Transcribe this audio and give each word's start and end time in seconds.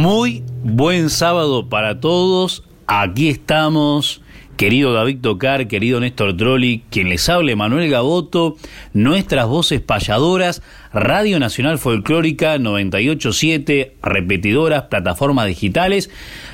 Muy 0.00 0.42
buen 0.64 1.10
sábado 1.10 1.68
para 1.68 2.00
todos. 2.00 2.64
Aquí 2.86 3.28
estamos, 3.28 4.22
querido 4.56 4.94
David 4.94 5.18
Tocar, 5.20 5.68
querido 5.68 6.00
Néstor 6.00 6.34
Trolli, 6.38 6.84
quien 6.88 7.10
les 7.10 7.28
hable, 7.28 7.54
Manuel 7.54 7.90
Gaboto, 7.90 8.56
nuestras 8.94 9.46
voces 9.46 9.82
payadoras, 9.82 10.62
Radio 10.94 11.38
Nacional 11.38 11.78
Folclórica 11.78 12.58
987, 12.58 13.98
repetidoras, 14.02 14.84
plataformas 14.84 15.48
digitales 15.48 16.08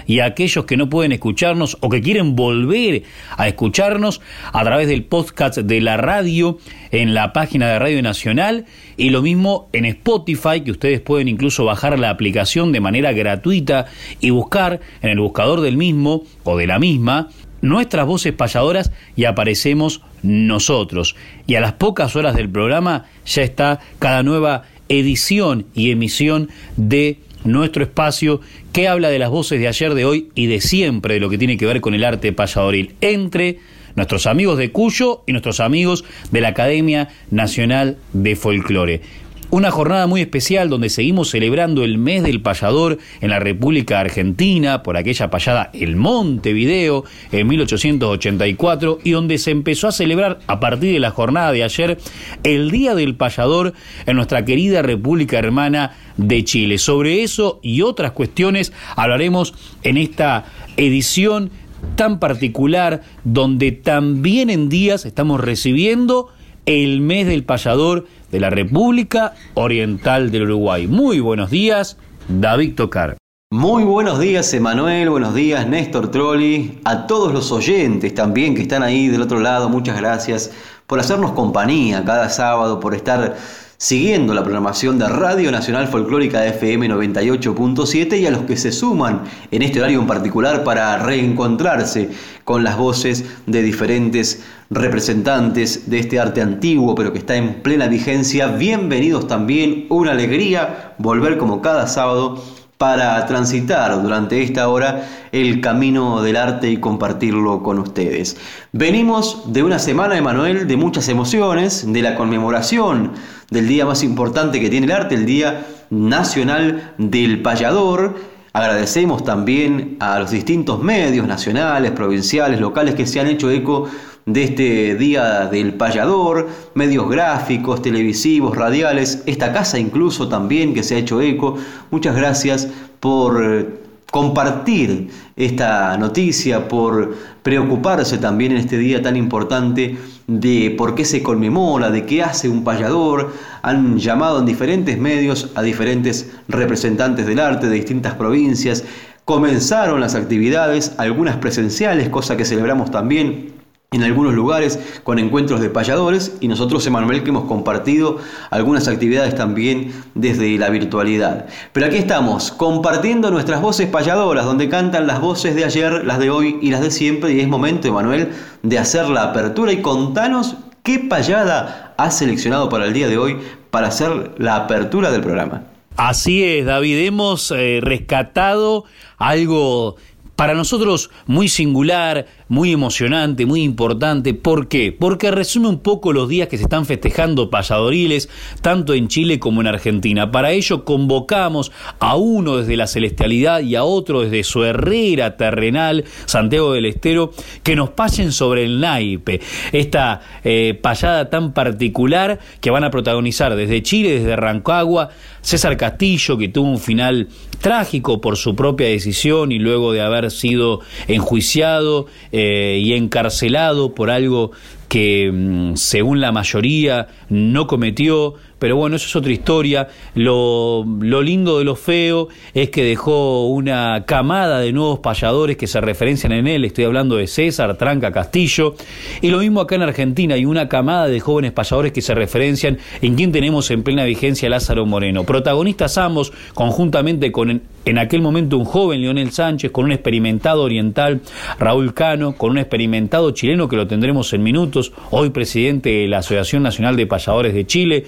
y 0.06 0.20
aquellos 0.20 0.64
que 0.64 0.76
no 0.76 0.88
pueden 0.88 1.12
escucharnos 1.12 1.76
o 1.80 1.88
que 1.88 2.00
quieren 2.00 2.36
volver 2.36 3.02
a 3.36 3.48
escucharnos 3.48 4.20
a 4.52 4.64
través 4.64 4.88
del 4.88 5.04
podcast 5.04 5.58
de 5.58 5.80
la 5.80 5.96
radio 5.96 6.58
en 6.90 7.14
la 7.14 7.32
página 7.32 7.68
de 7.68 7.78
Radio 7.78 8.02
Nacional 8.02 8.66
y 8.96 9.10
lo 9.10 9.22
mismo 9.22 9.68
en 9.72 9.84
Spotify, 9.84 10.60
que 10.62 10.70
ustedes 10.70 11.00
pueden 11.00 11.28
incluso 11.28 11.64
bajar 11.64 11.98
la 11.98 12.10
aplicación 12.10 12.72
de 12.72 12.80
manera 12.80 13.12
gratuita 13.12 13.86
y 14.20 14.30
buscar 14.30 14.80
en 15.02 15.10
el 15.10 15.20
buscador 15.20 15.60
del 15.60 15.76
mismo 15.76 16.24
o 16.44 16.56
de 16.56 16.66
la 16.66 16.78
misma 16.78 17.28
nuestras 17.62 18.06
voces 18.06 18.32
payadoras 18.32 18.92
y 19.16 19.24
aparecemos 19.24 20.02
nosotros. 20.22 21.16
Y 21.46 21.54
a 21.54 21.60
las 21.60 21.72
pocas 21.74 22.16
horas 22.16 22.36
del 22.36 22.48
programa 22.48 23.06
ya 23.24 23.42
está 23.42 23.80
cada 23.98 24.22
nueva 24.22 24.62
edición 24.88 25.66
y 25.74 25.90
emisión 25.90 26.48
de 26.76 27.18
nuestro 27.44 27.82
espacio 27.82 28.40
que 28.72 28.88
habla 28.88 29.08
de 29.08 29.18
las 29.18 29.30
voces 29.30 29.60
de 29.60 29.68
ayer, 29.68 29.94
de 29.94 30.04
hoy 30.04 30.28
y 30.34 30.46
de 30.46 30.60
siempre 30.60 31.14
de 31.14 31.20
lo 31.20 31.30
que 31.30 31.38
tiene 31.38 31.56
que 31.56 31.66
ver 31.66 31.80
con 31.80 31.94
el 31.94 32.04
arte 32.04 32.32
payadoril 32.32 32.94
entre 33.00 33.58
nuestros 33.94 34.26
amigos 34.26 34.58
de 34.58 34.70
Cuyo 34.72 35.22
y 35.26 35.32
nuestros 35.32 35.60
amigos 35.60 36.04
de 36.30 36.40
la 36.40 36.48
Academia 36.48 37.08
Nacional 37.30 37.96
de 38.12 38.36
Folclore. 38.36 39.00
Una 39.48 39.70
jornada 39.70 40.08
muy 40.08 40.22
especial 40.22 40.68
donde 40.68 40.88
seguimos 40.88 41.30
celebrando 41.30 41.84
el 41.84 41.98
mes 41.98 42.24
del 42.24 42.40
payador 42.40 42.98
en 43.20 43.30
la 43.30 43.38
República 43.38 44.00
Argentina 44.00 44.82
por 44.82 44.96
aquella 44.96 45.30
payada 45.30 45.70
El 45.72 45.94
Montevideo 45.94 47.04
en 47.30 47.46
1884 47.46 48.98
y 49.04 49.12
donde 49.12 49.38
se 49.38 49.52
empezó 49.52 49.86
a 49.86 49.92
celebrar 49.92 50.40
a 50.48 50.58
partir 50.58 50.92
de 50.92 50.98
la 50.98 51.12
jornada 51.12 51.52
de 51.52 51.62
ayer 51.62 51.98
el 52.42 52.72
Día 52.72 52.96
del 52.96 53.14
Payador 53.14 53.72
en 54.04 54.16
nuestra 54.16 54.44
querida 54.44 54.82
República 54.82 55.38
Hermana 55.38 55.96
de 56.16 56.42
Chile. 56.42 56.78
Sobre 56.78 57.22
eso 57.22 57.60
y 57.62 57.82
otras 57.82 58.10
cuestiones 58.10 58.72
hablaremos 58.96 59.54
en 59.84 59.96
esta 59.96 60.46
edición 60.76 61.52
tan 61.94 62.18
particular 62.18 63.02
donde 63.22 63.70
también 63.70 64.50
en 64.50 64.68
días 64.68 65.04
estamos 65.04 65.40
recibiendo 65.40 66.30
el 66.66 67.00
mes 67.00 67.28
del 67.28 67.44
payador 67.44 68.06
de 68.30 68.40
la 68.40 68.50
República 68.50 69.34
Oriental 69.54 70.30
del 70.30 70.44
Uruguay. 70.44 70.86
Muy 70.86 71.20
buenos 71.20 71.50
días, 71.50 71.96
David 72.28 72.74
Tocar. 72.74 73.16
Muy 73.52 73.84
buenos 73.84 74.18
días, 74.18 74.52
Emanuel, 74.54 75.08
buenos 75.08 75.32
días, 75.32 75.68
Néstor 75.68 76.10
Trolli, 76.10 76.80
a 76.84 77.06
todos 77.06 77.32
los 77.32 77.52
oyentes 77.52 78.12
también 78.12 78.56
que 78.56 78.62
están 78.62 78.82
ahí 78.82 79.06
del 79.06 79.22
otro 79.22 79.38
lado, 79.38 79.68
muchas 79.68 79.96
gracias 79.96 80.50
por 80.88 80.98
hacernos 80.98 81.30
compañía 81.30 82.04
cada 82.04 82.28
sábado, 82.28 82.80
por 82.80 82.94
estar 82.94 83.36
siguiendo 83.78 84.32
la 84.32 84.42
programación 84.42 84.98
de 84.98 85.08
Radio 85.08 85.52
Nacional 85.52 85.86
Folclórica 85.86 86.44
FM 86.46 86.88
98.7 86.88 88.18
y 88.18 88.26
a 88.26 88.30
los 88.30 88.42
que 88.42 88.56
se 88.56 88.72
suman 88.72 89.22
en 89.50 89.62
este 89.62 89.80
horario 89.80 90.00
en 90.00 90.06
particular 90.06 90.64
para 90.64 90.98
reencontrarse 90.98 92.10
con 92.44 92.64
las 92.64 92.76
voces 92.76 93.24
de 93.46 93.62
diferentes 93.62 94.44
representantes 94.70 95.88
de 95.88 95.98
este 95.98 96.18
arte 96.18 96.42
antiguo 96.42 96.94
pero 96.94 97.12
que 97.12 97.18
está 97.18 97.36
en 97.36 97.62
plena 97.62 97.86
vigencia. 97.88 98.48
Bienvenidos 98.48 99.28
también, 99.28 99.86
una 99.90 100.12
alegría 100.12 100.94
volver 100.98 101.38
como 101.38 101.62
cada 101.62 101.86
sábado 101.86 102.42
para 102.78 103.24
transitar 103.26 104.02
durante 104.02 104.42
esta 104.42 104.68
hora 104.68 105.08
el 105.32 105.60
camino 105.60 106.22
del 106.22 106.36
arte 106.36 106.70
y 106.70 106.76
compartirlo 106.76 107.62
con 107.62 107.78
ustedes. 107.78 108.36
Venimos 108.72 109.52
de 109.52 109.62
una 109.62 109.78
semana, 109.78 110.18
Emanuel, 110.18 110.68
de 110.68 110.76
muchas 110.76 111.08
emociones, 111.08 111.90
de 111.90 112.02
la 112.02 112.14
conmemoración 112.16 113.12
del 113.50 113.68
día 113.68 113.86
más 113.86 114.02
importante 114.02 114.60
que 114.60 114.68
tiene 114.68 114.86
el 114.86 114.92
arte, 114.92 115.14
el 115.14 115.24
Día 115.24 115.66
Nacional 115.88 116.92
del 116.98 117.40
Payador. 117.40 118.16
Agradecemos 118.52 119.24
también 119.24 119.96
a 120.00 120.18
los 120.18 120.30
distintos 120.30 120.82
medios 120.82 121.26
nacionales, 121.26 121.92
provinciales, 121.92 122.60
locales 122.60 122.94
que 122.94 123.06
se 123.06 123.20
han 123.20 123.26
hecho 123.28 123.50
eco 123.50 123.88
de 124.26 124.42
este 124.42 124.96
Día 124.96 125.46
del 125.46 125.74
Payador, 125.74 126.48
medios 126.74 127.08
gráficos, 127.08 127.80
televisivos, 127.80 128.56
radiales, 128.56 129.22
esta 129.26 129.52
casa 129.52 129.78
incluso 129.78 130.28
también 130.28 130.74
que 130.74 130.82
se 130.82 130.96
ha 130.96 130.98
hecho 130.98 131.20
eco. 131.20 131.56
Muchas 131.92 132.16
gracias 132.16 132.68
por 132.98 133.40
eh, 133.40 133.66
compartir 134.10 135.10
esta 135.36 135.96
noticia, 135.96 136.66
por 136.66 137.14
preocuparse 137.44 138.18
también 138.18 138.50
en 138.50 138.58
este 138.58 138.78
día 138.78 139.00
tan 139.00 139.14
importante 139.14 139.96
de 140.26 140.74
por 140.76 140.96
qué 140.96 141.04
se 141.04 141.22
conmemora, 141.22 141.90
de 141.90 142.04
qué 142.04 142.24
hace 142.24 142.48
un 142.48 142.64
payador. 142.64 143.32
Han 143.62 143.96
llamado 143.96 144.40
en 144.40 144.46
diferentes 144.46 144.98
medios 144.98 145.52
a 145.54 145.62
diferentes 145.62 146.32
representantes 146.48 147.26
del 147.26 147.38
arte 147.38 147.68
de 147.68 147.76
distintas 147.76 148.14
provincias. 148.14 148.82
Comenzaron 149.24 150.00
las 150.00 150.16
actividades, 150.16 150.94
algunas 150.98 151.36
presenciales, 151.36 152.08
cosa 152.08 152.36
que 152.36 152.44
celebramos 152.44 152.90
también 152.90 153.54
en 153.92 154.02
algunos 154.02 154.34
lugares 154.34 154.80
con 155.04 155.18
encuentros 155.18 155.60
de 155.60 155.70
payadores 155.70 156.36
y 156.40 156.48
nosotros, 156.48 156.86
Emanuel, 156.86 157.22
que 157.22 157.30
hemos 157.30 157.44
compartido 157.44 158.18
algunas 158.50 158.88
actividades 158.88 159.34
también 159.34 159.92
desde 160.14 160.58
la 160.58 160.70
virtualidad. 160.70 161.46
Pero 161.72 161.86
aquí 161.86 161.96
estamos, 161.96 162.50
compartiendo 162.50 163.30
nuestras 163.30 163.62
voces 163.62 163.88
payadoras, 163.88 164.44
donde 164.44 164.68
cantan 164.68 165.06
las 165.06 165.20
voces 165.20 165.54
de 165.54 165.64
ayer, 165.64 166.04
las 166.04 166.18
de 166.18 166.30
hoy 166.30 166.58
y 166.60 166.70
las 166.70 166.80
de 166.80 166.90
siempre, 166.90 167.32
y 167.32 167.40
es 167.40 167.48
momento, 167.48 167.86
Emanuel, 167.86 168.30
de 168.62 168.78
hacer 168.78 169.08
la 169.08 169.22
apertura 169.22 169.72
y 169.72 169.80
contanos 169.80 170.56
qué 170.82 170.98
payada 170.98 171.94
has 171.96 172.18
seleccionado 172.18 172.68
para 172.68 172.86
el 172.86 172.92
día 172.92 173.08
de 173.08 173.18
hoy 173.18 173.38
para 173.70 173.88
hacer 173.88 174.32
la 174.38 174.56
apertura 174.56 175.10
del 175.10 175.22
programa. 175.22 175.62
Así 175.96 176.44
es, 176.44 176.66
David, 176.66 177.06
hemos 177.06 177.50
eh, 177.52 177.78
rescatado 177.80 178.84
algo 179.16 179.96
para 180.36 180.54
nosotros 180.54 181.10
muy 181.26 181.48
singular, 181.48 182.26
muy 182.48 182.72
emocionante, 182.72 183.46
muy 183.46 183.62
importante. 183.62 184.34
¿Por 184.34 184.68
qué? 184.68 184.92
Porque 184.92 185.30
resume 185.30 185.68
un 185.68 185.80
poco 185.80 186.12
los 186.12 186.28
días 186.28 186.48
que 186.48 186.56
se 186.56 186.64
están 186.64 186.86
festejando 186.86 187.50
payadoriles, 187.50 188.28
tanto 188.62 188.94
en 188.94 189.08
Chile 189.08 189.38
como 189.38 189.60
en 189.60 189.66
Argentina. 189.66 190.30
Para 190.30 190.52
ello 190.52 190.84
convocamos 190.84 191.72
a 191.98 192.16
uno 192.16 192.58
desde 192.58 192.76
la 192.76 192.86
celestialidad 192.86 193.60
y 193.60 193.74
a 193.74 193.84
otro 193.84 194.20
desde 194.20 194.44
su 194.44 194.64
herrera 194.64 195.36
terrenal, 195.36 196.04
Santiago 196.26 196.72
del 196.72 196.86
Estero, 196.86 197.32
que 197.62 197.74
nos 197.74 197.90
pasen 197.90 198.32
sobre 198.32 198.64
el 198.64 198.80
naipe. 198.80 199.40
Esta 199.72 200.20
eh, 200.44 200.78
payada 200.80 201.28
tan 201.30 201.52
particular 201.52 202.38
que 202.60 202.70
van 202.70 202.84
a 202.84 202.90
protagonizar 202.90 203.56
desde 203.56 203.82
Chile, 203.82 204.20
desde 204.20 204.36
Rancagua, 204.36 205.10
César 205.42 205.76
Castillo, 205.76 206.38
que 206.38 206.48
tuvo 206.48 206.68
un 206.68 206.78
final 206.78 207.28
trágico 207.60 208.20
por 208.20 208.36
su 208.36 208.54
propia 208.54 208.88
decisión 208.88 209.52
y 209.52 209.58
luego 209.58 209.92
de 209.92 210.00
haber 210.00 210.30
sido 210.30 210.80
enjuiciado 211.08 212.06
eh, 212.38 212.78
y 212.82 212.92
encarcelado 212.92 213.94
por 213.94 214.10
algo 214.10 214.50
que 214.90 215.30
mm, 215.32 215.76
según 215.76 216.20
la 216.20 216.32
mayoría 216.32 217.08
no 217.30 217.66
cometió, 217.66 218.34
pero 218.58 218.76
bueno, 218.76 218.96
eso 218.96 219.06
es 219.06 219.16
otra 219.16 219.32
historia. 219.32 219.88
Lo, 220.14 220.84
lo 221.00 221.22
lindo 221.22 221.58
de 221.58 221.64
lo 221.64 221.76
feo 221.76 222.28
es 222.54 222.70
que 222.70 222.84
dejó 222.84 223.46
una 223.48 224.04
camada 224.06 224.60
de 224.60 224.72
nuevos 224.72 225.00
payadores 225.00 225.56
que 225.56 225.66
se 225.66 225.80
referencian 225.80 226.32
en 226.32 226.46
él. 226.46 226.64
Estoy 226.64 226.84
hablando 226.84 227.16
de 227.16 227.26
César, 227.26 227.76
Tranca, 227.76 228.12
Castillo. 228.12 228.74
Y 229.20 229.28
lo 229.28 229.38
mismo 229.38 229.60
acá 229.60 229.74
en 229.74 229.82
Argentina, 229.82 230.34
hay 230.34 230.46
una 230.46 230.68
camada 230.68 231.06
de 231.06 231.20
jóvenes 231.20 231.52
payadores 231.52 231.92
que 231.92 232.02
se 232.02 232.14
referencian 232.14 232.78
en 233.02 233.14
quien 233.14 233.32
tenemos 233.32 233.70
en 233.70 233.82
plena 233.82 234.04
vigencia 234.04 234.48
Lázaro 234.48 234.86
Moreno. 234.86 235.24
Protagonistas 235.24 235.98
ambos, 235.98 236.32
conjuntamente 236.54 237.32
con 237.32 237.62
en 237.86 237.98
aquel 237.98 238.20
momento 238.20 238.58
un 238.58 238.64
joven 238.64 239.00
Leonel 239.00 239.30
Sánchez, 239.30 239.70
con 239.70 239.84
un 239.84 239.92
experimentado 239.92 240.62
oriental 240.62 241.20
Raúl 241.58 241.94
Cano, 241.94 242.36
con 242.36 242.50
un 242.50 242.58
experimentado 242.58 243.30
chileno 243.30 243.68
que 243.68 243.76
lo 243.76 243.86
tendremos 243.86 244.32
en 244.32 244.42
minutos, 244.42 244.92
hoy 245.10 245.30
presidente 245.30 245.90
de 245.90 246.08
la 246.08 246.18
Asociación 246.18 246.64
Nacional 246.64 246.96
de 246.96 247.06
Payadores 247.06 247.54
de 247.54 247.64
Chile, 247.64 248.06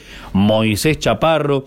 Moisés 0.49 0.99
Chaparro, 0.99 1.67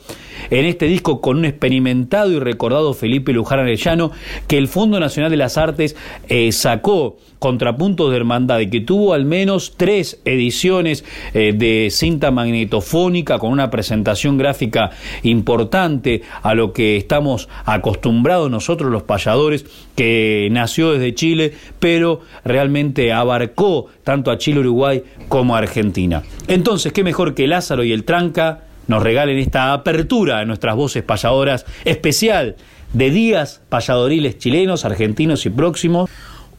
en 0.50 0.66
este 0.66 0.88
disco 0.88 1.22
con 1.22 1.38
un 1.38 1.46
experimentado 1.46 2.32
y 2.32 2.40
recordado 2.40 2.96
Felipe 2.96 3.32
Luján 3.32 3.60
Arellano, 3.60 4.12
que 4.48 4.58
el 4.58 4.68
Fondo 4.68 5.00
Nacional 5.00 5.30
de 5.30 5.38
las 5.38 5.58
Artes 5.58 5.96
eh, 6.28 6.52
sacó 6.52 7.18
Contrapuntos 7.38 8.12
de 8.12 8.18
Hermandad 8.18 8.60
y 8.60 8.70
que 8.70 8.82
tuvo 8.82 9.14
al 9.14 9.26
menos 9.26 9.74
tres 9.76 10.20
ediciones 10.26 11.04
eh, 11.34 11.54
de 11.56 11.90
cinta 11.90 12.30
magnetofónica 12.30 13.40
con 13.40 13.52
una 13.52 13.72
presentación 13.72 14.38
gráfica 14.38 14.92
importante 15.24 16.22
a 16.44 16.54
lo 16.54 16.72
que 16.72 16.98
estamos 16.98 17.50
acostumbrados 17.66 18.52
nosotros 18.52 18.92
los 18.92 19.04
payadores, 19.04 19.66
que 19.96 20.50
nació 20.52 20.92
desde 20.92 21.16
Chile, 21.16 21.54
pero 21.80 22.22
realmente 22.44 23.12
abarcó 23.12 23.88
tanto 24.04 24.32
a 24.32 24.38
Chile, 24.38 24.60
Uruguay 24.60 25.04
como 25.28 25.56
a 25.56 25.60
Argentina. 25.60 26.24
Entonces, 26.48 26.94
¿qué 26.94 27.04
mejor 27.04 27.34
que 27.34 27.48
Lázaro 27.48 27.84
y 27.84 27.92
el 27.92 28.04
Tranca 28.04 28.66
nos 28.88 29.04
regalen 29.04 29.38
esta 29.38 29.74
apertura 29.74 30.40
a 30.40 30.46
nuestras 30.46 30.76
voces 30.76 31.04
payadoras 31.04 31.66
especial 31.86 32.56
de 32.94 33.10
días 33.10 33.62
payadoriles 33.70 34.38
chilenos, 34.38 34.86
argentinos 34.86 35.46
y 35.46 35.50
próximos? 35.50 36.10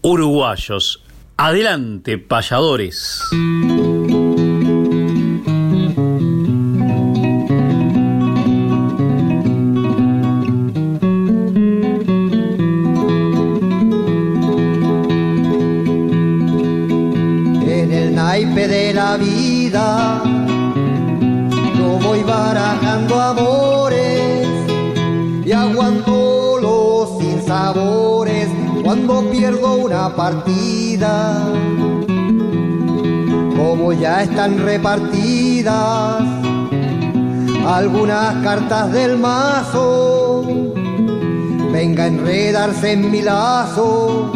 uruguayos. 0.02 1.02
Adelante, 1.36 2.18
payadores. 2.18 3.22
Cuando 28.92 29.30
pierdo 29.30 29.76
una 29.76 30.14
partida. 30.14 31.48
Como 33.56 33.94
ya 33.94 34.22
están 34.22 34.62
repartidas 34.62 36.22
algunas 37.66 38.34
cartas 38.44 38.92
del 38.92 39.16
mazo, 39.16 40.42
venga 41.72 42.04
a 42.04 42.06
enredarse 42.08 42.92
en 42.92 43.10
mi 43.10 43.22
lazo, 43.22 44.30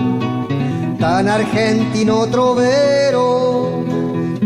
tan 0.99 1.29
argentino 1.29 2.27
trovero, 2.29 3.85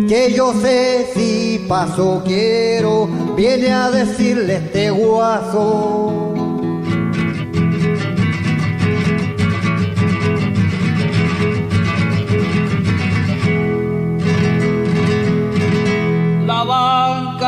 que 0.08 0.32
yo 0.34 0.52
sé 0.54 1.12
si 1.14 1.66
paso 1.68 2.22
quiero, 2.24 3.08
viene 3.36 3.72
a 3.72 3.92
decirle 3.92 4.56
este 4.56 4.90
guaso. 4.90 6.29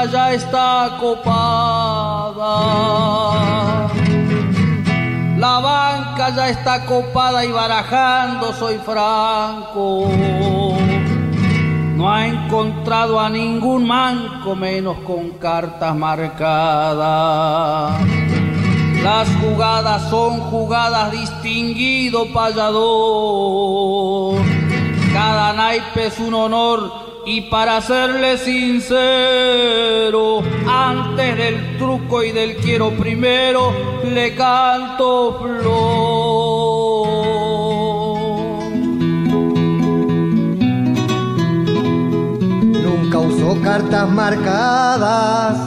Ya 0.07 0.33
está 0.33 0.97
copada. 0.99 2.43
La 5.37 5.59
banca 5.59 6.31
ya 6.31 6.49
está 6.49 6.87
copada 6.87 7.45
y 7.45 7.53
barajando 7.53 8.55
soy 8.55 8.79
franco. 8.79 10.09
No 11.97 12.11
ha 12.13 12.27
encontrado 12.27 13.21
a 13.21 13.29
ningún 13.29 13.87
manco 13.87 14.57
menos 14.57 14.97
con 15.07 15.33
cartas 15.33 15.95
marcadas. 15.95 18.01
Las 19.03 19.29
jugadas 19.37 20.09
son 20.11 20.41
jugadas 20.43 21.13
distinguido 21.13 22.33
payador. 22.33 24.41
Cada 25.13 25.53
naipe 25.53 26.07
es 26.07 26.19
un 26.21 26.35
honor 26.35 27.02
y 27.25 27.43
para 27.43 27.81
serle 27.81 28.37
sincero, 28.37 28.83
antes 30.69 31.37
del 31.37 31.79
truco 31.79 32.23
y 32.23 32.33
del 32.33 32.57
quiero 32.57 32.91
primero, 32.91 33.73
le 34.05 34.35
canto 34.35 35.39
flor. 35.39 35.93
Nunca 42.83 43.19
usó 43.19 43.61
cartas 43.63 44.11
marcadas, 44.11 45.59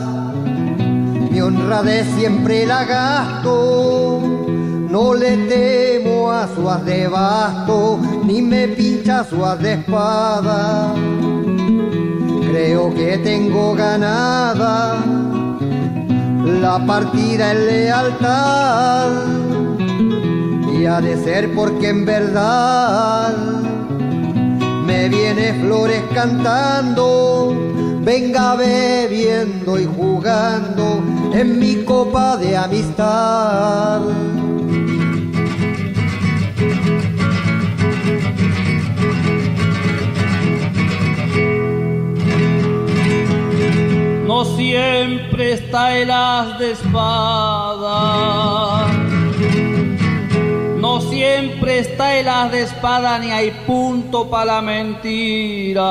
mi 1.32 1.40
honradez 1.40 2.06
siempre 2.16 2.66
la 2.66 2.84
gasto. 2.84 4.22
No 4.90 5.14
le 5.14 5.38
temo 5.50 6.32
a 6.32 6.48
su 6.48 6.64
de 6.86 7.08
basto, 7.10 8.00
ni 8.24 8.42
me 8.42 8.70
pincha 8.70 9.26
su 9.26 9.38
de 9.62 9.74
espada 9.74 10.96
creo 12.48 12.94
que 12.94 13.18
tengo 13.18 13.76
ganada 13.76 14.96
la 16.46 16.86
partida 16.86 17.52
en 17.52 17.66
lealtad 17.68 19.12
y 20.74 20.86
ha 20.86 21.02
de 21.02 21.18
ser 21.24 21.54
porque 21.54 21.90
en 21.90 22.06
verdad 22.06 23.36
me 24.86 25.10
viene 25.10 25.54
flores 25.62 26.04
cantando, 26.14 27.56
venga 28.02 28.56
bebiendo 28.56 29.80
y 29.80 29.86
jugando 29.86 31.04
en 31.34 31.60
mi 31.60 31.84
copa 31.84 32.38
de 32.38 32.56
amistad. 32.56 34.02
No 44.36 44.44
siempre 44.44 45.54
está 45.54 45.98
el 45.98 46.12
as 46.12 46.60
de 46.60 46.72
espada. 46.72 48.86
No 50.78 51.00
siempre 51.00 51.80
está 51.80 52.20
el 52.20 52.28
as 52.28 52.52
de 52.52 52.64
espada 52.64 53.18
ni 53.18 53.32
hay 53.32 53.52
punto 53.66 54.30
para 54.30 54.56
la 54.56 54.62
mentira. 54.62 55.84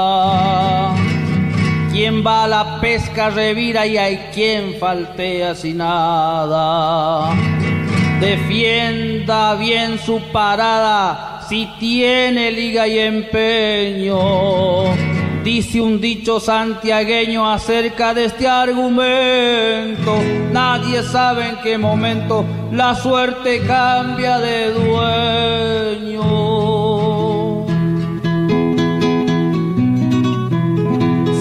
Quien 1.91 2.23
va 2.23 2.45
a 2.45 2.49
la 2.49 2.81
pesca 2.83 3.31
revira 3.31 3.87
y 3.87 3.97
hay 3.97 4.19
quien 4.35 4.75
faltea 4.79 5.55
sin 5.55 5.79
nada. 5.79 7.35
Defienda 8.21 9.55
bien 9.55 9.99
su 9.99 10.21
parada 10.33 11.41
si 11.49 11.67
tiene 11.81 12.53
liga 12.53 12.87
y 12.87 12.99
empeño 12.99 15.14
Dice 15.45 15.79
un 15.79 16.01
dicho 16.01 16.41
santiagueño 16.41 17.47
acerca 17.53 18.15
de 18.15 18.25
este 18.25 18.49
argumento. 18.49 20.17
Nadie 20.51 21.03
sabe 21.03 21.51
en 21.51 21.57
qué 21.63 21.77
momento 21.77 22.47
la 22.73 22.95
suerte 22.95 23.61
cambia 23.67 24.39
de 24.39 24.71
dueño. 24.73 26.25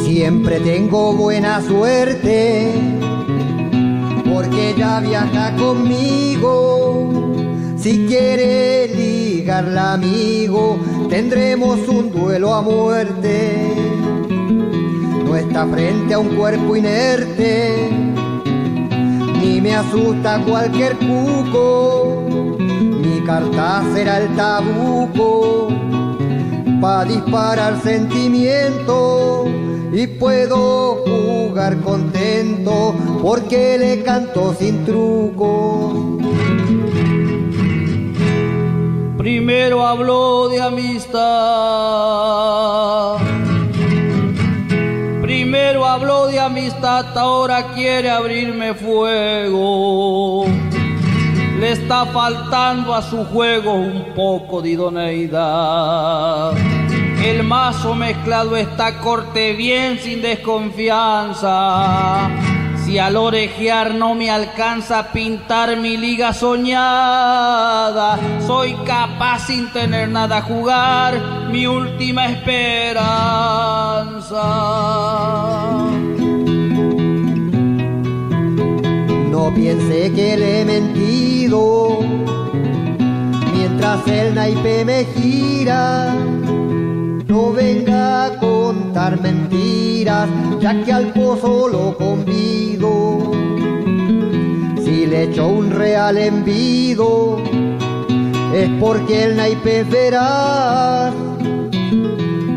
Siempre 0.03 0.59
tengo 0.59 1.13
buena 1.13 1.61
suerte 1.61 2.73
porque 4.33 4.75
ya 4.77 4.99
viaja 4.99 5.55
conmigo. 5.55 7.09
Si 7.77 8.05
quiere 8.05 8.89
ligarla 8.89 9.93
amigo, 9.93 10.77
tendremos 11.09 11.87
un 11.87 12.11
duelo 12.11 12.53
a 12.53 12.61
muerte. 12.61 13.92
No 15.33 15.39
está 15.39 15.65
frente 15.65 16.13
a 16.13 16.19
un 16.19 16.35
cuerpo 16.35 16.75
inerte, 16.75 17.89
ni 19.41 19.59
me 19.61 19.75
asusta 19.75 20.39
cualquier 20.47 20.95
cuco. 20.97 22.27
Mi 22.59 23.19
carta 23.25 23.81
será 23.95 24.19
el 24.19 24.35
tabuco, 24.35 25.69
pa' 26.79 27.05
disparar 27.05 27.81
sentimiento 27.81 29.45
y 29.91 30.05
puedo 30.05 31.03
jugar 31.03 31.81
contento 31.81 32.93
porque 33.19 33.79
le 33.79 34.03
canto 34.03 34.53
sin 34.53 34.85
truco. 34.85 36.19
Primero 39.17 39.83
habló 39.83 40.47
de 40.49 40.61
amistad. 40.61 41.23
Habló 45.85 46.27
de 46.27 46.39
amistad, 46.39 47.17
ahora 47.17 47.73
quiere 47.73 48.09
abrirme 48.09 48.73
fuego. 48.73 50.45
Le 51.59 51.71
está 51.71 52.05
faltando 52.07 52.95
a 52.95 53.01
su 53.01 53.25
juego 53.25 53.73
un 53.73 54.13
poco 54.15 54.61
de 54.61 54.69
idoneidad. 54.69 56.53
El 57.23 57.43
mazo 57.43 57.93
mezclado 57.95 58.55
está 58.57 58.99
corte 58.99 59.53
bien 59.53 59.97
sin 59.99 60.21
desconfianza. 60.21 62.29
Si 62.83 62.99
al 62.99 63.15
orejear 63.15 63.93
no 63.93 64.15
me 64.15 64.31
alcanza 64.31 64.99
a 64.99 65.11
pintar 65.11 65.77
mi 65.77 65.95
liga 65.95 66.33
soñada, 66.33 68.19
soy 68.45 68.73
capaz 68.85 69.47
sin 69.47 69.71
tener 69.71 70.09
nada 70.09 70.39
a 70.39 70.41
jugar 70.41 71.47
mi 71.49 71.65
última 71.65 72.25
esperanza. 72.25 72.99
Piense 79.55 80.11
que 80.11 80.37
le 80.37 80.61
he 80.61 80.65
mentido 80.65 81.99
mientras 83.53 84.07
el 84.07 84.35
naipe 84.35 84.85
me 84.85 85.05
gira 85.05 86.15
no 87.33 87.51
venga 87.51 88.25
a 88.25 88.37
contar 88.37 89.19
mentiras, 89.19 90.29
ya 90.59 90.83
que 90.83 90.93
al 90.93 91.07
pozo 91.13 91.67
lo 91.67 91.97
convido. 91.97 93.31
Si 94.83 95.07
le 95.07 95.23
echo 95.23 95.47
un 95.47 95.71
real 95.71 96.17
envido, 96.19 97.41
es 98.53 98.69
porque 98.79 99.23
el 99.23 99.37
naipe 99.37 99.83
verás. 99.83 101.13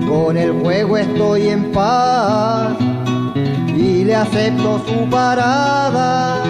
Con 0.06 0.36
el 0.36 0.52
juego 0.60 0.98
estoy 0.98 1.48
en 1.48 1.72
paz 1.72 2.76
y 3.76 4.04
le 4.04 4.14
acepto 4.14 4.82
su 4.86 5.08
parada 5.08 6.42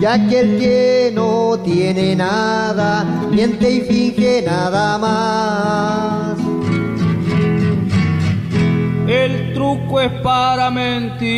que 0.00 0.40
el 0.40 0.58
que 0.58 1.10
no 1.12 1.58
tiene 1.64 2.14
nada, 2.14 3.04
miente 3.30 3.68
y 3.70 3.80
finge 3.80 4.42
nada 4.42 4.96
más. 4.98 6.38
El 9.08 9.52
truco 9.54 10.00
es 10.00 10.12
para 10.22 10.70
mentir. 10.70 11.28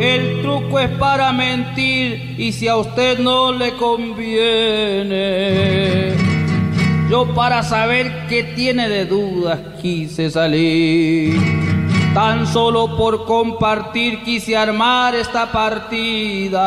El 0.00 0.42
truco 0.42 0.78
es 0.78 0.90
para 0.98 1.32
mentir 1.32 2.34
y 2.38 2.52
si 2.52 2.68
a 2.68 2.76
usted 2.76 3.18
no 3.18 3.52
le 3.52 3.74
conviene. 3.76 5.08
Yo 7.10 7.34
para 7.34 7.62
saber 7.62 8.26
qué 8.28 8.42
tiene 8.54 8.86
de 8.90 9.06
dudas 9.06 9.58
quise 9.80 10.30
salir. 10.30 11.77
Tan 12.18 12.48
solo 12.48 12.96
por 12.96 13.24
compartir 13.24 14.24
quise 14.24 14.56
armar 14.56 15.14
esta 15.14 15.52
partida 15.52 16.58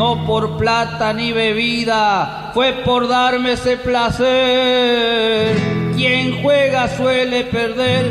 no 0.00 0.26
por 0.26 0.56
plata 0.56 1.12
ni 1.12 1.30
bebida, 1.30 2.50
fue 2.54 2.72
por 2.72 3.06
darme 3.06 3.52
ese 3.52 3.76
placer. 3.76 5.54
Quien 5.94 6.42
juega 6.42 6.88
suele 6.96 7.44
perder 7.44 8.10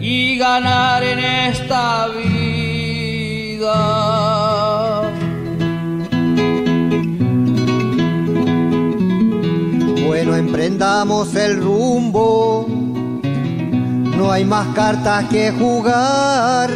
y 0.00 0.38
ganar 0.38 1.02
en 1.02 1.18
esta 1.18 2.06
vida. 2.08 3.72
Bueno, 10.06 10.36
emprendamos 10.36 11.34
el 11.34 11.60
rumbo, 11.60 12.77
no 14.18 14.30
hay 14.30 14.44
más 14.44 14.66
cartas 14.74 15.24
que 15.30 15.50
jugar 15.52 16.70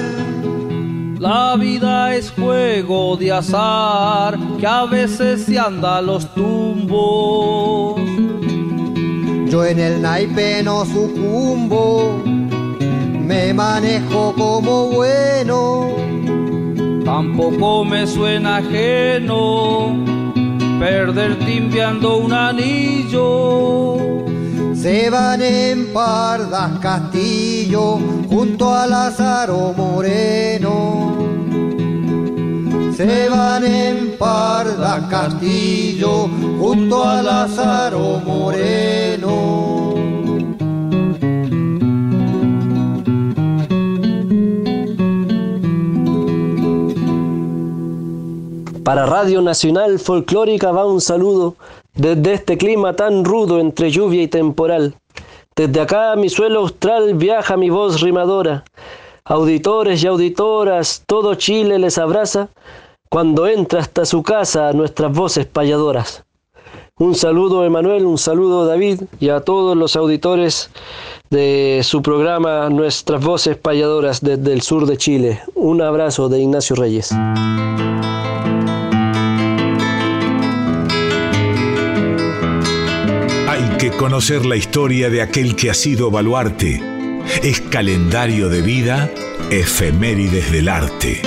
la 1.22 1.54
vida 1.54 2.16
es 2.16 2.32
juego 2.32 3.16
de 3.16 3.30
azar 3.30 4.36
que 4.58 4.66
a 4.66 4.86
veces 4.86 5.44
se 5.44 5.56
anda 5.56 5.98
a 5.98 6.02
los 6.02 6.26
tumbos. 6.34 8.00
Yo 9.48 9.64
en 9.64 9.78
el 9.78 10.02
naipe 10.02 10.64
no 10.64 10.84
sucumbo, 10.84 12.20
me 12.24 13.54
manejo 13.54 14.34
como 14.36 14.88
bueno. 14.88 15.90
Tampoco 17.04 17.84
me 17.84 18.04
suena 18.04 18.56
ajeno 18.56 19.96
perder 20.80 21.38
timbiando 21.38 22.16
un 22.16 22.32
anillo 22.32 23.96
se 24.82 25.08
van 25.10 25.40
en 25.40 25.92
Pardas 25.92 26.80
Castillo 26.80 28.00
junto 28.28 28.74
a 28.74 28.84
Lázaro 28.84 29.72
Moreno. 29.76 31.16
Se 32.96 33.28
van 33.28 33.64
en 33.64 34.16
Pardas 34.18 35.06
Castillo 35.08 36.28
junto 36.58 37.04
a 37.04 37.22
Lázaro 37.22 38.20
Moreno. 38.26 39.81
Para 48.84 49.06
Radio 49.06 49.42
Nacional 49.42 50.00
Folclórica 50.00 50.72
va 50.72 50.84
un 50.86 51.00
saludo 51.00 51.54
desde 51.94 52.32
este 52.32 52.58
clima 52.58 52.94
tan 52.94 53.24
rudo 53.24 53.60
entre 53.60 53.92
lluvia 53.92 54.22
y 54.22 54.28
temporal. 54.28 54.94
Desde 55.54 55.80
acá 55.80 56.16
mi 56.16 56.28
suelo 56.28 56.60
austral 56.60 57.14
viaja 57.14 57.56
mi 57.56 57.70
voz 57.70 58.00
rimadora. 58.00 58.64
Auditores 59.24 60.02
y 60.02 60.08
auditoras, 60.08 61.04
todo 61.06 61.36
Chile 61.36 61.78
les 61.78 61.96
abraza 61.96 62.48
cuando 63.08 63.46
entra 63.46 63.80
hasta 63.80 64.04
su 64.04 64.24
casa 64.24 64.72
nuestras 64.72 65.12
voces 65.12 65.46
payadoras. 65.46 66.24
Un 66.98 67.14
saludo 67.14 67.64
Emanuel, 67.64 68.04
un 68.04 68.18
saludo 68.18 68.66
David 68.66 69.02
y 69.20 69.28
a 69.28 69.40
todos 69.40 69.76
los 69.76 69.94
auditores 69.94 70.70
de 71.30 71.80
su 71.84 72.02
programa 72.02 72.68
Nuestras 72.68 73.24
Voces 73.24 73.56
Payadoras 73.56 74.20
desde 74.20 74.52
el 74.52 74.62
sur 74.62 74.86
de 74.86 74.96
Chile. 74.96 75.40
Un 75.54 75.82
abrazo 75.82 76.28
de 76.28 76.40
Ignacio 76.40 76.76
Reyes. 76.76 77.12
Conocer 84.02 84.44
la 84.44 84.56
historia 84.56 85.10
de 85.10 85.22
aquel 85.22 85.54
que 85.54 85.70
ha 85.70 85.74
sido 85.74 86.10
baluarte. 86.10 86.80
Es 87.40 87.60
calendario 87.60 88.48
de 88.48 88.60
vida, 88.60 89.08
efemérides 89.48 90.50
del 90.50 90.68
arte. 90.68 91.22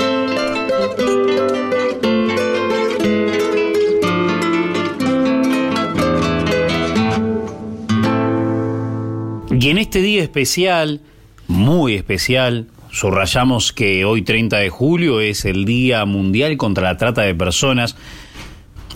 Y 9.58 9.70
en 9.70 9.78
este 9.78 10.02
día 10.02 10.22
especial, 10.22 11.00
muy 11.48 11.94
especial, 11.94 12.68
subrayamos 12.92 13.72
que 13.72 14.04
hoy 14.04 14.22
30 14.22 14.58
de 14.58 14.70
julio 14.70 15.22
es 15.22 15.46
el 15.46 15.64
Día 15.64 16.04
Mundial 16.04 16.58
contra 16.58 16.84
la 16.84 16.98
Trata 16.98 17.22
de 17.22 17.36
Personas, 17.36 17.96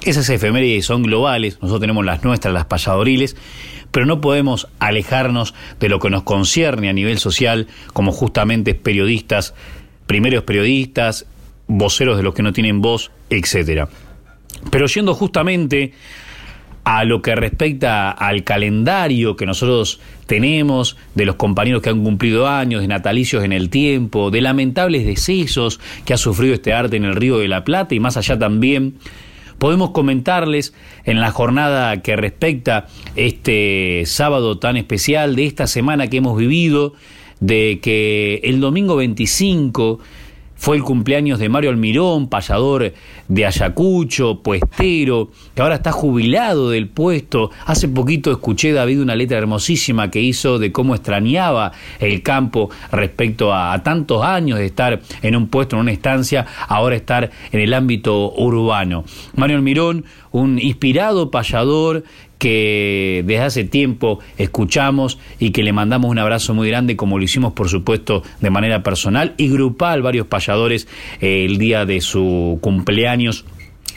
esas 0.04 0.30
efemérides 0.30 0.86
son 0.86 1.04
globales, 1.04 1.56
nosotros 1.62 1.82
tenemos 1.82 2.06
las 2.06 2.24
nuestras, 2.24 2.54
las 2.54 2.66
payadoriles, 2.66 3.36
pero 3.92 4.06
no 4.06 4.22
podemos 4.22 4.68
alejarnos 4.80 5.54
de 5.80 5.90
lo 5.90 6.00
que 6.00 6.10
nos 6.10 6.24
concierne 6.24 6.90
a 6.90 6.94
nivel 6.94 7.20
social, 7.20 7.68
como 7.94 8.12
justamente 8.12 8.76
periodistas, 8.76 9.54
primeros 10.08 10.44
periodistas, 10.44 11.26
voceros 11.68 12.18
de 12.18 12.24
los 12.24 12.34
que 12.34 12.44
no 12.44 12.54
tienen 12.54 12.82
voz, 12.82 13.12
etcétera. 13.30 13.90
Pero 14.72 14.88
yendo 14.88 15.14
justamente 15.14 15.94
a 16.84 17.04
lo 17.04 17.22
que 17.22 17.36
respecta 17.36 18.10
al 18.10 18.44
calendario 18.44 19.36
que 19.36 19.46
nosotros 19.46 20.00
tenemos, 20.26 20.98
de 21.14 21.26
los 21.26 21.36
compañeros 21.36 21.82
que 21.82 21.90
han 21.90 22.04
cumplido 22.04 22.48
años, 22.48 22.82
de 22.82 22.88
natalicios 22.88 23.44
en 23.44 23.54
el 23.54 23.70
tiempo, 23.70 24.32
de 24.32 24.42
lamentables 24.42 25.06
decesos 25.06 25.80
que 26.06 26.14
ha 26.14 26.18
sufrido 26.18 26.54
este 26.54 26.74
arte 26.74 26.98
en 26.98 27.06
el 27.06 27.16
Río 27.16 27.38
de 27.38 27.48
la 27.48 27.64
Plata 27.64 27.94
y 27.96 28.00
más 28.00 28.18
allá 28.18 28.40
también 28.40 28.96
Podemos 29.60 29.92
comentarles 29.92 30.74
en 31.04 31.20
la 31.20 31.32
jornada 31.32 32.02
que 32.02 32.16
respecta 32.16 32.88
este 33.16 34.04
sábado 34.06 34.58
tan 34.58 34.78
especial 34.78 35.36
de 35.36 35.46
esta 35.46 35.68
semana 35.68 36.08
que 36.08 36.18
hemos 36.18 36.38
vivido, 36.38 36.94
de 37.40 37.80
que 37.82 38.42
el 38.44 38.62
domingo 38.62 38.96
25 38.96 40.00
fue 40.56 40.76
el 40.76 40.84
cumpleaños 40.84 41.40
de 41.40 41.48
Mario 41.48 41.70
Almirón, 41.70 42.28
payador 42.28 42.94
de 43.30 43.46
Ayacucho, 43.46 44.42
puestero, 44.44 45.30
que 45.56 45.62
ahora 45.62 45.76
está 45.76 45.92
jubilado 45.94 46.72
del 46.72 46.90
puesto. 46.90 47.52
Hace 47.66 47.88
poquito 47.88 48.32
escuché, 48.32 48.74
David, 48.74 49.00
una 49.00 49.16
letra 49.16 49.38
hermosísima 49.38 50.12
que 50.12 50.20
hizo 50.20 50.60
de 50.60 50.74
cómo 50.74 50.96
extrañaba 50.96 51.72
el 52.00 52.22
campo 52.24 52.70
respecto 52.92 53.54
a, 53.54 53.72
a 53.72 53.84
tantos 53.84 54.24
años 54.24 54.60
de 54.60 54.66
estar 54.66 55.00
en 55.22 55.36
un 55.36 55.48
puesto, 55.48 55.76
en 55.78 55.84
una 55.84 55.92
estancia, 55.92 56.46
ahora 56.68 56.96
estar 56.96 57.30
en 57.52 57.60
el 57.60 57.74
ámbito 57.74 58.34
urbano. 58.34 59.06
Mario 59.36 59.58
Almirón, 59.58 60.06
un 60.32 60.60
inspirado 60.60 61.32
payador 61.32 62.04
que 62.40 63.24
desde 63.26 63.44
hace 63.44 63.64
tiempo 63.66 64.20
escuchamos 64.38 65.20
y 65.38 65.52
que 65.52 65.62
le 65.62 65.74
mandamos 65.74 66.10
un 66.10 66.18
abrazo 66.18 66.56
muy 66.56 66.70
grande, 66.70 66.96
como 66.96 67.20
lo 67.20 67.24
hicimos, 67.24 67.54
por 67.54 67.70
supuesto, 67.70 68.24
de 68.40 68.50
manera 68.50 68.82
personal 68.82 69.36
y 69.38 69.50
grupal, 69.50 70.02
varios 70.02 70.26
payadores 70.26 70.88
eh, 71.22 71.46
el 71.46 71.58
día 71.58 71.86
de 71.86 72.02
su 72.02 72.58
cumpleaños 72.62 73.46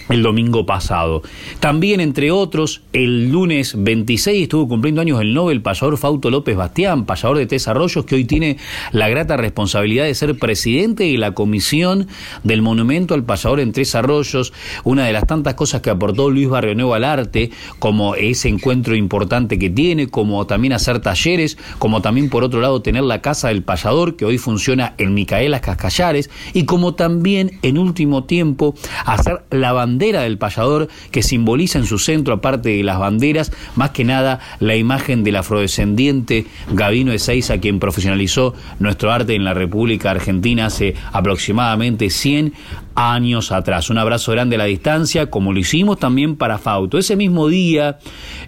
el 0.09 0.23
domingo 0.23 0.67
pasado. 0.67 1.23
También, 1.61 2.01
entre 2.01 2.31
otros, 2.31 2.83
el 2.93 3.31
lunes 3.31 3.75
26 3.77 4.43
estuvo 4.43 4.69
cumpliendo 4.69 5.01
años 5.01 5.21
el 5.21 5.35
Nobel 5.35 5.63
payador 5.63 5.97
Fausto 5.99 6.31
López 6.31 6.57
Bastián, 6.57 7.07
payador 7.07 7.39
de 7.39 7.47
Tres 7.47 7.69
Arroyos, 7.69 8.05
que 8.05 8.17
hoy 8.17 8.25
tiene 8.25 8.59
la 8.93 9.09
grata 9.09 9.37
responsabilidad 9.37 10.05
de 10.05 10.15
ser 10.15 10.39
presidente 10.39 11.05
de 11.05 11.19
la 11.19 11.33
comisión 11.33 12.09
del 12.43 12.63
monumento 12.63 13.15
al 13.15 13.25
payador 13.25 13.61
en 13.61 13.73
Tres 13.73 13.95
Arroyos, 13.95 14.53
una 14.85 15.07
de 15.07 15.13
las 15.13 15.27
tantas 15.27 15.55
cosas 15.55 15.81
que 15.81 15.91
aportó 15.91 16.31
Luis 16.31 16.49
Barrio 16.49 16.75
Nuevo 16.75 16.95
al 16.95 17.05
arte, 17.05 17.51
como 17.79 18.15
ese 18.15 18.49
encuentro 18.49 18.95
importante 18.97 19.59
que 19.59 19.71
tiene, 19.71 20.09
como 20.09 20.47
también 20.47 20.73
hacer 20.73 21.01
talleres, 21.01 21.59
como 21.79 22.03
también 22.03 22.29
por 22.29 22.45
otro 22.45 22.61
lado 22.61 22.83
tener 22.83 23.03
la 23.03 23.21
Casa 23.23 23.49
del 23.49 23.63
Payador, 23.63 24.17
que 24.17 24.25
hoy 24.25 24.39
funciona 24.39 24.95
en 24.99 25.15
Micaelas 25.15 25.61
Cascallares, 25.61 26.31
y 26.53 26.65
como 26.65 26.95
también 26.95 27.59
en 27.63 27.79
último 27.79 28.25
tiempo 28.25 28.75
hacer 29.05 29.45
la 29.51 29.73
bandera 29.73 29.92
del 29.99 30.39
payador 30.39 30.89
que 31.11 31.23
simboliza 31.23 31.79
en 31.79 31.87
su 31.87 31.99
centro, 31.99 32.35
aparte 32.35 32.71
de 32.71 32.83
las 32.83 32.99
banderas, 32.99 33.53
más 33.77 33.91
que 33.91 34.05
nada 34.05 34.41
la 34.61 34.77
imagen 34.77 35.25
del 35.25 35.37
afrodescendiente 35.37 36.47
Gavino 36.73 37.13
Ezeiza, 37.13 37.59
quien 37.59 37.79
profesionalizó 37.79 38.55
nuestro 38.79 39.13
arte 39.13 39.35
en 39.35 39.45
la 39.45 39.55
República 39.55 40.11
Argentina 40.11 40.67
hace 40.67 40.95
aproximadamente 41.13 42.11
100 42.11 42.53
años 42.95 43.53
atrás. 43.53 43.91
Un 43.91 43.99
abrazo 43.99 44.33
grande 44.33 44.57
a 44.57 44.59
la 44.59 44.65
distancia, 44.65 45.31
como 45.31 45.53
lo 45.53 45.59
hicimos 45.59 45.99
también 45.99 46.37
para 46.37 46.59
Fauto. 46.59 46.99
Ese 46.99 47.17
mismo 47.17 47.49
día, 47.49 47.99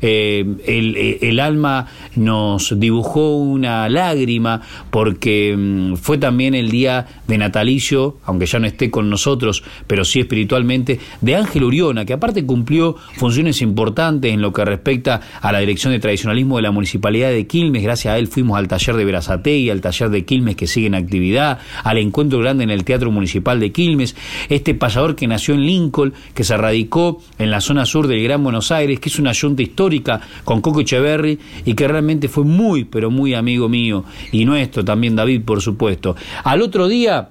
eh, 0.00 0.44
el, 0.66 1.18
el, 1.20 1.40
alma 1.40 1.86
nos 2.16 2.78
dibujó 2.78 3.36
una 3.36 3.88
lágrima 3.88 4.60
porque 4.90 5.54
mm, 5.56 5.94
fue 5.94 6.18
también 6.18 6.54
el 6.54 6.70
día 6.70 7.06
de 7.26 7.38
natalicio, 7.38 8.18
aunque 8.24 8.46
ya 8.46 8.58
no 8.58 8.66
esté 8.66 8.90
con 8.90 9.10
nosotros, 9.10 9.64
pero 9.86 10.04
sí 10.04 10.20
espiritualmente, 10.20 11.00
de 11.20 11.33
Ángel 11.36 11.64
Uriona, 11.64 12.04
que 12.04 12.12
aparte 12.12 12.44
cumplió 12.44 12.96
funciones 13.16 13.62
importantes 13.62 14.32
en 14.32 14.40
lo 14.40 14.52
que 14.52 14.64
respecta 14.64 15.20
a 15.40 15.52
la 15.52 15.60
dirección 15.60 15.92
de 15.92 15.98
tradicionalismo 15.98 16.56
de 16.56 16.62
la 16.62 16.70
Municipalidad 16.70 17.30
de 17.30 17.46
Quilmes. 17.46 17.82
Gracias 17.82 18.14
a 18.14 18.18
él 18.18 18.26
fuimos 18.26 18.58
al 18.58 18.68
taller 18.68 18.96
de 18.96 19.04
Verazategui, 19.04 19.70
al 19.70 19.80
taller 19.80 20.10
de 20.10 20.24
Quilmes 20.24 20.56
que 20.56 20.66
sigue 20.66 20.86
en 20.86 20.94
actividad, 20.94 21.58
al 21.82 21.98
encuentro 21.98 22.38
grande 22.38 22.64
en 22.64 22.70
el 22.70 22.84
Teatro 22.84 23.10
Municipal 23.10 23.60
de 23.60 23.72
Quilmes 23.72 24.16
este 24.48 24.74
payador 24.74 25.16
que 25.16 25.26
nació 25.26 25.54
en 25.54 25.66
Lincoln, 25.66 26.12
que 26.34 26.44
se 26.44 26.56
radicó 26.56 27.22
en 27.38 27.50
la 27.50 27.60
zona 27.60 27.86
sur 27.86 28.06
del 28.06 28.22
Gran 28.22 28.42
Buenos 28.42 28.70
Aires, 28.70 29.00
que 29.00 29.08
es 29.08 29.18
una 29.18 29.32
yunta 29.32 29.62
histórica 29.62 30.20
con 30.44 30.60
Coco 30.60 30.80
Echeverry 30.80 31.38
y 31.64 31.74
que 31.74 31.88
realmente 31.88 32.28
fue 32.28 32.44
muy, 32.44 32.84
pero 32.84 33.10
muy 33.10 33.34
amigo 33.34 33.68
mío 33.68 34.04
y 34.32 34.44
nuestro 34.44 34.84
también 34.84 35.16
David, 35.16 35.42
por 35.42 35.60
supuesto. 35.60 36.16
Al 36.44 36.62
otro 36.62 36.88
día... 36.88 37.30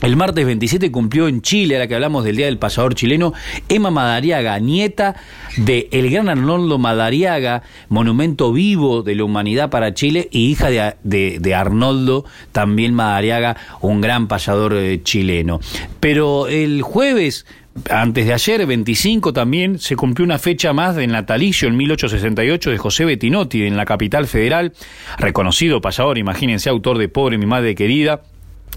El 0.00 0.14
martes 0.14 0.46
27 0.46 0.92
cumplió 0.92 1.26
en 1.26 1.42
Chile, 1.42 1.76
a 1.76 1.80
la 1.80 1.88
que 1.88 1.94
hablamos 1.94 2.24
del 2.24 2.36
Día 2.36 2.46
del 2.46 2.58
Payador 2.58 2.94
chileno, 2.94 3.32
Emma 3.68 3.90
Madariaga, 3.90 4.58
nieta 4.60 5.16
de 5.56 5.88
el 5.90 6.08
gran 6.10 6.28
Arnoldo 6.28 6.78
Madariaga, 6.78 7.62
monumento 7.88 8.52
vivo 8.52 9.02
de 9.02 9.16
la 9.16 9.24
humanidad 9.24 9.70
para 9.70 9.94
Chile, 9.94 10.28
y 10.30 10.50
hija 10.50 10.70
de, 10.70 11.38
de, 11.40 11.54
Arnoldo, 11.54 12.24
también 12.52 12.94
Madariaga, 12.94 13.56
un 13.80 14.00
gran 14.00 14.28
payador 14.28 14.74
eh, 14.76 15.02
chileno. 15.02 15.58
Pero 15.98 16.46
el 16.46 16.82
jueves 16.82 17.44
antes 17.90 18.26
de 18.26 18.32
ayer, 18.32 18.66
25 18.66 19.32
también, 19.32 19.78
se 19.78 19.96
cumplió 19.96 20.24
una 20.24 20.38
fecha 20.38 20.72
más 20.72 20.96
del 20.96 21.12
natalicio 21.12 21.68
en 21.68 21.76
1868 21.76 22.70
de 22.70 22.78
José 22.78 23.04
Bettinotti 23.04 23.64
en 23.64 23.76
la 23.76 23.84
capital 23.84 24.26
federal, 24.26 24.72
reconocido 25.18 25.80
payador, 25.80 26.18
imagínense, 26.18 26.68
autor 26.70 26.98
de 26.98 27.08
Pobre 27.08 27.38
mi 27.38 27.46
madre 27.46 27.74
querida, 27.74 28.22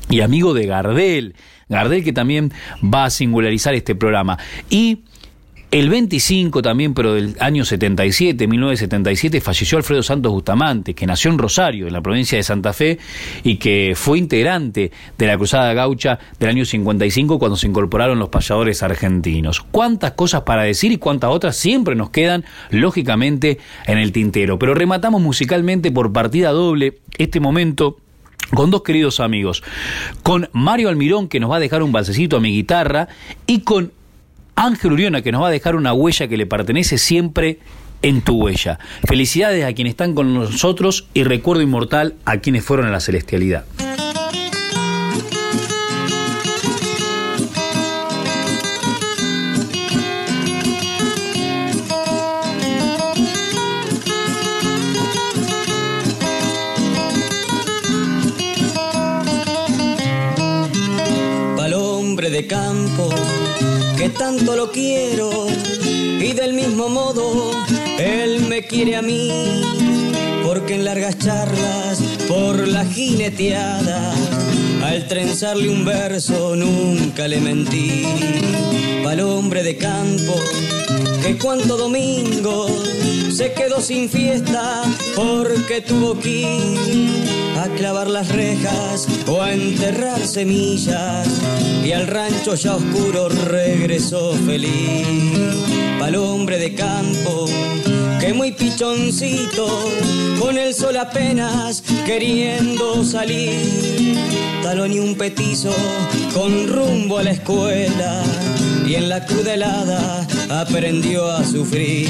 y 0.09 0.21
amigo 0.21 0.53
de 0.53 0.65
Gardel, 0.65 1.35
Gardel 1.69 2.03
que 2.03 2.13
también 2.13 2.51
va 2.83 3.05
a 3.05 3.09
singularizar 3.09 3.73
este 3.73 3.95
programa. 3.95 4.37
Y 4.69 4.99
el 5.71 5.89
25 5.89 6.61
también, 6.61 6.93
pero 6.93 7.13
del 7.13 7.37
año 7.39 7.63
77, 7.63 8.45
1977, 8.45 9.39
falleció 9.39 9.77
Alfredo 9.77 10.03
Santos 10.03 10.29
Bustamante, 10.29 10.93
que 10.93 11.07
nació 11.07 11.31
en 11.31 11.37
Rosario, 11.37 11.87
en 11.87 11.93
la 11.93 12.01
provincia 12.01 12.37
de 12.37 12.43
Santa 12.43 12.73
Fe, 12.73 12.99
y 13.43 13.55
que 13.55 13.93
fue 13.95 14.17
integrante 14.17 14.91
de 15.17 15.27
la 15.27 15.37
Cruzada 15.37 15.73
Gaucha 15.73 16.19
del 16.39 16.49
año 16.49 16.65
55 16.65 17.39
cuando 17.39 17.55
se 17.55 17.67
incorporaron 17.67 18.19
los 18.19 18.27
payadores 18.27 18.83
argentinos. 18.83 19.61
Cuántas 19.61 20.11
cosas 20.11 20.41
para 20.41 20.63
decir 20.63 20.91
y 20.91 20.97
cuántas 20.97 21.29
otras 21.29 21.55
siempre 21.55 21.95
nos 21.95 22.09
quedan, 22.09 22.43
lógicamente, 22.69 23.57
en 23.87 23.97
el 23.97 24.11
tintero. 24.11 24.59
Pero 24.59 24.73
rematamos 24.73 25.21
musicalmente 25.21 25.89
por 25.89 26.11
partida 26.11 26.51
doble 26.51 26.99
este 27.17 27.39
momento 27.39 27.95
con 28.53 28.71
dos 28.71 28.83
queridos 28.83 29.19
amigos, 29.19 29.63
con 30.23 30.49
Mario 30.53 30.89
Almirón 30.89 31.27
que 31.27 31.39
nos 31.39 31.51
va 31.51 31.57
a 31.57 31.59
dejar 31.59 31.83
un 31.83 31.91
balsecito 31.91 32.37
a 32.37 32.39
mi 32.39 32.51
guitarra 32.51 33.07
y 33.47 33.61
con 33.61 33.91
Ángel 34.55 34.93
Uriona 34.93 35.21
que 35.21 35.31
nos 35.31 35.41
va 35.41 35.47
a 35.47 35.51
dejar 35.51 35.75
una 35.75 35.93
huella 35.93 36.27
que 36.27 36.37
le 36.37 36.45
pertenece 36.45 36.97
siempre 36.97 37.59
en 38.01 38.21
tu 38.21 38.43
huella. 38.43 38.79
Felicidades 39.07 39.65
a 39.65 39.73
quienes 39.73 39.91
están 39.91 40.13
con 40.13 40.33
nosotros 40.33 41.07
y 41.13 41.23
recuerdo 41.23 41.61
inmortal 41.61 42.15
a 42.25 42.37
quienes 42.37 42.65
fueron 42.65 42.87
a 42.87 42.91
la 42.91 42.99
celestialidad. 42.99 43.65
De 62.31 62.47
campo 62.47 63.09
que 63.97 64.09
tanto 64.09 64.55
lo 64.55 64.71
quiero 64.71 65.47
y 66.19 66.31
del 66.33 66.53
mismo 66.53 66.87
modo 66.87 67.51
él 67.99 68.45
me 68.47 68.63
quiere 68.63 68.95
a 68.95 69.01
mí 69.01 69.61
porque 70.45 70.75
en 70.75 70.85
largas 70.85 71.17
charlas 71.17 72.01
por 72.27 72.67
la 72.67 72.85
jineteada 72.85 74.13
al 74.83 75.07
trenzarle 75.07 75.69
un 75.69 75.85
verso 75.85 76.55
nunca 76.55 77.27
le 77.27 77.39
mentí. 77.39 78.03
Al 79.07 79.19
hombre 79.19 79.61
de 79.63 79.77
campo 79.77 80.35
que 81.21 81.37
cuánto 81.37 81.77
domingo 81.77 82.67
se 83.31 83.53
quedó 83.53 83.79
sin 83.81 84.09
fiesta 84.09 84.83
porque 85.15 85.81
tuvo 85.81 86.19
que 86.19 86.29
ir 86.29 87.29
a 87.57 87.67
clavar 87.77 88.07
las 88.07 88.29
rejas 88.29 89.07
o 89.27 89.41
a 89.41 89.53
enterrar 89.53 90.19
semillas 90.25 91.27
y 91.83 91.91
al 91.91 92.07
rancho 92.07 92.55
ya 92.55 92.75
oscuro 92.75 93.29
regresó 93.29 94.33
feliz. 94.45 95.07
Pa'l 95.99 96.15
hombre 96.15 96.57
de 96.57 96.73
campo 96.73 97.45
que 98.19 98.33
muy 98.33 98.51
pichoncito 98.51 99.67
con 100.39 100.57
el 100.57 100.73
sol 100.73 100.97
apenas 100.97 101.83
queriendo 102.05 103.03
salir 103.03 104.17
talón 104.63 104.93
y 104.93 104.99
un 104.99 105.15
petizo 105.15 105.73
con 106.33 106.67
rumbo 106.67 107.17
a 107.17 107.23
la 107.23 107.31
escuela 107.31 108.23
y 108.85 108.95
en 108.95 109.09
la 109.09 109.25
cruda 109.25 109.53
helada 109.53 110.27
aprendió 110.49 111.31
a 111.31 111.43
sufrir. 111.43 112.07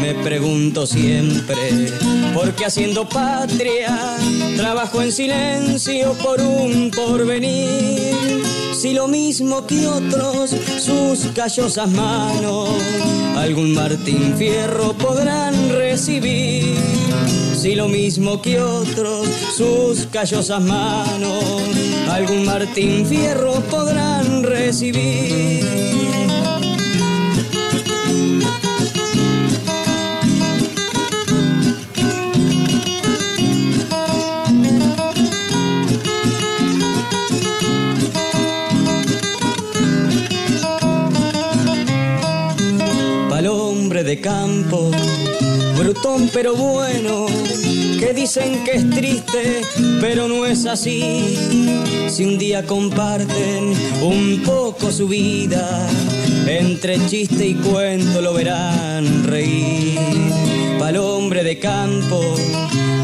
Me 0.00 0.14
pregunto 0.14 0.86
siempre, 0.86 1.90
¿por 2.34 2.52
qué 2.54 2.66
haciendo 2.66 3.08
patria 3.08 4.16
trabajo 4.56 5.02
en 5.02 5.12
silencio 5.12 6.12
por 6.14 6.40
un 6.40 6.90
porvenir? 6.90 8.14
Si 8.74 8.92
lo 8.92 9.08
mismo 9.08 9.66
que 9.66 9.86
otros, 9.86 10.50
sus 10.50 11.32
callosas 11.34 11.88
manos, 11.88 12.68
algún 13.36 13.72
Martín 13.72 14.34
Fierro 14.36 14.92
podrán 14.92 15.70
recibir 15.70 16.65
si 17.66 17.74
lo 17.74 17.88
mismo 17.88 18.40
que 18.40 18.60
otros, 18.60 19.26
sus 19.56 20.06
callosas 20.06 20.62
manos, 20.62 21.42
algún 22.08 22.44
Martín 22.44 23.04
Fierro 23.04 23.54
podrán 23.62 24.44
recibir. 24.44 25.64
Pal 43.28 43.46
hombre 43.48 44.04
de 44.04 44.20
campo 44.20 44.92
pero 46.32 46.54
bueno, 46.54 47.26
que 47.98 48.12
dicen 48.14 48.64
que 48.64 48.72
es 48.72 48.90
triste, 48.90 49.62
pero 50.00 50.28
no 50.28 50.46
es 50.46 50.66
así. 50.66 51.36
Si 52.08 52.24
un 52.24 52.38
día 52.38 52.64
comparten 52.64 53.74
un 54.02 54.42
poco 54.44 54.92
su 54.92 55.08
vida, 55.08 55.88
entre 56.46 57.04
chiste 57.06 57.46
y 57.46 57.54
cuento 57.54 58.20
lo 58.20 58.34
verán 58.34 59.24
reír. 59.24 59.98
Para 60.78 61.02
hombre 61.02 61.42
de 61.42 61.58
campo, 61.58 62.20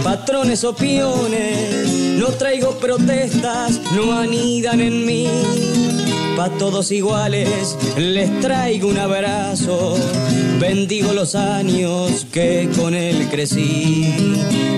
patrones 0.05 0.62
o 0.64 0.74
piones, 0.74 2.16
no 2.18 2.28
traigo 2.28 2.78
protestas, 2.78 3.81
no 3.94 4.12
anidan 4.12 4.81
en 4.81 5.07
mí 5.07 5.28
pa' 6.37 6.51
todos 6.59 6.90
iguales, 6.92 7.77
les 7.97 8.40
traigo 8.40 8.88
un 8.88 8.99
abrazo, 8.99 9.97
bendigo 10.61 11.12
los 11.12 11.35
años 11.35 12.27
que 12.33 12.68
con 12.77 12.95
él 12.95 13.29
crecí, 13.31 14.14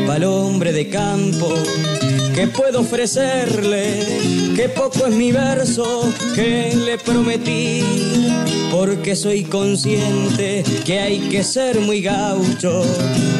pa'l 0.06 0.24
hombre 0.24 0.72
de 0.72 0.88
campo, 0.88 1.48
que 2.34 2.48
puedo 2.48 2.80
ofrecerle, 2.80 4.54
que 4.56 4.68
poco 4.68 5.06
es 5.06 5.14
mi 5.14 5.30
verso 5.30 6.12
que 6.34 6.74
le 6.74 6.98
prometí, 6.98 7.82
porque 8.72 9.14
soy 9.14 9.44
consciente 9.44 10.64
que 10.84 10.98
hay 10.98 11.20
que 11.28 11.44
ser 11.44 11.80
muy 11.80 12.02
gaucho, 12.02 12.82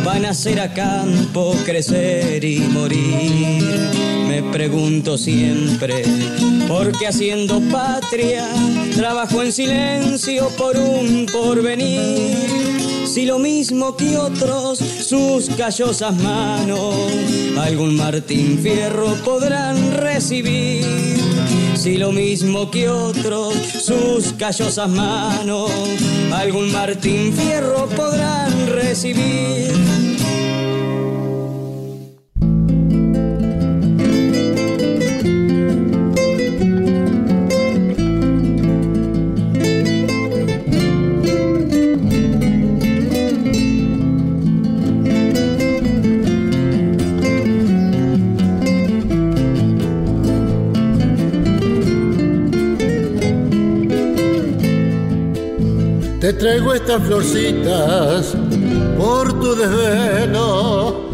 van 0.05 0.25
a 0.25 0.33
ser 0.33 0.61
a 0.61 0.73
campo, 0.73 1.57
crecer 1.65 2.45
y 2.45 2.61
morir. 2.61 3.63
Me 4.29 4.43
pregunto 4.53 5.19
siempre, 5.19 6.05
¿por 6.69 6.97
qué 6.97 7.09
haciendo 7.09 7.61
patria 7.73 8.49
trabajo 8.95 9.43
en 9.43 9.53
silencio 9.53 10.49
por 10.57 10.77
un 10.77 11.27
porvenir? 11.27 12.84
Si 13.05 13.27
lo 13.27 13.39
mismo 13.39 13.97
que 13.97 14.17
otros, 14.17 14.79
sus 14.79 15.49
callosas 15.51 16.15
manos, 16.17 16.95
algún 17.59 17.97
Martín 17.97 18.59
Fierro 18.63 19.15
podrán 19.25 19.93
recibir. 19.93 20.85
Si 21.75 21.99
lo 21.99 22.13
mismo 22.13 22.71
que 22.71 22.89
otros, 22.89 23.55
sus 23.55 24.33
callosas 24.33 24.89
manos, 24.89 25.71
algún 26.33 26.73
Martín 26.73 27.33
Fierro 27.33 27.89
podrán 27.91 28.69
recibir. 28.69 30.04
Te 56.25 56.33
traigo 56.33 56.73
estas 56.73 57.03
florcitas 57.03 58.35
por 58.97 59.39
tu 59.41 59.55
desvelo 59.55 61.11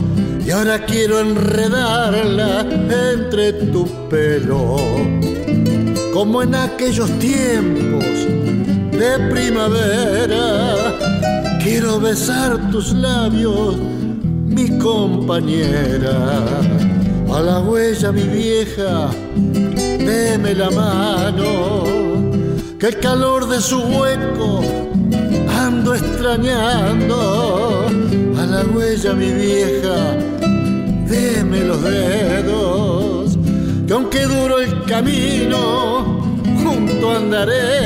y 0.47 0.53
ahora 0.53 0.87
quiero 0.87 1.19
enredarla 1.19 2.61
entre 2.61 3.55
tu 3.55 3.89
pelo. 4.09 4.77
Como 6.15 6.45
en 6.45 6.55
aquellos 6.55 7.11
tiempos 7.19 8.05
de 8.93 9.19
primavera, 9.33 10.77
quiero 11.61 11.99
besar 11.99 12.71
tus 12.71 12.93
labios, 12.93 13.79
mi 14.47 14.79
compañera. 14.79 16.47
A 17.35 17.41
la 17.41 17.59
huella, 17.59 18.13
mi 18.13 18.23
vieja, 18.23 19.11
deme 19.35 20.55
la 20.55 20.71
mano, 20.71 21.83
que 22.79 22.87
el 22.87 22.99
calor 23.01 23.49
de 23.49 23.61
su 23.61 23.81
hueco 23.81 24.90
ando 25.81 25.95
extrañando 25.95 27.87
a 28.37 28.45
la 28.45 28.65
huella 28.67 29.15
mi 29.15 29.33
vieja, 29.33 30.15
deme 31.09 31.61
los 31.65 31.83
dedos, 31.83 33.39
que 33.87 33.93
aunque 33.95 34.27
duro 34.27 34.61
el 34.61 34.85
camino, 34.85 36.35
junto 36.63 37.17
andaremos. 37.17 37.81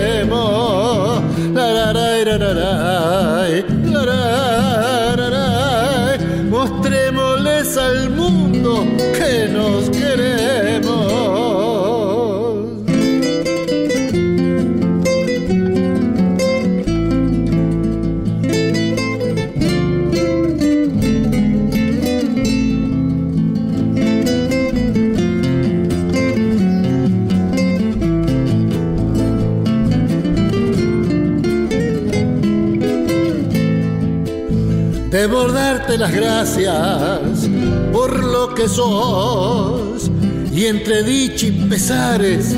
Debo 35.27 35.51
darte 35.51 35.97
las 35.97 36.13
gracias 36.13 37.49
por 37.95 38.23
lo 38.23 38.55
que 38.55 38.69
sos. 38.69 40.11
Y 40.53 40.67
entre 40.67 41.03
dicha 41.03 41.47
y 41.47 41.51
pesares 41.67 42.55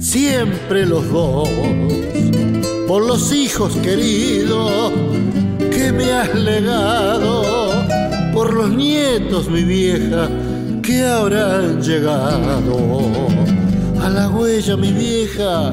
siempre 0.00 0.84
los 0.84 1.08
dos. 1.12 1.48
Por 2.88 3.06
los 3.06 3.32
hijos 3.32 3.76
queridos 3.76 4.90
que 5.70 5.92
me 5.92 6.10
has 6.10 6.34
legado. 6.34 7.44
Por 8.34 8.52
los 8.52 8.70
nietos 8.70 9.48
mi 9.48 9.62
vieja 9.62 10.28
que 10.82 11.04
han 11.04 11.80
llegado. 11.80 12.98
A 14.02 14.08
la 14.08 14.28
huella 14.28 14.76
mi 14.76 14.90
vieja 14.90 15.72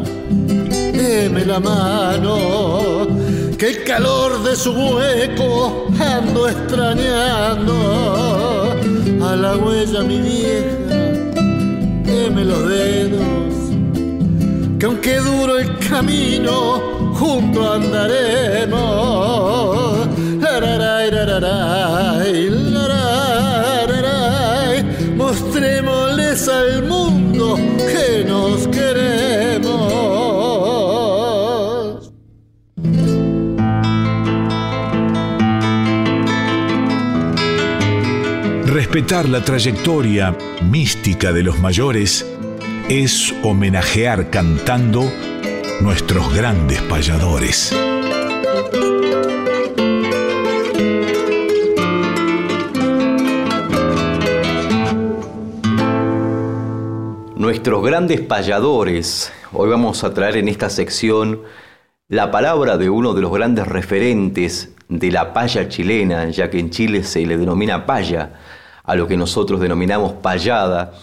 deme 0.93 1.43
la 1.43 1.59
mano 1.59 3.07
que 3.57 3.69
el 3.69 3.83
calor 3.83 4.43
de 4.43 4.55
su 4.55 4.73
hueco 4.73 5.82
ando 5.99 6.49
extrañando 6.49 7.73
a 9.21 9.35
la 9.35 9.57
huella 9.57 10.03
mi 10.03 10.19
vieja, 10.21 10.95
deme 12.05 12.45
los 12.45 12.67
dedos, 12.69 13.53
que 14.79 14.85
aunque 14.85 15.17
duro 15.17 15.57
el 15.57 15.77
camino, 15.79 16.81
junto 17.13 17.73
andaremos. 17.73 19.03
Mostrémosles 25.15 26.47
al 26.47 26.83
mundo 26.83 27.57
Respetar 38.93 39.27
la 39.27 39.43
trayectoria 39.43 40.37
mística 40.69 41.33
de 41.33 41.41
los 41.41 41.57
mayores 41.57 42.31
es 42.89 43.33
homenajear 43.41 44.29
cantando 44.29 45.11
nuestros 45.81 46.31
grandes 46.31 46.79
payadores. 46.83 47.75
Nuestros 57.35 57.83
grandes 57.83 58.21
payadores. 58.21 59.33
Hoy 59.53 59.69
vamos 59.71 60.03
a 60.03 60.13
traer 60.13 60.37
en 60.37 60.49
esta 60.49 60.69
sección 60.69 61.41
la 62.09 62.29
palabra 62.29 62.77
de 62.77 62.91
uno 62.91 63.15
de 63.15 63.21
los 63.21 63.33
grandes 63.33 63.67
referentes 63.67 64.75
de 64.87 65.11
la 65.11 65.33
paya 65.33 65.67
chilena, 65.67 66.29
ya 66.29 66.51
que 66.51 66.59
en 66.59 66.69
Chile 66.69 67.03
se 67.03 67.25
le 67.25 67.39
denomina 67.39 67.87
paya, 67.87 68.33
a 68.83 68.95
lo 68.95 69.07
que 69.07 69.17
nosotros 69.17 69.59
denominamos 69.59 70.13
payada. 70.13 70.93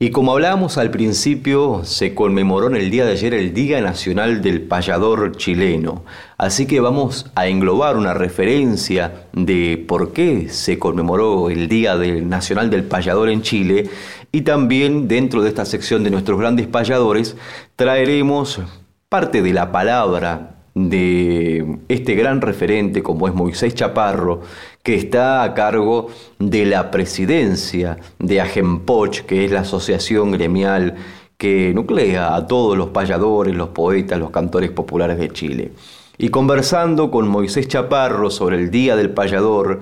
Y 0.00 0.10
como 0.10 0.32
hablábamos 0.32 0.76
al 0.76 0.90
principio, 0.90 1.82
se 1.84 2.14
conmemoró 2.14 2.66
en 2.66 2.76
el 2.76 2.90
día 2.90 3.06
de 3.06 3.12
ayer 3.12 3.32
el 3.32 3.54
Día 3.54 3.80
Nacional 3.80 4.42
del 4.42 4.60
Payador 4.60 5.36
chileno. 5.36 6.04
Así 6.36 6.66
que 6.66 6.80
vamos 6.80 7.30
a 7.36 7.46
englobar 7.46 7.96
una 7.96 8.12
referencia 8.12 9.26
de 9.32 9.82
por 9.88 10.12
qué 10.12 10.48
se 10.48 10.80
conmemoró 10.80 11.48
el 11.48 11.68
Día 11.68 11.94
Nacional 11.94 12.70
del 12.70 12.82
Payador 12.82 13.30
en 13.30 13.42
Chile. 13.42 13.88
Y 14.32 14.42
también 14.42 15.06
dentro 15.06 15.42
de 15.42 15.48
esta 15.48 15.64
sección 15.64 16.02
de 16.02 16.10
nuestros 16.10 16.40
grandes 16.40 16.66
payadores 16.66 17.36
traeremos 17.76 18.60
parte 19.08 19.42
de 19.42 19.52
la 19.52 19.70
palabra 19.70 20.56
de 20.74 21.78
este 21.88 22.16
gran 22.16 22.40
referente 22.40 23.02
como 23.02 23.28
es 23.28 23.34
Moisés 23.34 23.76
Chaparro, 23.76 24.42
que 24.84 24.94
está 24.94 25.42
a 25.42 25.54
cargo 25.54 26.08
de 26.38 26.66
la 26.66 26.90
presidencia 26.90 27.96
de 28.18 28.42
Agempoch, 28.42 29.20
que 29.20 29.46
es 29.46 29.50
la 29.50 29.60
asociación 29.60 30.30
gremial 30.30 30.96
que 31.38 31.72
nuclea 31.74 32.36
a 32.36 32.46
todos 32.46 32.76
los 32.76 32.90
payadores, 32.90 33.54
los 33.54 33.70
poetas, 33.70 34.18
los 34.18 34.30
cantores 34.30 34.70
populares 34.70 35.18
de 35.18 35.30
Chile. 35.30 35.72
Y 36.18 36.28
conversando 36.28 37.10
con 37.10 37.26
Moisés 37.26 37.66
Chaparro 37.66 38.30
sobre 38.30 38.58
el 38.58 38.70
Día 38.70 38.94
del 38.94 39.08
Payador, 39.08 39.80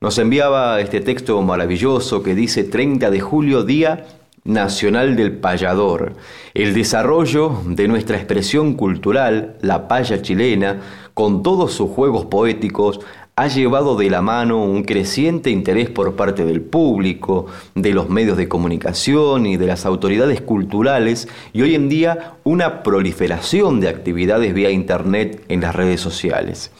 nos 0.00 0.18
enviaba 0.18 0.80
este 0.80 1.02
texto 1.02 1.40
maravilloso 1.42 2.22
que 2.22 2.34
dice 2.34 2.64
30 2.64 3.10
de 3.10 3.20
julio, 3.20 3.64
Día 3.64 4.06
Nacional 4.44 5.14
del 5.14 5.32
Payador. 5.32 6.14
El 6.54 6.72
desarrollo 6.72 7.52
de 7.66 7.86
nuestra 7.86 8.16
expresión 8.16 8.74
cultural, 8.74 9.58
la 9.60 9.88
paya 9.88 10.22
chilena, 10.22 10.80
con 11.12 11.42
todos 11.42 11.72
sus 11.72 11.90
juegos 11.90 12.26
poéticos, 12.26 13.00
ha 13.38 13.46
llevado 13.46 13.94
de 13.94 14.10
la 14.10 14.20
mano 14.20 14.64
un 14.64 14.82
creciente 14.82 15.50
interés 15.50 15.88
por 15.88 16.16
parte 16.16 16.44
del 16.44 16.60
público, 16.60 17.46
de 17.76 17.94
los 17.94 18.08
medios 18.08 18.36
de 18.36 18.48
comunicación 18.48 19.46
y 19.46 19.56
de 19.56 19.68
las 19.68 19.86
autoridades 19.86 20.40
culturales 20.40 21.28
y 21.52 21.62
hoy 21.62 21.76
en 21.76 21.88
día 21.88 22.32
una 22.42 22.82
proliferación 22.82 23.78
de 23.78 23.90
actividades 23.90 24.52
vía 24.54 24.72
Internet 24.72 25.44
en 25.46 25.60
las 25.60 25.76
redes 25.76 26.00
sociales. 26.00 26.72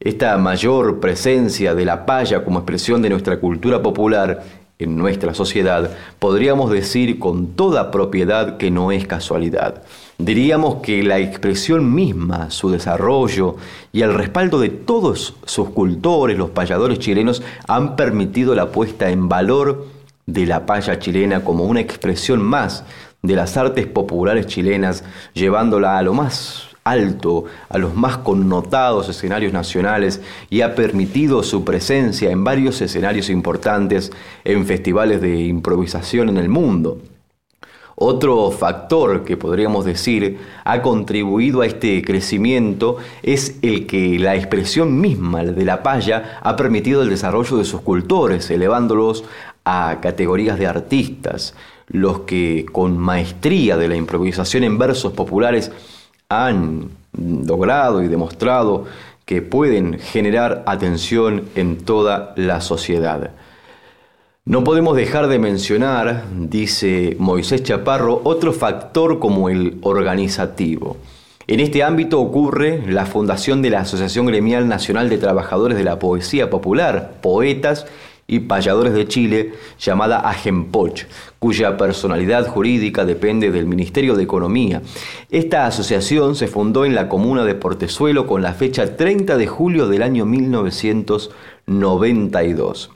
Esta 0.00 0.36
mayor 0.36 0.98
presencia 0.98 1.76
de 1.76 1.84
la 1.84 2.06
paya 2.06 2.42
como 2.42 2.58
expresión 2.58 3.00
de 3.00 3.10
nuestra 3.10 3.38
cultura 3.38 3.80
popular 3.80 4.42
en 4.78 4.96
nuestra 4.96 5.34
sociedad, 5.34 5.90
podríamos 6.20 6.70
decir 6.70 7.18
con 7.18 7.48
toda 7.48 7.90
propiedad 7.90 8.58
que 8.58 8.70
no 8.70 8.92
es 8.92 9.06
casualidad. 9.06 9.82
Diríamos 10.18 10.76
que 10.82 11.02
la 11.02 11.18
expresión 11.18 11.94
misma, 11.94 12.50
su 12.50 12.70
desarrollo 12.70 13.56
y 13.92 14.02
el 14.02 14.14
respaldo 14.14 14.60
de 14.60 14.68
todos 14.68 15.34
sus 15.44 15.70
cultores, 15.70 16.38
los 16.38 16.50
payadores 16.50 17.00
chilenos, 17.00 17.42
han 17.66 17.96
permitido 17.96 18.54
la 18.54 18.70
puesta 18.70 19.10
en 19.10 19.28
valor 19.28 19.86
de 20.26 20.46
la 20.46 20.64
paya 20.64 20.98
chilena 20.98 21.42
como 21.42 21.64
una 21.64 21.80
expresión 21.80 22.40
más 22.40 22.84
de 23.22 23.34
las 23.34 23.56
artes 23.56 23.86
populares 23.86 24.46
chilenas, 24.46 25.02
llevándola 25.34 25.98
a 25.98 26.02
lo 26.02 26.14
más 26.14 26.67
alto, 26.90 27.44
a 27.68 27.78
los 27.78 27.94
más 27.94 28.18
connotados 28.18 29.08
escenarios 29.08 29.52
nacionales 29.52 30.20
y 30.50 30.62
ha 30.62 30.74
permitido 30.74 31.42
su 31.42 31.64
presencia 31.64 32.30
en 32.30 32.44
varios 32.44 32.80
escenarios 32.80 33.30
importantes 33.30 34.12
en 34.44 34.66
festivales 34.66 35.20
de 35.20 35.40
improvisación 35.40 36.28
en 36.28 36.38
el 36.38 36.48
mundo. 36.48 36.98
Otro 38.00 38.52
factor 38.52 39.24
que 39.24 39.36
podríamos 39.36 39.84
decir 39.84 40.38
ha 40.64 40.82
contribuido 40.82 41.62
a 41.62 41.66
este 41.66 42.00
crecimiento 42.02 42.98
es 43.24 43.58
el 43.60 43.88
que 43.88 44.20
la 44.20 44.36
expresión 44.36 45.00
misma 45.00 45.44
de 45.44 45.64
la 45.64 45.82
paya 45.82 46.38
ha 46.40 46.54
permitido 46.54 47.02
el 47.02 47.10
desarrollo 47.10 47.56
de 47.56 47.64
sus 47.64 47.80
cultores, 47.80 48.50
elevándolos 48.50 49.24
a 49.64 49.98
categorías 50.00 50.60
de 50.60 50.68
artistas, 50.68 51.56
los 51.88 52.20
que 52.20 52.66
con 52.70 52.96
maestría 52.96 53.76
de 53.76 53.88
la 53.88 53.96
improvisación 53.96 54.62
en 54.62 54.78
versos 54.78 55.12
populares 55.14 55.72
han 56.30 56.90
logrado 57.16 58.02
y 58.02 58.08
demostrado 58.08 58.84
que 59.24 59.40
pueden 59.40 59.98
generar 59.98 60.62
atención 60.66 61.44
en 61.54 61.78
toda 61.78 62.34
la 62.36 62.60
sociedad. 62.60 63.30
No 64.44 64.62
podemos 64.62 64.94
dejar 64.94 65.28
de 65.28 65.38
mencionar, 65.38 66.24
dice 66.30 67.16
Moisés 67.18 67.62
Chaparro, 67.62 68.20
otro 68.24 68.52
factor 68.52 69.18
como 69.18 69.48
el 69.48 69.78
organizativo. 69.80 70.98
En 71.46 71.60
este 71.60 71.82
ámbito 71.82 72.20
ocurre 72.20 72.82
la 72.86 73.06
fundación 73.06 73.62
de 73.62 73.70
la 73.70 73.80
Asociación 73.80 74.26
Gremial 74.26 74.68
Nacional 74.68 75.08
de 75.08 75.16
Trabajadores 75.16 75.78
de 75.78 75.84
la 75.84 75.98
Poesía 75.98 76.50
Popular, 76.50 77.14
Poetas 77.22 77.86
y 78.30 78.40
Payadores 78.40 78.92
de 78.92 79.08
Chile, 79.08 79.54
llamada 79.80 80.20
Agempoch, 80.20 81.04
cuya 81.38 81.78
personalidad 81.78 82.46
jurídica 82.46 83.06
depende 83.06 83.50
del 83.50 83.64
Ministerio 83.64 84.14
de 84.14 84.24
Economía. 84.24 84.82
Esta 85.30 85.64
asociación 85.66 86.36
se 86.36 86.46
fundó 86.46 86.84
en 86.84 86.94
la 86.94 87.08
comuna 87.08 87.44
de 87.44 87.54
Portezuelo 87.54 88.26
con 88.26 88.42
la 88.42 88.52
fecha 88.52 88.96
30 88.96 89.38
de 89.38 89.46
julio 89.46 89.88
del 89.88 90.02
año 90.02 90.26
1992. 90.26 92.90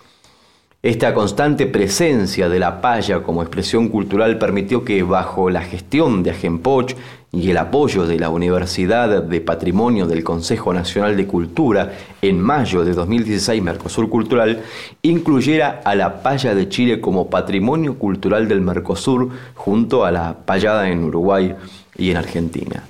Esta 0.82 1.14
constante 1.14 1.66
presencia 1.66 2.50
de 2.50 2.58
la 2.58 2.80
paya 2.80 3.22
como 3.22 3.40
expresión 3.40 3.88
cultural 3.88 4.36
permitió 4.36 4.84
que 4.84 5.02
bajo 5.02 5.48
la 5.48 5.62
gestión 5.62 6.24
de 6.24 6.32
Agempoch 6.32 6.92
y 7.34 7.50
el 7.50 7.56
apoyo 7.56 8.06
de 8.06 8.18
la 8.18 8.28
Universidad 8.28 9.22
de 9.22 9.40
Patrimonio 9.40 10.06
del 10.06 10.22
Consejo 10.22 10.74
Nacional 10.74 11.16
de 11.16 11.26
Cultura 11.26 11.92
en 12.20 12.38
mayo 12.38 12.84
de 12.84 12.92
2016 12.92 13.62
Mercosur 13.62 14.10
Cultural 14.10 14.62
incluyera 15.00 15.80
a 15.82 15.94
la 15.94 16.22
paya 16.22 16.54
de 16.54 16.68
Chile 16.68 17.00
como 17.00 17.30
patrimonio 17.30 17.98
cultural 17.98 18.48
del 18.48 18.60
Mercosur 18.60 19.30
junto 19.54 20.04
a 20.04 20.10
la 20.10 20.44
payada 20.44 20.90
en 20.90 21.04
Uruguay 21.04 21.54
y 21.96 22.10
en 22.10 22.18
Argentina. 22.18 22.84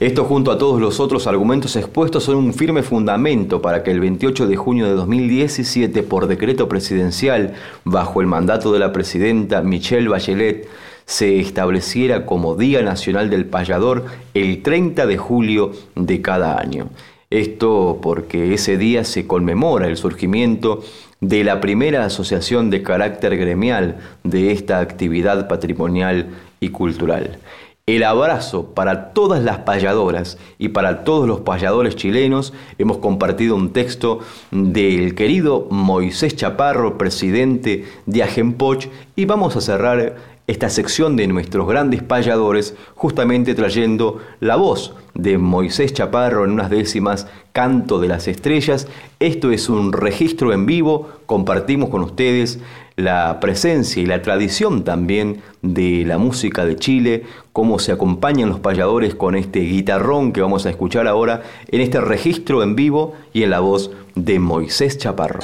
Esto 0.00 0.24
junto 0.24 0.50
a 0.50 0.58
todos 0.58 0.80
los 0.80 0.98
otros 0.98 1.28
argumentos 1.28 1.76
expuestos 1.76 2.24
son 2.24 2.34
un 2.34 2.52
firme 2.52 2.82
fundamento 2.82 3.62
para 3.62 3.84
que 3.84 3.92
el 3.92 4.00
28 4.00 4.48
de 4.48 4.56
junio 4.56 4.86
de 4.86 4.94
2017 4.94 6.02
por 6.02 6.26
decreto 6.26 6.68
presidencial 6.68 7.54
bajo 7.84 8.20
el 8.20 8.26
mandato 8.26 8.72
de 8.72 8.80
la 8.80 8.92
presidenta 8.92 9.62
Michelle 9.62 10.08
Bachelet 10.08 10.68
se 11.06 11.38
estableciera 11.40 12.26
como 12.26 12.56
Día 12.56 12.82
Nacional 12.82 13.30
del 13.30 13.46
Payador 13.46 14.06
el 14.34 14.62
30 14.62 15.06
de 15.06 15.18
julio 15.18 15.72
de 15.94 16.22
cada 16.22 16.58
año. 16.58 16.88
Esto 17.30 17.98
porque 18.02 18.54
ese 18.54 18.78
día 18.78 19.04
se 19.04 19.26
conmemora 19.26 19.88
el 19.88 19.96
surgimiento 19.96 20.82
de 21.20 21.42
la 21.42 21.60
primera 21.60 22.04
asociación 22.04 22.70
de 22.70 22.82
carácter 22.82 23.36
gremial 23.36 23.96
de 24.22 24.52
esta 24.52 24.80
actividad 24.80 25.48
patrimonial 25.48 26.28
y 26.60 26.68
cultural. 26.68 27.38
El 27.86 28.02
abrazo 28.04 28.72
para 28.74 29.12
todas 29.12 29.42
las 29.42 29.58
payadoras 29.58 30.38
y 30.58 30.68
para 30.68 31.04
todos 31.04 31.28
los 31.28 31.40
payadores 31.40 31.96
chilenos. 31.96 32.54
Hemos 32.78 32.96
compartido 32.96 33.56
un 33.56 33.74
texto 33.74 34.20
del 34.50 35.14
querido 35.14 35.66
Moisés 35.70 36.34
Chaparro, 36.34 36.96
presidente 36.96 37.84
de 38.06 38.22
Agempoch, 38.22 38.86
y 39.16 39.26
vamos 39.26 39.54
a 39.56 39.60
cerrar 39.60 40.16
esta 40.46 40.68
sección 40.68 41.16
de 41.16 41.26
nuestros 41.26 41.66
grandes 41.66 42.02
payadores, 42.02 42.74
justamente 42.94 43.54
trayendo 43.54 44.20
la 44.40 44.56
voz 44.56 44.94
de 45.14 45.38
Moisés 45.38 45.94
Chaparro 45.94 46.44
en 46.44 46.50
unas 46.50 46.70
décimas, 46.70 47.26
Canto 47.52 48.00
de 48.00 48.08
las 48.08 48.28
Estrellas. 48.28 48.88
Esto 49.20 49.52
es 49.52 49.68
un 49.68 49.92
registro 49.92 50.52
en 50.52 50.66
vivo, 50.66 51.08
compartimos 51.26 51.88
con 51.88 52.02
ustedes 52.02 52.58
la 52.96 53.40
presencia 53.40 54.02
y 54.02 54.06
la 54.06 54.22
tradición 54.22 54.84
también 54.84 55.42
de 55.62 56.04
la 56.06 56.18
música 56.18 56.64
de 56.64 56.76
Chile, 56.76 57.24
cómo 57.52 57.78
se 57.78 57.92
acompañan 57.92 58.48
los 58.48 58.60
payadores 58.60 59.14
con 59.14 59.34
este 59.34 59.60
guitarrón 59.60 60.32
que 60.32 60.42
vamos 60.42 60.66
a 60.66 60.70
escuchar 60.70 61.08
ahora 61.08 61.42
en 61.68 61.80
este 61.80 62.00
registro 62.00 62.62
en 62.62 62.76
vivo 62.76 63.14
y 63.32 63.42
en 63.42 63.50
la 63.50 63.60
voz 63.60 63.90
de 64.14 64.38
Moisés 64.38 64.98
Chaparro. 64.98 65.40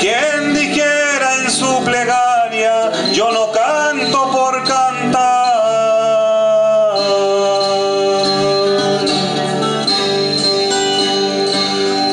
Quien 0.00 0.54
dijera 0.54 1.42
en 1.42 1.50
su 1.50 1.84
plegaria, 1.84 2.90
yo 3.12 3.30
no 3.32 3.52
canto 3.52 4.30
por 4.30 4.64
cantar. 4.64 5.52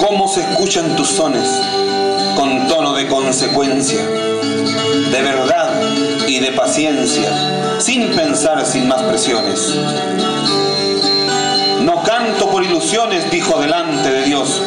¿Cómo 0.02 0.28
se 0.28 0.42
escuchan 0.42 0.98
tus 0.98 1.08
sones? 1.08 1.48
Con 2.36 2.68
tono 2.68 2.94
de 2.94 3.08
consecuencia, 3.08 4.06
de 4.06 5.22
verdad 5.22 5.82
y 6.28 6.40
de 6.40 6.52
paciencia, 6.52 7.80
sin 7.80 8.14
pensar, 8.14 8.66
sin 8.66 8.90
más 8.90 9.02
presiones 9.04 9.78
Canto 12.06 12.50
por 12.50 12.64
ilusiones, 12.64 13.32
dijo 13.32 13.60
delante 13.60 14.12
de 14.12 14.24
Dios, 14.24 14.62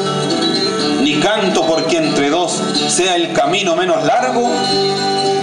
ni 1.03 1.16
canto 1.20 1.66
porque 1.66 1.99
entre 1.99 2.31
dos 2.31 2.62
sea 2.88 3.14
el 3.14 3.33
camino 3.33 3.77
menos 3.77 4.05
largo, 4.05 4.51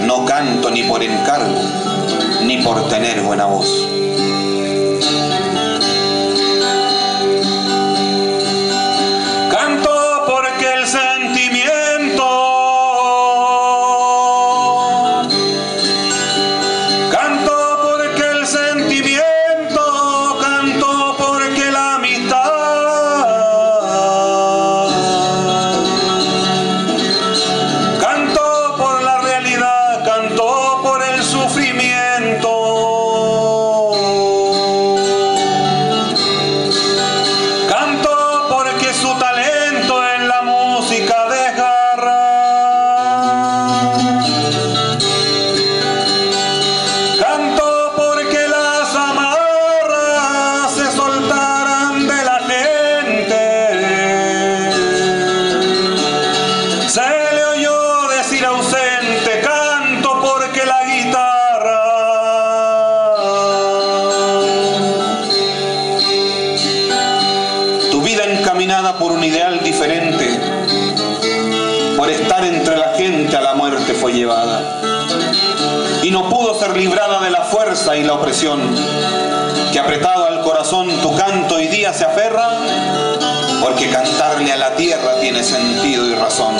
no 0.02 0.24
canto 0.24 0.70
ni 0.70 0.82
por 0.82 1.02
encargo, 1.02 1.60
ni 2.42 2.58
por 2.58 2.88
tener 2.88 3.22
buena 3.22 3.46
voz. 3.46 3.93
Librada 76.76 77.20
de 77.20 77.30
la 77.30 77.42
fuerza 77.42 77.96
y 77.96 78.02
la 78.02 78.14
opresión, 78.14 78.60
que 79.72 79.78
apretado 79.78 80.26
al 80.26 80.42
corazón 80.42 80.88
tu 81.02 81.14
canto 81.16 81.60
y 81.60 81.68
día 81.68 81.92
se 81.92 82.04
aferra, 82.04 82.48
porque 83.62 83.88
cantarle 83.90 84.52
a 84.52 84.56
la 84.56 84.74
tierra 84.74 85.20
tiene 85.20 85.42
sentido 85.42 86.06
y 86.06 86.14
razón. 86.14 86.54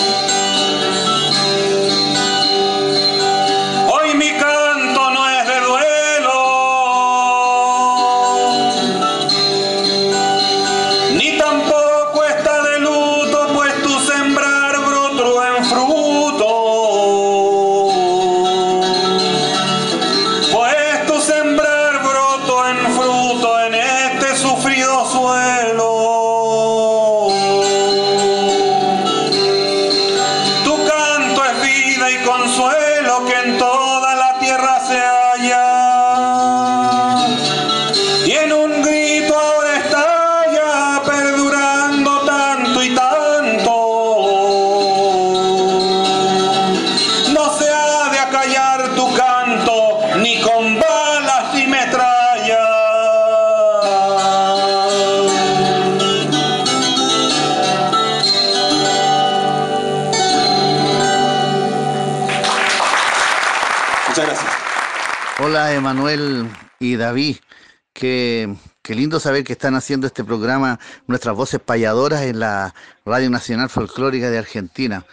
Saber 69.21 69.45
que 69.45 69.53
están 69.55 69.75
haciendo 69.75 70.07
este 70.07 70.25
programa, 70.25 70.79
nuestras 71.07 71.35
voces 71.37 71.61
payadoras 71.61 72.23
en 72.23 72.41
la 72.41 72.75
Radio 73.05 73.31
Nacional 73.31 73.69
Folclórica 73.69 74.31
de 74.31 74.39
Argentina. 74.39 75.05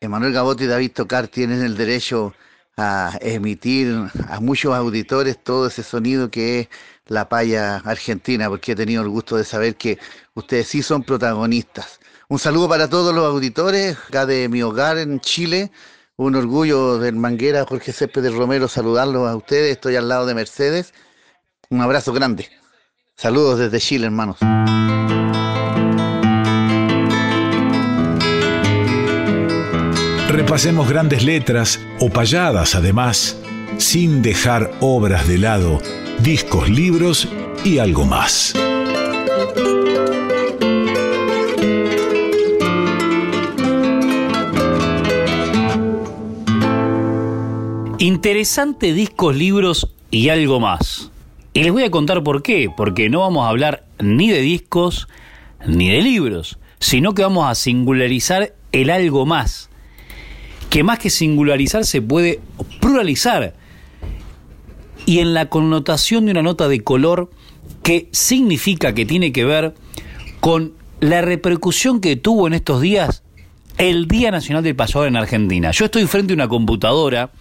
Emanuel 0.00 0.32
Gaboto 0.32 0.64
y 0.64 0.66
David 0.66 0.92
Tocar 0.92 1.28
tienen 1.28 1.62
el 1.62 1.76
derecho 1.76 2.34
a 2.76 3.18
emitir 3.20 3.94
a 4.28 4.40
muchos 4.40 4.74
auditores 4.74 5.42
todo 5.42 5.66
ese 5.66 5.82
sonido 5.82 6.30
que 6.30 6.60
es 6.60 6.68
la 7.06 7.28
paya 7.28 7.76
argentina, 7.78 8.48
porque 8.48 8.72
he 8.72 8.76
tenido 8.76 9.02
el 9.02 9.08
gusto 9.08 9.36
de 9.36 9.44
saber 9.44 9.76
que 9.76 9.98
ustedes 10.34 10.68
sí 10.68 10.82
son 10.82 11.02
protagonistas. 11.02 12.00
Un 12.28 12.38
saludo 12.38 12.68
para 12.68 12.88
todos 12.88 13.14
los 13.14 13.24
auditores 13.24 13.98
acá 14.08 14.24
de 14.26 14.48
mi 14.48 14.62
hogar 14.62 14.98
en 14.98 15.20
Chile 15.20 15.70
un 16.20 16.34
orgullo 16.36 16.98
del 16.98 17.16
Manguera, 17.16 17.64
Jorge 17.66 17.94
Céspedes 17.94 18.34
Romero, 18.34 18.68
saludarlos 18.68 19.26
a 19.26 19.34
ustedes. 19.34 19.72
Estoy 19.72 19.96
al 19.96 20.06
lado 20.06 20.26
de 20.26 20.34
Mercedes. 20.34 20.92
Un 21.70 21.80
abrazo 21.80 22.12
grande. 22.12 22.50
Saludos 23.20 23.58
desde 23.58 23.80
Chile, 23.80 24.06
hermanos. 24.06 24.38
Repasemos 30.30 30.88
grandes 30.88 31.22
letras 31.22 31.78
o 31.98 32.08
payadas 32.08 32.74
además, 32.74 33.36
sin 33.76 34.22
dejar 34.22 34.72
obras 34.80 35.28
de 35.28 35.36
lado, 35.36 35.82
discos, 36.22 36.70
libros 36.70 37.28
y 37.62 37.76
algo 37.76 38.06
más. 38.06 38.54
Interesante 47.98 48.94
discos, 48.94 49.36
libros 49.36 49.94
y 50.10 50.30
algo 50.30 50.58
más. 50.58 51.09
Y 51.52 51.64
les 51.64 51.72
voy 51.72 51.82
a 51.82 51.90
contar 51.90 52.22
por 52.22 52.42
qué, 52.42 52.70
porque 52.74 53.08
no 53.08 53.20
vamos 53.20 53.44
a 53.44 53.48
hablar 53.48 53.84
ni 53.98 54.30
de 54.30 54.40
discos 54.40 55.08
ni 55.66 55.90
de 55.90 56.00
libros, 56.00 56.58
sino 56.78 57.14
que 57.14 57.22
vamos 57.22 57.50
a 57.50 57.54
singularizar 57.54 58.54
el 58.72 58.90
algo 58.90 59.26
más, 59.26 59.68
que 60.70 60.84
más 60.84 60.98
que 60.98 61.10
singularizar 61.10 61.84
se 61.84 62.00
puede 62.00 62.40
pluralizar, 62.80 63.54
y 65.06 65.18
en 65.18 65.34
la 65.34 65.48
connotación 65.48 66.26
de 66.26 66.32
una 66.32 66.42
nota 66.42 66.68
de 66.68 66.84
color 66.84 67.30
que 67.82 68.08
significa 68.12 68.94
que 68.94 69.06
tiene 69.06 69.32
que 69.32 69.44
ver 69.44 69.74
con 70.40 70.74
la 71.00 71.20
repercusión 71.22 72.00
que 72.00 72.16
tuvo 72.16 72.46
en 72.46 72.52
estos 72.52 72.80
días 72.80 73.22
el 73.78 74.06
Día 74.06 74.30
Nacional 74.30 74.62
del 74.62 74.76
Payador 74.76 75.08
en 75.08 75.16
Argentina. 75.16 75.70
Yo 75.70 75.86
estoy 75.86 76.06
frente 76.06 76.32
a 76.32 76.36
una 76.36 76.48
computadora, 76.48 77.32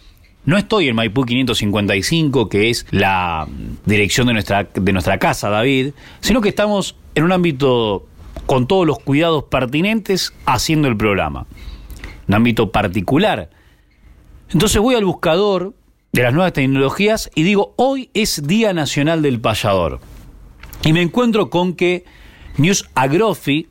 no 0.45 0.57
estoy 0.57 0.87
en 0.87 0.95
Maipú 0.95 1.25
555, 1.25 2.49
que 2.49 2.69
es 2.69 2.85
la 2.91 3.47
dirección 3.85 4.27
de 4.27 4.33
nuestra, 4.33 4.63
de 4.73 4.93
nuestra 4.93 5.17
casa, 5.17 5.49
David, 5.49 5.91
sino 6.21 6.41
que 6.41 6.49
estamos 6.49 6.95
en 7.15 7.23
un 7.23 7.31
ámbito 7.31 8.07
con 8.45 8.67
todos 8.67 8.87
los 8.87 8.99
cuidados 8.99 9.43
pertinentes 9.43 10.33
haciendo 10.45 10.87
el 10.87 10.97
programa. 10.97 11.45
Un 12.27 12.35
ámbito 12.35 12.71
particular. 12.71 13.49
Entonces 14.51 14.81
voy 14.81 14.95
al 14.95 15.05
buscador 15.05 15.73
de 16.11 16.23
las 16.23 16.33
nuevas 16.33 16.53
tecnologías 16.53 17.29
y 17.35 17.43
digo, 17.43 17.73
hoy 17.75 18.09
es 18.13 18.47
Día 18.47 18.73
Nacional 18.73 19.21
del 19.21 19.39
Payador. 19.39 19.99
Y 20.83 20.93
me 20.93 21.01
encuentro 21.01 21.49
con 21.49 21.73
que 21.73 22.05
News 22.57 22.89
Agrofi 22.95 23.67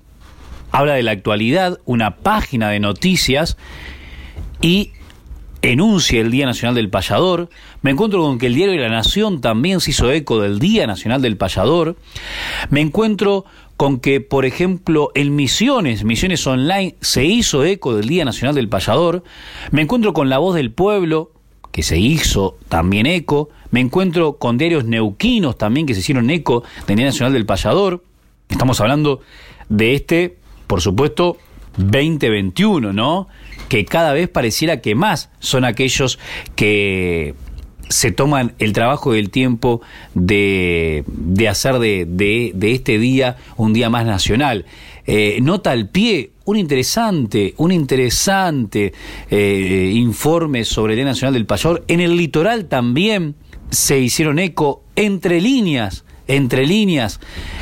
habla 0.71 0.95
de 0.95 1.03
la 1.03 1.13
actualidad, 1.13 1.81
una 1.85 2.17
página 2.17 2.69
de 2.71 2.81
noticias, 2.81 3.57
y 4.61 4.93
enuncia 5.63 6.21
el 6.21 6.31
Día 6.31 6.47
Nacional 6.47 6.75
del 6.75 6.91
Payador, 6.91 7.49
me 7.83 7.91
encuentro 7.91 8.21
con 8.23 8.39
que 8.39 8.47
el 8.47 8.55
diario 8.55 8.75
de 8.75 8.81
la 8.81 8.89
Nación 8.89 9.41
también 9.41 9.81
se 9.81 9.91
hizo 9.91 10.11
eco 10.11 10.41
del 10.41 10.59
Día 10.59 10.87
Nacional 10.87 11.23
del 11.23 11.37
Payador, 11.37 11.97
me 12.71 12.81
encuentro 12.81 13.45
con 13.79 14.01
que, 14.01 14.21
por 14.21 14.45
ejemplo, 14.45 15.13
en 15.15 15.37
Misiones, 15.37 16.03
Misiones 16.03 16.45
Online, 16.49 16.97
se 17.01 17.25
hizo 17.25 17.65
eco 17.65 17.95
del 17.95 18.09
Día 18.09 18.25
Nacional 18.25 18.57
del 18.57 18.69
Payador. 18.69 19.23
Me 19.71 19.83
encuentro 19.83 20.13
con 20.13 20.29
La 20.29 20.39
Voz 20.39 20.57
del 20.57 20.73
Pueblo, 20.73 21.31
que 21.71 21.85
se 21.85 21.97
hizo 21.97 22.57
también 22.69 23.07
eco. 23.07 23.51
Me 23.71 23.79
encuentro 23.79 24.33
con 24.33 24.59
diarios 24.59 24.85
neuquinos 24.85 25.57
también 25.59 25.87
que 25.87 25.95
se 25.95 26.01
hicieron 26.01 26.29
eco 26.29 26.65
del 26.89 26.97
Día 26.97 27.07
Nacional 27.07 27.33
del 27.33 27.47
Payador. 27.47 28.03
Estamos 28.49 28.81
hablando 28.81 29.21
de 29.69 29.95
este, 29.95 30.39
por 30.67 30.81
supuesto, 30.81 31.37
2021, 31.77 32.93
¿no? 32.93 33.29
Que 33.69 33.85
cada 33.85 34.13
vez 34.13 34.29
pareciera 34.29 34.81
que 34.81 34.95
más 34.95 35.31
son 35.41 35.65
aquellos 35.65 36.19
que 36.57 37.35
se 37.89 38.13
toman 38.13 38.55
el 38.59 38.73
trabajo 38.73 39.15
y 39.15 39.19
el 39.19 39.31
tiempo 39.31 39.81
de, 40.15 41.05
de 41.07 41.49
hacer 41.49 41.79
de, 41.79 42.05
de, 42.07 42.73
este 42.73 42.99
día 42.99 43.37
un 43.57 43.73
día 43.73 43.91
más 43.91 44.07
nacional. 44.07 44.67
Eh, 45.07 45.39
nota 45.41 45.71
al 45.71 45.89
pie 45.89 46.33
un 46.45 46.57
interesante, 46.57 47.55
un 47.57 47.73
interesante 47.73 48.93
eh, 49.31 49.91
informe 49.95 50.65
sobre 50.65 50.95
el 50.95 50.99
Día 50.99 51.07
Nacional 51.07 51.35
del 51.35 51.47
Payador. 51.47 51.85
En 51.89 52.01
el 52.01 52.17
litoral 52.17 52.67
también 52.67 53.35
se 53.71 53.99
hicieron 53.99 54.39
eco 54.39 54.83
entre 54.97 55.41
líneas, 55.41 56.05
entre 56.27 56.67
líneas. 56.67 57.21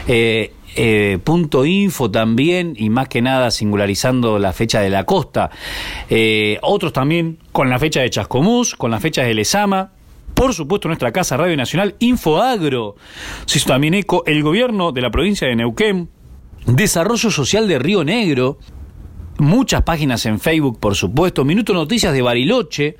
Eh, 0.09 0.53
eh, 0.77 1.19
punto 1.25 1.65
info 1.65 2.11
también, 2.11 2.75
y 2.77 2.91
más 2.91 3.09
que 3.09 3.23
nada 3.23 3.51
singularizando 3.51 4.39
la 4.39 4.53
fecha 4.53 4.81
de 4.81 4.91
la 4.91 5.05
costa. 5.05 5.51
Eh, 6.11 6.59
otros 6.63 6.93
también 6.93 7.39
con 7.53 7.71
la 7.71 7.79
fecha 7.79 8.01
de 8.01 8.11
Chascomús, 8.11 8.75
con 8.75 8.91
las 8.91 9.01
fechas 9.01 9.27
de 9.27 9.35
Lesama. 9.35 9.93
Por 10.35 10.53
supuesto, 10.53 10.89
nuestra 10.89 11.13
casa 11.13 11.39
Radio 11.39 11.57
Nacional, 11.57 11.97
Infoagro. 11.99 12.97
Se 13.47 13.57
hizo 13.59 13.69
también 13.69 13.95
eco 13.95 14.23
el 14.27 14.43
gobierno 14.43 14.93
de 14.93 15.01
la 15.01 15.11
provincia 15.11 15.49
de 15.49 15.57
Neuquén, 15.57 16.11
Desarrollo 16.67 17.31
Social 17.31 17.67
de 17.69 17.79
Río 17.79 18.05
Negro, 18.05 18.59
muchas 19.39 19.83
páginas 19.83 20.27
en 20.27 20.39
Facebook, 20.41 20.79
por 20.79 20.95
supuesto, 20.95 21.45
Minuto 21.45 21.73
Noticias 21.73 22.13
de 22.13 22.21
Bariloche, 22.21 22.97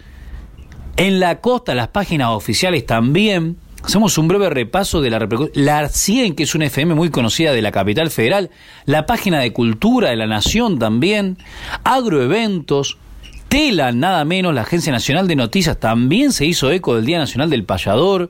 en 0.97 1.21
la 1.21 1.41
costa 1.43 1.75
las 1.75 1.89
páginas 1.89 2.31
oficiales 2.31 2.87
también. 2.87 3.59
Hacemos 3.87 4.19
un 4.19 4.27
breve 4.27 4.51
repaso 4.51 5.01
de 5.01 5.11
la 5.11 5.29
La 5.55 5.89
100, 5.89 6.35
que 6.35 6.43
es 6.43 6.57
una 6.57 6.67
FM 6.67 6.97
muy 6.97 7.11
conocida 7.11 7.53
de 7.53 7.63
la 7.63 7.71
capital 7.71 8.11
federal, 8.11 8.51
la 8.85 9.07
página 9.07 9.39
de 9.39 9.53
cultura 9.53 10.11
de 10.11 10.17
la 10.17 10.27
nación 10.27 10.81
también, 10.81 11.39
agroeventos, 11.85 12.99
Tela, 13.47 13.93
nada 13.93 14.25
menos, 14.25 14.53
la 14.53 14.63
Agencia 14.63 14.91
Nacional 14.91 15.29
de 15.29 15.37
Noticias 15.37 15.79
también 15.79 16.33
se 16.33 16.47
hizo 16.47 16.73
eco 16.73 16.97
del 16.97 17.07
Día 17.07 17.21
Nacional 17.21 17.49
del 17.49 17.63
Payador. 17.63 18.29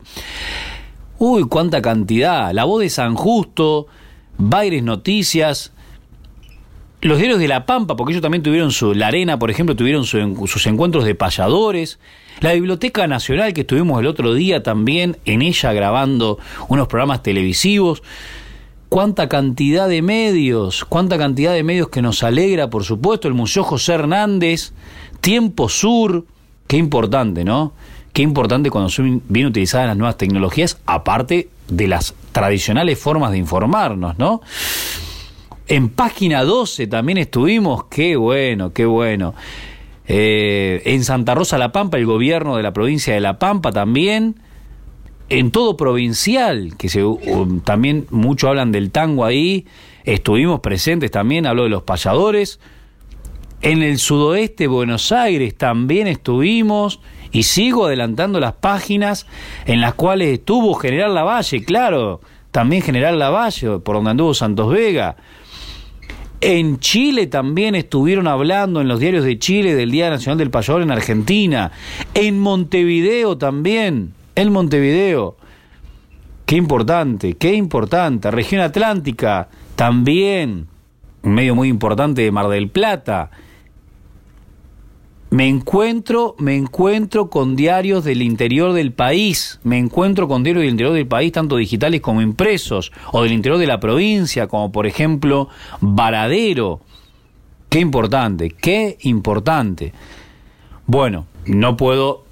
Uy, 1.18 1.44
cuánta 1.48 1.80
cantidad. 1.80 2.52
La 2.52 2.64
voz 2.64 2.82
de 2.82 2.90
San 2.90 3.14
Justo, 3.14 3.86
Baires 4.36 4.82
Noticias, 4.82 5.72
los 7.06 7.18
diarios 7.18 7.38
de 7.38 7.48
La 7.48 7.66
Pampa, 7.66 7.96
porque 7.96 8.12
ellos 8.12 8.22
también 8.22 8.42
tuvieron 8.42 8.72
su, 8.72 8.94
La 8.94 9.08
Arena, 9.08 9.38
por 9.38 9.50
ejemplo, 9.50 9.76
tuvieron 9.76 10.04
su, 10.04 10.46
sus 10.46 10.66
encuentros 10.66 11.04
de 11.04 11.14
payadores. 11.14 11.98
La 12.40 12.52
Biblioteca 12.52 13.06
Nacional, 13.06 13.54
que 13.54 13.62
estuvimos 13.62 14.00
el 14.00 14.06
otro 14.06 14.34
día 14.34 14.62
también 14.62 15.16
en 15.24 15.42
ella 15.42 15.72
grabando 15.72 16.38
unos 16.68 16.88
programas 16.88 17.22
televisivos. 17.22 18.02
Cuánta 18.88 19.28
cantidad 19.28 19.88
de 19.88 20.02
medios, 20.02 20.84
cuánta 20.84 21.18
cantidad 21.18 21.52
de 21.52 21.62
medios 21.62 21.88
que 21.88 22.02
nos 22.02 22.22
alegra, 22.22 22.70
por 22.70 22.84
supuesto. 22.84 23.26
El 23.26 23.34
Museo 23.34 23.64
José 23.64 23.94
Hernández, 23.94 24.72
Tiempo 25.20 25.68
Sur, 25.68 26.24
qué 26.66 26.76
importante, 26.76 27.44
¿no? 27.44 27.72
Qué 28.12 28.22
importante 28.22 28.70
cuando 28.70 28.88
son 28.88 29.22
bien 29.28 29.46
utilizadas 29.46 29.88
las 29.88 29.96
nuevas 29.96 30.16
tecnologías, 30.16 30.78
aparte 30.86 31.48
de 31.68 31.88
las 31.88 32.14
tradicionales 32.32 32.98
formas 32.98 33.32
de 33.32 33.38
informarnos, 33.38 34.18
¿no? 34.18 34.40
En 35.68 35.88
página 35.88 36.44
12 36.44 36.86
también 36.86 37.18
estuvimos, 37.18 37.84
qué 37.86 38.14
bueno, 38.14 38.72
qué 38.72 38.84
bueno. 38.86 39.34
Eh, 40.06 40.82
en 40.84 41.02
Santa 41.02 41.34
Rosa 41.34 41.58
La 41.58 41.72
Pampa, 41.72 41.98
el 41.98 42.06
gobierno 42.06 42.56
de 42.56 42.62
la 42.62 42.72
provincia 42.72 43.14
de 43.14 43.20
La 43.20 43.40
Pampa 43.40 43.72
también. 43.72 44.36
En 45.28 45.50
todo 45.50 45.76
provincial, 45.76 46.76
que 46.78 46.88
se, 46.88 47.02
um, 47.02 47.60
también 47.60 48.06
mucho 48.10 48.48
hablan 48.48 48.70
del 48.70 48.92
tango 48.92 49.24
ahí, 49.24 49.66
estuvimos 50.04 50.60
presentes 50.60 51.10
también, 51.10 51.46
hablo 51.46 51.64
de 51.64 51.70
los 51.70 51.82
payadores. 51.82 52.60
En 53.60 53.82
el 53.82 53.98
sudoeste 53.98 54.68
Buenos 54.68 55.10
Aires 55.10 55.56
también 55.56 56.06
estuvimos 56.06 57.00
y 57.32 57.42
sigo 57.42 57.86
adelantando 57.86 58.38
las 58.38 58.52
páginas 58.52 59.26
en 59.64 59.80
las 59.80 59.94
cuales 59.94 60.28
estuvo 60.28 60.74
General 60.74 61.12
Lavalle, 61.12 61.64
claro, 61.64 62.20
también 62.52 62.82
General 62.82 63.18
Lavalle, 63.18 63.80
por 63.80 63.96
donde 63.96 64.10
anduvo 64.12 64.32
Santos 64.32 64.70
Vega. 64.70 65.16
En 66.40 66.78
Chile 66.78 67.26
también 67.26 67.74
estuvieron 67.74 68.26
hablando 68.26 68.80
en 68.80 68.88
los 68.88 69.00
diarios 69.00 69.24
de 69.24 69.38
Chile 69.38 69.74
del 69.74 69.90
Día 69.90 70.10
Nacional 70.10 70.38
del 70.38 70.50
Payador 70.50 70.82
en 70.82 70.90
Argentina. 70.90 71.72
En 72.14 72.38
Montevideo 72.38 73.38
también. 73.38 74.12
En 74.34 74.52
Montevideo. 74.52 75.36
Qué 76.44 76.56
importante, 76.56 77.34
qué 77.34 77.54
importante. 77.54 78.30
Región 78.30 78.60
Atlántica 78.60 79.48
también. 79.74 80.68
Un 81.22 81.34
medio 81.34 81.54
muy 81.54 81.68
importante 81.68 82.22
de 82.22 82.30
Mar 82.30 82.48
del 82.48 82.68
Plata 82.68 83.30
me 85.36 85.48
encuentro, 85.48 86.34
me 86.38 86.56
encuentro 86.56 87.28
con 87.28 87.56
diarios 87.56 88.04
del 88.04 88.22
interior 88.22 88.72
del 88.72 88.94
país, 88.94 89.60
me 89.64 89.76
encuentro 89.76 90.28
con 90.28 90.42
diarios 90.42 90.62
del 90.62 90.70
interior 90.70 90.94
del 90.94 91.06
país, 91.06 91.30
tanto 91.30 91.58
digitales 91.58 92.00
como 92.00 92.22
impresos, 92.22 92.90
o 93.12 93.22
del 93.22 93.32
interior 93.32 93.58
de 93.58 93.66
la 93.66 93.78
provincia, 93.78 94.46
como 94.46 94.72
por 94.72 94.86
ejemplo 94.86 95.50
Varadero. 95.82 96.80
Qué 97.68 97.80
importante, 97.80 98.48
qué 98.48 98.96
importante. 99.02 99.92
Bueno, 100.86 101.26
no 101.44 101.76
puedo 101.76 102.24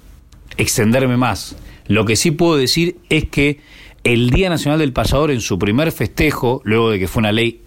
extenderme 0.57 1.15
más. 1.15 1.57
Lo 1.85 2.05
que 2.05 2.15
sí 2.15 2.31
puedo 2.31 2.57
decir 2.57 2.97
es 3.09 3.25
que 3.25 3.59
el 4.03 4.31
Día 4.31 4.49
Nacional 4.49 4.79
del 4.79 4.93
Payador 4.93 5.29
en 5.29 5.41
su 5.41 5.59
primer 5.59 5.91
festejo, 5.91 6.59
luego 6.63 6.89
de 6.89 6.97
que 6.97 7.07
fue 7.07 7.19
una 7.19 7.31
ley 7.31 7.61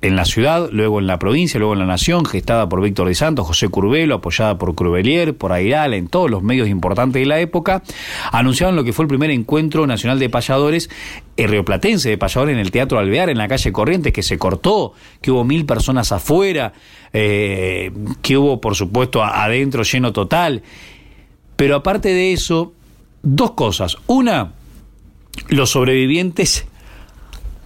en 0.00 0.14
la 0.14 0.24
ciudad, 0.24 0.68
luego 0.70 1.00
en 1.00 1.08
la 1.08 1.18
provincia, 1.18 1.58
luego 1.58 1.72
en 1.72 1.80
la 1.80 1.86
nación, 1.86 2.24
gestada 2.24 2.68
por 2.68 2.80
Víctor 2.80 3.08
de 3.08 3.16
Santos, 3.16 3.48
José 3.48 3.68
Curbelo, 3.68 4.14
apoyada 4.14 4.56
por 4.56 4.76
Crubelier, 4.76 5.36
por 5.36 5.52
Airal, 5.52 5.92
en 5.92 6.06
todos 6.06 6.30
los 6.30 6.42
medios 6.42 6.68
importantes 6.68 7.20
de 7.20 7.26
la 7.26 7.40
época, 7.40 7.82
anunciaron 8.30 8.76
lo 8.76 8.84
que 8.84 8.92
fue 8.92 9.04
el 9.04 9.08
primer 9.08 9.30
encuentro 9.30 9.88
nacional 9.88 10.20
de 10.20 10.30
payadores, 10.30 10.88
el 11.36 11.48
rioplatense 11.48 12.10
de 12.10 12.16
payadores 12.16 12.54
en 12.54 12.60
el 12.60 12.70
Teatro 12.70 13.00
Alvear, 13.00 13.28
en 13.28 13.38
la 13.38 13.48
calle 13.48 13.72
Corrientes, 13.72 14.12
que 14.12 14.22
se 14.22 14.38
cortó, 14.38 14.92
que 15.20 15.32
hubo 15.32 15.42
mil 15.42 15.66
personas 15.66 16.12
afuera, 16.12 16.72
eh, 17.12 17.90
que 18.22 18.36
hubo, 18.36 18.60
por 18.60 18.76
supuesto, 18.76 19.24
adentro 19.24 19.82
lleno 19.82 20.12
total. 20.12 20.62
Pero 21.56 21.74
aparte 21.74 22.10
de 22.10 22.32
eso, 22.32 22.72
dos 23.22 23.52
cosas. 23.52 23.96
Una, 24.06 24.52
los 25.48 25.70
sobrevivientes 25.70 26.67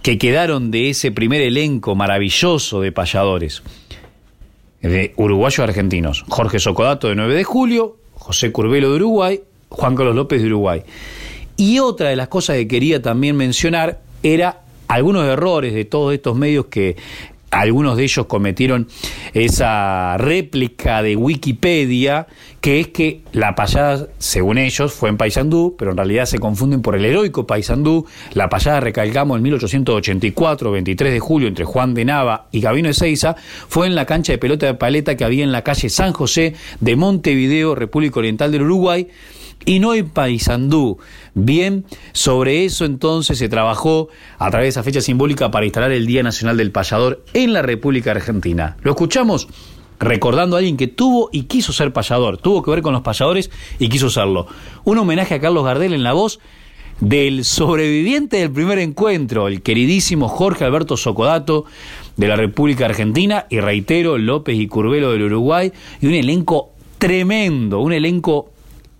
que 0.03 0.17
quedaron 0.17 0.69
de 0.69 0.89
ese 0.89 1.11
primer 1.11 1.41
elenco 1.41 1.95
maravilloso 1.95 2.81
de 2.81 2.91
payadores, 2.91 3.63
de 4.81 5.13
uruguayos 5.15 5.59
argentinos. 5.59 6.25
Jorge 6.27 6.59
Socodato 6.59 7.07
de 7.07 7.15
9 7.15 7.33
de 7.33 7.43
julio, 7.45 7.97
José 8.13 8.51
Curbelo 8.51 8.89
de 8.89 8.95
Uruguay, 8.97 9.41
Juan 9.69 9.95
Carlos 9.95 10.13
López 10.13 10.41
de 10.41 10.47
Uruguay. 10.47 10.83
Y 11.55 11.79
otra 11.79 12.09
de 12.09 12.17
las 12.17 12.27
cosas 12.27 12.57
que 12.57 12.67
quería 12.67 13.01
también 13.01 13.37
mencionar 13.37 14.01
era 14.23 14.63
algunos 14.89 15.25
errores 15.25 15.73
de 15.73 15.85
todos 15.85 16.13
estos 16.13 16.35
medios 16.35 16.65
que 16.65 16.97
algunos 17.53 17.97
de 17.97 18.03
ellos 18.03 18.25
cometieron 18.25 18.87
esa 19.33 20.17
réplica 20.17 21.03
de 21.03 21.15
Wikipedia, 21.15 22.27
que 22.61 22.79
es 22.79 22.87
que 22.87 23.21
la 23.31 23.55
payada, 23.55 24.07
según 24.17 24.57
ellos, 24.57 24.93
fue 24.93 25.09
en 25.09 25.17
Paysandú, 25.17 25.75
pero 25.77 25.91
en 25.91 25.97
realidad 25.97 26.25
se 26.25 26.39
confunden 26.39 26.81
por 26.81 26.95
el 26.95 27.05
heroico 27.05 27.45
Paysandú. 27.45 28.05
La 28.33 28.49
payada, 28.49 28.79
recalcamos, 28.79 29.37
en 29.37 29.43
1884, 29.43 30.71
23 30.71 31.13
de 31.13 31.19
julio, 31.19 31.47
entre 31.47 31.65
Juan 31.65 31.93
de 31.93 32.05
Nava 32.05 32.47
y 32.51 32.61
Gabino 32.61 32.87
de 32.87 32.93
Seiza, 32.93 33.35
fue 33.67 33.87
en 33.87 33.95
la 33.95 34.05
cancha 34.05 34.33
de 34.33 34.39
pelota 34.39 34.65
de 34.65 34.73
paleta 34.73 35.15
que 35.15 35.23
había 35.23 35.43
en 35.43 35.51
la 35.51 35.63
calle 35.63 35.89
San 35.89 36.13
José 36.13 36.55
de 36.79 36.95
Montevideo, 36.95 37.75
República 37.75 38.19
Oriental 38.19 38.51
del 38.51 38.63
Uruguay, 38.63 39.07
y 39.65 39.79
no 39.79 39.93
en 39.93 40.09
Paysandú. 40.09 40.97
Bien, 41.33 41.85
sobre 42.11 42.65
eso 42.65 42.85
entonces 42.85 43.37
se 43.37 43.49
trabajó 43.49 44.09
a 44.37 44.49
través 44.49 44.65
de 44.65 44.69
esa 44.69 44.83
fecha 44.83 45.01
simbólica 45.01 45.51
para 45.51 45.65
instalar 45.65 45.91
el 45.91 46.05
Día 46.05 46.23
Nacional 46.23 46.57
del 46.57 46.71
Payador 46.71 47.23
en 47.33 47.53
la 47.53 47.61
República 47.61 48.11
Argentina. 48.11 48.77
¿Lo 48.81 48.91
escuchamos? 48.91 49.47
recordando 49.99 50.55
a 50.55 50.59
alguien 50.59 50.75
que 50.75 50.87
tuvo 50.87 51.29
y 51.31 51.43
quiso 51.43 51.71
ser 51.71 51.93
payador, 51.93 52.37
tuvo 52.37 52.61
que 52.61 52.71
ver 52.71 52.81
con 52.81 52.91
los 52.91 53.03
payadores 53.03 53.49
y 53.79 53.87
quiso 53.87 54.09
serlo. 54.09 54.47
Un 54.83 54.97
homenaje 54.97 55.35
a 55.35 55.39
Carlos 55.39 55.63
Gardel 55.63 55.93
en 55.93 56.03
la 56.03 56.11
voz 56.11 56.39
del 56.99 57.43
sobreviviente 57.43 58.37
del 58.37 58.51
primer 58.51 58.79
encuentro, 58.79 59.47
el 59.47 59.61
queridísimo 59.61 60.27
Jorge 60.27 60.65
Alberto 60.65 60.97
Socodato 60.97 61.65
de 62.17 62.27
la 62.27 62.35
República 62.35 62.85
Argentina 62.85 63.45
y 63.49 63.59
reitero 63.59 64.17
López 64.17 64.57
y 64.57 64.67
Curvelo 64.67 65.11
del 65.11 65.23
Uruguay 65.23 65.71
y 66.01 66.07
un 66.07 66.13
elenco 66.13 66.71
tremendo, 66.97 67.79
un 67.79 67.93
elenco 67.93 68.51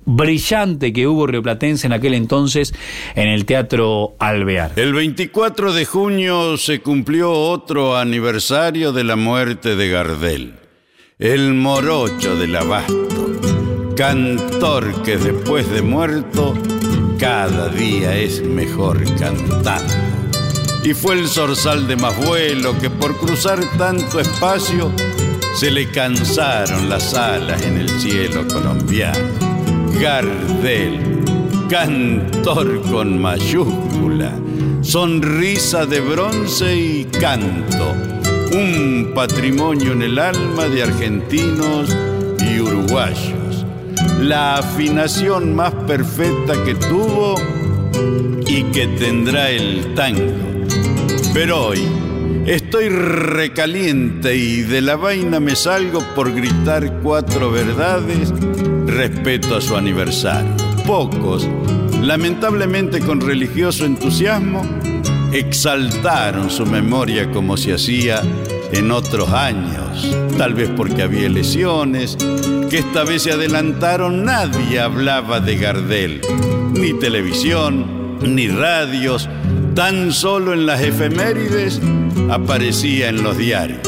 brillante 0.05 0.93
que 0.93 1.07
hubo 1.07 1.27
rioplatense 1.27 1.87
en 1.87 1.93
aquel 1.93 2.13
entonces 2.13 2.73
en 3.15 3.29
el 3.29 3.45
Teatro 3.45 4.15
Alvear. 4.19 4.71
El 4.75 4.93
24 4.93 5.73
de 5.73 5.85
junio 5.85 6.57
se 6.57 6.79
cumplió 6.79 7.31
otro 7.31 7.97
aniversario 7.97 8.91
de 8.91 9.03
la 9.03 9.15
muerte 9.15 9.75
de 9.75 9.89
Gardel, 9.89 10.53
el 11.19 11.53
morocho 11.53 12.35
del 12.35 12.55
abasto, 12.55 13.31
cantor 13.95 15.03
que 15.03 15.17
después 15.17 15.69
de 15.69 15.81
muerto 15.81 16.53
cada 17.17 17.69
día 17.69 18.17
es 18.17 18.41
mejor 18.43 19.03
cantando. 19.17 19.93
Y 20.83 20.93
fue 20.93 21.15
el 21.15 21.29
zorzal 21.29 21.87
de 21.87 21.95
más 21.95 22.17
vuelo 22.25 22.77
que 22.77 22.89
por 22.89 23.17
cruzar 23.17 23.59
tanto 23.77 24.19
espacio 24.19 24.91
se 25.55 25.71
le 25.71 25.89
cansaron 25.89 26.89
las 26.89 27.13
alas 27.13 27.61
en 27.61 27.77
el 27.77 27.89
cielo 28.01 28.45
colombiano. 28.47 29.52
Gardel, 29.99 30.99
cantor 31.69 32.81
con 32.89 33.21
mayúscula, 33.21 34.31
sonrisa 34.81 35.85
de 35.85 35.99
bronce 36.01 36.75
y 36.75 37.05
canto, 37.05 37.93
un 38.51 39.11
patrimonio 39.15 39.93
en 39.93 40.01
el 40.01 40.19
alma 40.19 40.67
de 40.67 40.83
argentinos 40.83 41.95
y 42.39 42.59
uruguayos, 42.59 43.65
la 44.19 44.57
afinación 44.57 45.55
más 45.55 45.73
perfecta 45.87 46.53
que 46.63 46.75
tuvo 46.75 47.35
y 48.47 48.63
que 48.71 48.87
tendrá 48.87 49.49
el 49.49 49.93
tango. 49.95 50.33
Pero 51.33 51.67
hoy, 51.67 51.87
Estoy 52.45 52.89
recaliente 52.89 54.35
y 54.35 54.61
de 54.61 54.81
la 54.81 54.95
vaina 54.95 55.39
me 55.39 55.55
salgo 55.55 56.03
por 56.15 56.33
gritar 56.33 56.99
cuatro 57.01 57.51
verdades. 57.51 58.33
Respeto 58.85 59.55
a 59.55 59.61
su 59.61 59.75
aniversario. 59.75 60.51
Pocos, 60.85 61.47
lamentablemente 62.01 62.99
con 62.99 63.21
religioso 63.21 63.85
entusiasmo, 63.85 64.63
exaltaron 65.31 66.49
su 66.49 66.65
memoria 66.65 67.31
como 67.31 67.57
se 67.57 67.73
hacía 67.73 68.21
en 68.73 68.91
otros 68.91 69.29
años, 69.29 70.15
tal 70.37 70.53
vez 70.53 70.69
porque 70.75 71.03
había 71.03 71.29
lesiones, 71.29 72.17
que 72.69 72.79
esta 72.79 73.03
vez 73.03 73.23
se 73.23 73.31
adelantaron, 73.31 74.25
nadie 74.25 74.79
hablaba 74.79 75.39
de 75.39 75.57
Gardel, 75.57 76.21
ni 76.73 76.93
televisión, 76.93 78.17
ni 78.21 78.47
radios, 78.47 79.29
tan 79.75 80.11
solo 80.11 80.53
en 80.53 80.65
las 80.65 80.81
efemérides 80.81 81.81
aparecía 82.29 83.09
en 83.09 83.23
los 83.23 83.37
diarios. 83.37 83.81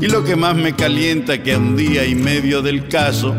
Y 0.00 0.06
lo 0.06 0.24
que 0.24 0.36
más 0.36 0.56
me 0.56 0.74
calienta 0.74 1.42
que 1.42 1.54
a 1.54 1.58
un 1.58 1.76
día 1.76 2.04
y 2.04 2.14
medio 2.14 2.62
del 2.62 2.88
caso 2.88 3.34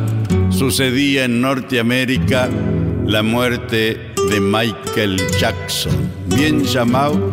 sucedía 0.49 1.25
en 1.25 1.39
Norteamérica 1.41 2.49
la 3.05 3.23
muerte 3.23 4.13
de 4.29 4.39
Michael 4.41 5.21
Jackson, 5.39 5.93
bien 6.35 6.63
llamado 6.65 7.31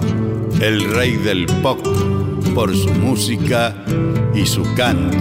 el 0.60 0.84
rey 0.84 1.16
del 1.16 1.46
pop 1.62 1.84
por 2.54 2.76
su 2.76 2.90
música 2.90 3.74
y 4.34 4.46
su 4.46 4.62
canto. 4.74 5.16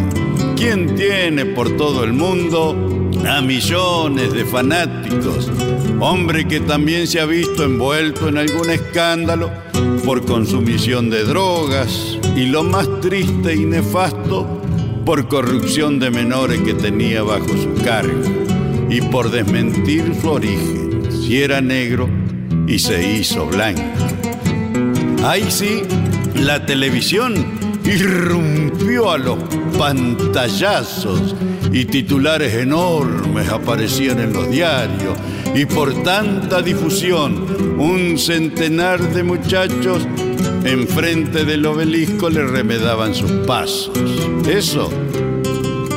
¿Quién 0.56 0.96
tiene 0.96 1.46
por 1.46 1.76
todo 1.76 2.04
el 2.04 2.14
mundo 2.14 2.93
a 3.28 3.42
millones 3.42 4.34
de 4.34 4.46
fanáticos? 4.46 5.52
Hombre 6.00 6.48
que 6.48 6.60
también 6.60 7.08
se 7.08 7.20
ha 7.20 7.26
visto 7.26 7.64
envuelto 7.64 8.28
en 8.28 8.38
algún 8.38 8.70
escándalo 8.70 9.52
por 10.06 10.26
consumición 10.26 11.10
de 11.10 11.24
drogas 11.24 12.18
y 12.36 12.46
lo 12.46 12.64
más 12.64 12.88
triste 13.02 13.56
y 13.56 13.66
nefasto, 13.66 14.62
por 15.06 15.28
corrupción 15.28 16.00
de 16.00 16.10
menores 16.10 16.62
que 16.62 16.74
tenía 16.74 17.24
bajo 17.24 17.48
su 17.48 17.74
cargo 17.84 18.22
y 18.90 19.02
por 19.02 19.32
desmentir 19.32 20.14
su 20.22 20.30
origen, 20.30 21.10
si 21.12 21.42
era 21.42 21.62
negro 21.62 22.10
y 22.68 22.80
se 22.80 23.18
hizo 23.18 23.46
blanco. 23.46 23.82
Ahí 25.24 25.46
sí, 25.50 25.84
la 26.36 26.66
televisión 26.66 27.34
irrumpió 27.86 29.12
a 29.12 29.18
los 29.18 29.38
pantallazos 29.78 31.36
y 31.74 31.86
titulares 31.86 32.54
enormes 32.54 33.50
aparecían 33.50 34.20
en 34.20 34.32
los 34.32 34.50
diarios 34.50 35.18
y 35.56 35.66
por 35.66 36.04
tanta 36.04 36.62
difusión 36.62 37.76
un 37.80 38.18
centenar 38.18 39.02
de 39.14 39.24
muchachos 39.24 40.08
enfrente 40.64 41.44
del 41.44 41.66
obelisco 41.66 42.30
le 42.30 42.46
remedaban 42.46 43.14
sus 43.16 43.32
pasos. 43.48 43.92
Eso 44.48 44.90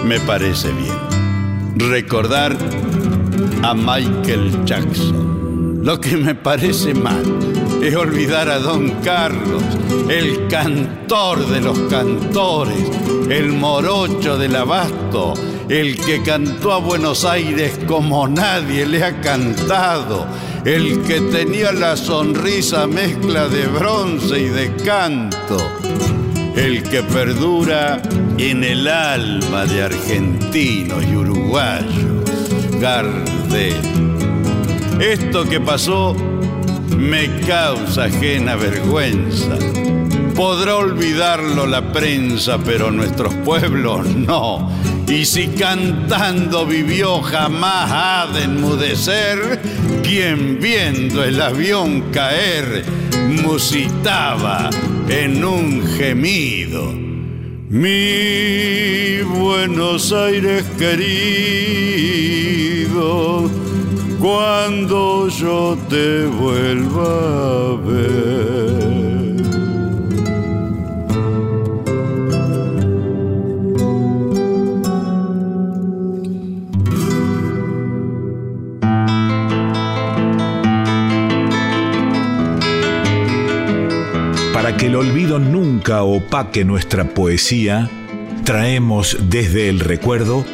me 0.05 0.19
parece 0.21 0.73
bien. 0.73 1.91
Recordar 1.91 2.57
a 3.63 3.75
Michael 3.75 4.65
Jackson. 4.65 5.81
Lo 5.85 6.01
que 6.01 6.17
me 6.17 6.35
parece 6.35 6.95
mal 6.95 7.23
es 7.83 7.95
olvidar 7.95 8.49
a 8.49 8.59
Don 8.59 8.91
Carlos, 9.03 9.63
el 10.09 10.49
cantor 10.49 11.47
de 11.47 11.61
los 11.61 11.79
cantores, 11.91 12.91
el 13.29 13.53
morocho 13.53 14.37
del 14.39 14.57
abasto, 14.57 15.35
el 15.69 15.97
que 15.97 16.23
cantó 16.23 16.73
a 16.73 16.79
Buenos 16.79 17.25
Aires 17.25 17.79
como 17.87 18.29
nadie 18.29 18.87
le 18.87 19.03
ha 19.03 19.21
cantado, 19.21 20.27
el 20.65 21.03
que 21.03 21.21
tenía 21.21 21.73
la 21.73 21.97
sonrisa 21.97 22.87
mezcla 22.87 23.49
de 23.49 23.67
bronce 23.67 24.41
y 24.41 24.49
de 24.49 24.75
canto, 24.77 25.57
el 26.55 26.83
que 26.85 27.03
perdura 27.03 28.01
en 28.39 28.63
el 28.63 28.87
alma 28.87 29.67
de 29.67 29.83
argentinos 29.83 31.05
y 31.05 31.17
uruguayos, 31.17 32.23
Gardel. 32.81 33.75
Esto 35.01 35.45
que 35.45 35.61
pasó 35.61 36.15
me 36.97 37.41
causa 37.41 38.05
ajena 38.05 38.55
vergüenza. 38.57 39.57
Podrá 40.35 40.77
olvidarlo 40.77 41.67
la 41.67 41.93
prensa, 41.93 42.59
pero 42.59 42.91
nuestros 42.91 43.35
pueblos 43.37 44.07
no. 44.07 44.71
Y 45.09 45.25
si 45.25 45.47
cantando 45.49 46.67
vivió 46.67 47.23
jamás 47.23 47.91
ha 47.93 48.27
de 48.33 48.43
enmudecer, 48.45 49.61
quien 50.03 50.59
viendo 50.61 51.23
el 51.23 51.41
avión 51.41 52.11
caer 52.11 52.85
musitaba 53.43 54.69
en 55.09 55.45
un 55.45 55.87
gemido. 55.87 56.93
Mi 57.69 59.23
Buenos 59.23 60.13
Aires 60.13 60.65
querido, 60.77 61.09
cuando 64.19 65.29
yo 65.29 65.79
te 65.89 66.27
vuelva 66.27 67.73
a 67.73 67.77
ver. 67.77 68.66
Que 84.79 84.87
el 84.87 84.97
olvido 84.97 85.39
nunca 85.39 86.03
opaque 86.03 86.65
nuestra 86.65 87.05
poesía, 87.05 87.89
traemos 88.45 89.17
desde 89.31 89.71
el 89.71 89.81
recuerdo 89.81 90.45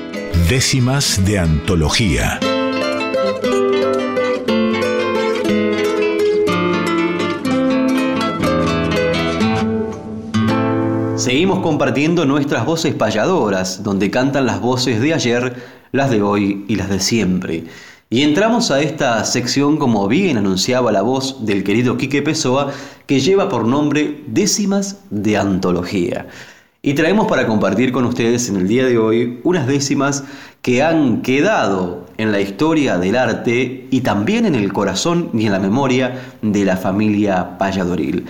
décimas 0.49 1.25
de 1.25 1.41
antología. 1.41 2.39
Seguimos 11.17 11.61
compartiendo 11.61 12.25
nuestras 12.25 12.65
voces 12.65 12.95
payadoras, 12.95 13.83
donde 13.83 14.11
cantan 14.11 14.47
las 14.47 14.61
voces 14.61 15.01
de 15.01 15.15
ayer, 15.15 15.57
las 15.91 16.11
de 16.11 16.23
hoy 16.23 16.65
y 16.69 16.77
las 16.77 16.89
de 16.89 17.01
siempre. 17.01 17.65
Y 18.13 18.25
entramos 18.25 18.71
a 18.71 18.83
esta 18.83 19.25
sección, 19.25 19.79
como 19.79 20.07
bien 20.07 20.37
anunciaba 20.37 20.93
la 20.93 21.01
voz 21.01 21.47
del 21.47 21.65
querido 21.65 21.97
Quique 21.97 22.21
Pessoa, 22.21 22.71
que 23.07 23.21
lleva 23.21 23.49
por 23.49 23.65
nombre 23.67 24.23
Décimas 24.27 24.99
de 25.09 25.39
Antología. 25.39 26.27
Y 26.83 26.93
traemos 26.93 27.27
para 27.27 27.47
compartir 27.47 27.91
con 27.91 28.05
ustedes 28.05 28.51
en 28.51 28.57
el 28.57 28.69
día 28.69 28.85
de 28.85 28.99
hoy 28.99 29.41
unas 29.45 29.67
décimas 29.67 30.25
que 30.61 30.83
han 30.83 31.23
quedado 31.23 32.05
en 32.19 32.33
la 32.33 32.43
historia 32.43 32.99
del 32.99 33.17
arte 33.17 33.89
y 33.91 34.03
también 34.03 34.45
en 34.45 34.57
el 34.57 34.75
corazón 34.75 35.31
y 35.33 35.47
en 35.47 35.53
la 35.53 35.59
memoria 35.59 36.35
de 36.43 36.67
la 36.67 36.77
familia 36.77 37.57
payadoril. 37.57 38.27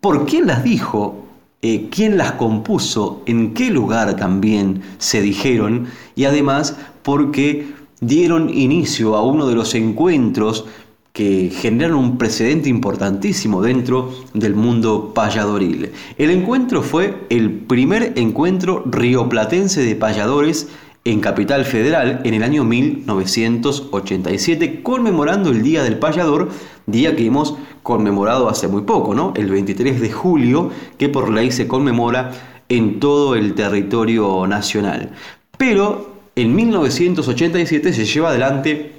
¿Por 0.00 0.26
quién 0.26 0.48
las 0.48 0.64
dijo? 0.64 1.24
Eh, 1.62 1.88
quién 1.88 2.18
las 2.18 2.32
compuso, 2.32 3.22
en 3.26 3.54
qué 3.54 3.70
lugar 3.70 4.16
también 4.16 4.82
se 4.98 5.22
dijeron 5.22 5.86
y 6.16 6.24
además 6.24 6.76
porque 7.04 7.83
dieron 8.00 8.50
inicio 8.50 9.16
a 9.16 9.22
uno 9.22 9.46
de 9.46 9.54
los 9.54 9.74
encuentros 9.74 10.66
que 11.12 11.48
generaron 11.48 11.98
un 11.98 12.18
precedente 12.18 12.68
importantísimo 12.68 13.62
dentro 13.62 14.12
del 14.32 14.56
mundo 14.56 15.12
payadoril. 15.14 15.92
El 16.18 16.30
encuentro 16.30 16.82
fue 16.82 17.24
el 17.30 17.52
primer 17.52 18.14
encuentro 18.16 18.82
rioplatense 18.84 19.80
de 19.82 19.94
payadores 19.94 20.66
en 21.04 21.20
Capital 21.20 21.64
Federal 21.66 22.20
en 22.24 22.34
el 22.34 22.42
año 22.42 22.64
1987, 22.64 24.82
conmemorando 24.82 25.50
el 25.50 25.62
Día 25.62 25.84
del 25.84 26.00
Payador, 26.00 26.48
día 26.86 27.14
que 27.14 27.26
hemos 27.26 27.54
conmemorado 27.84 28.48
hace 28.48 28.68
muy 28.68 28.82
poco, 28.82 29.14
¿no? 29.14 29.32
El 29.36 29.50
23 29.50 30.00
de 30.00 30.10
julio, 30.10 30.70
que 30.98 31.08
por 31.08 31.30
ley 31.30 31.52
se 31.52 31.68
conmemora 31.68 32.32
en 32.68 32.98
todo 32.98 33.36
el 33.36 33.54
territorio 33.54 34.46
nacional. 34.46 35.12
Pero 35.58 36.13
en 36.36 36.54
1987 36.54 37.92
se 37.92 38.04
lleva 38.04 38.30
adelante 38.30 38.92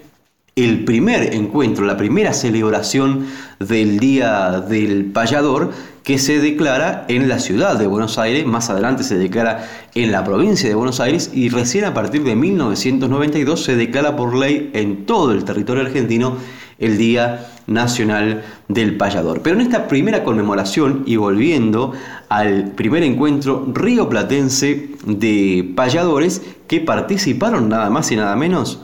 el 0.56 0.86
primer 0.86 1.34
encuentro, 1.34 1.86
la 1.86 1.98
primera 1.98 2.32
celebración 2.32 3.28
del 3.60 4.00
Día 4.00 4.62
del 4.62 5.06
Payador 5.06 5.72
que 6.04 6.18
se 6.18 6.40
declara 6.40 7.06
en 7.10 7.28
la 7.28 7.40
ciudad 7.40 7.78
de 7.78 7.88
Buenos 7.88 8.18
Aires, 8.18 8.46
más 8.46 8.70
adelante 8.70 9.04
se 9.04 9.18
declara 9.18 9.68
en 9.96 10.14
la 10.14 10.24
provincia 10.24 10.70
de 10.70 10.76
Buenos 10.76 11.02
Aires 11.02 11.32
y 11.34 11.50
recién 11.50 11.84
a 11.84 11.94
partir 11.94 12.24
de 12.24 12.36
1992 12.36 13.64
se 13.64 13.76
declara 13.76 14.16
por 14.16 14.36
ley 14.36 14.70
en 14.74 15.06
todo 15.06 15.34
el 15.34 15.44
territorio 15.44 15.84
argentino 15.84 16.38
el 16.80 16.98
Día 16.98 17.48
Nacional 17.68 18.44
del 18.68 18.98
Payador. 18.98 19.42
Pero 19.42 19.56
en 19.56 19.62
esta 19.62 19.88
primera 19.88 20.24
conmemoración 20.24 21.04
y 21.06 21.16
volviendo 21.16 21.94
al 22.30 22.72
primer 22.72 23.04
encuentro 23.04 23.68
rioplatense 23.74 24.90
de 25.06 25.74
payadores 25.76 26.42
que 26.68 26.82
participaron 26.82 27.70
nada 27.70 27.90
más 27.90 28.12
y 28.12 28.16
nada 28.16 28.36
menos 28.36 28.82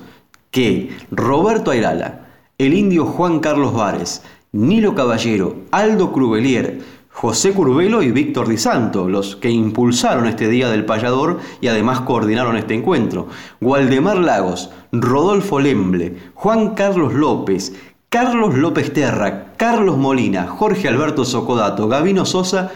que 0.52 0.89
Roberto 1.12 1.72
Ayrala, 1.72 2.28
el 2.58 2.74
indio 2.74 3.06
Juan 3.06 3.39
Carlos 3.39 3.74
Vares, 3.74 4.22
Nilo 4.52 4.96
Caballero, 4.96 5.56
Aldo 5.72 6.12
Crubelier, 6.12 6.82
José 7.22 7.54
Curvelo 7.54 8.02
y 8.02 8.10
Víctor 8.12 8.50
Di 8.50 8.58
Santo, 8.58 9.08
los 9.08 9.36
que 9.36 9.52
impulsaron 9.52 10.26
este 10.26 10.48
Día 10.48 10.72
del 10.72 10.86
Payador 10.86 11.40
y 11.62 11.68
además 11.68 12.02
coordinaron 12.02 12.58
este 12.58 12.74
encuentro. 12.74 13.28
Waldemar 13.62 14.18
Lagos, 14.18 14.72
Rodolfo 14.92 15.60
Lemble, 15.60 16.16
Juan 16.34 16.74
Carlos 16.74 17.14
López, 17.14 17.76
Carlos 18.10 18.56
López 18.56 18.92
Terra, 18.92 19.54
Carlos 19.56 20.00
Molina, 20.00 20.48
Jorge 20.48 20.88
Alberto 20.88 21.24
Socodato, 21.24 21.88
Gavino 21.88 22.26
Sosa 22.26 22.72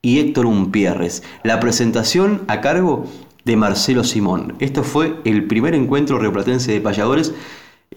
y 0.00 0.20
Héctor 0.20 0.46
Umpierres. 0.46 1.24
La 1.42 1.58
presentación 1.58 2.42
a 2.46 2.60
cargo 2.60 3.04
de 3.44 3.56
Marcelo 3.56 4.04
Simón. 4.04 4.54
Esto 4.60 4.84
fue 4.84 5.16
el 5.24 5.48
primer 5.48 5.74
encuentro 5.74 6.20
rioplatense 6.20 6.70
de 6.70 6.80
payadores 6.80 7.34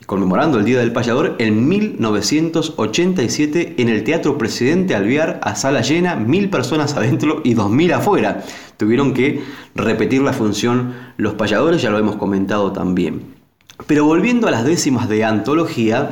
conmemorando 0.06 0.58
el 0.58 0.66
Día 0.66 0.80
del 0.80 0.92
Payador 0.92 1.36
en 1.40 1.68
1987 1.68 3.76
en 3.78 3.90
el 3.90 4.04
Teatro 4.04 4.38
Presidente 4.38 4.96
Alvear 4.96 5.40
a 5.44 5.56
sala 5.56 5.82
llena, 5.82 6.16
mil 6.16 6.50
personas 6.50 6.96
adentro 6.96 7.42
y 7.44 7.54
dos 7.54 7.70
mil 7.70 7.94
afuera. 7.94 8.44
Tuvieron 8.78 9.14
que 9.14 9.44
repetir 9.76 10.22
la 10.22 10.34
función 10.34 10.94
los 11.18 11.36
payadores, 11.36 11.82
ya 11.82 11.92
lo 11.92 12.00
hemos 12.00 12.16
comentado 12.16 12.72
también. 12.72 13.36
Pero 13.88 14.06
volviendo 14.06 14.48
a 14.48 14.52
las 14.52 14.66
décimas 14.66 15.08
de 15.08 15.24
antología, 15.24 16.12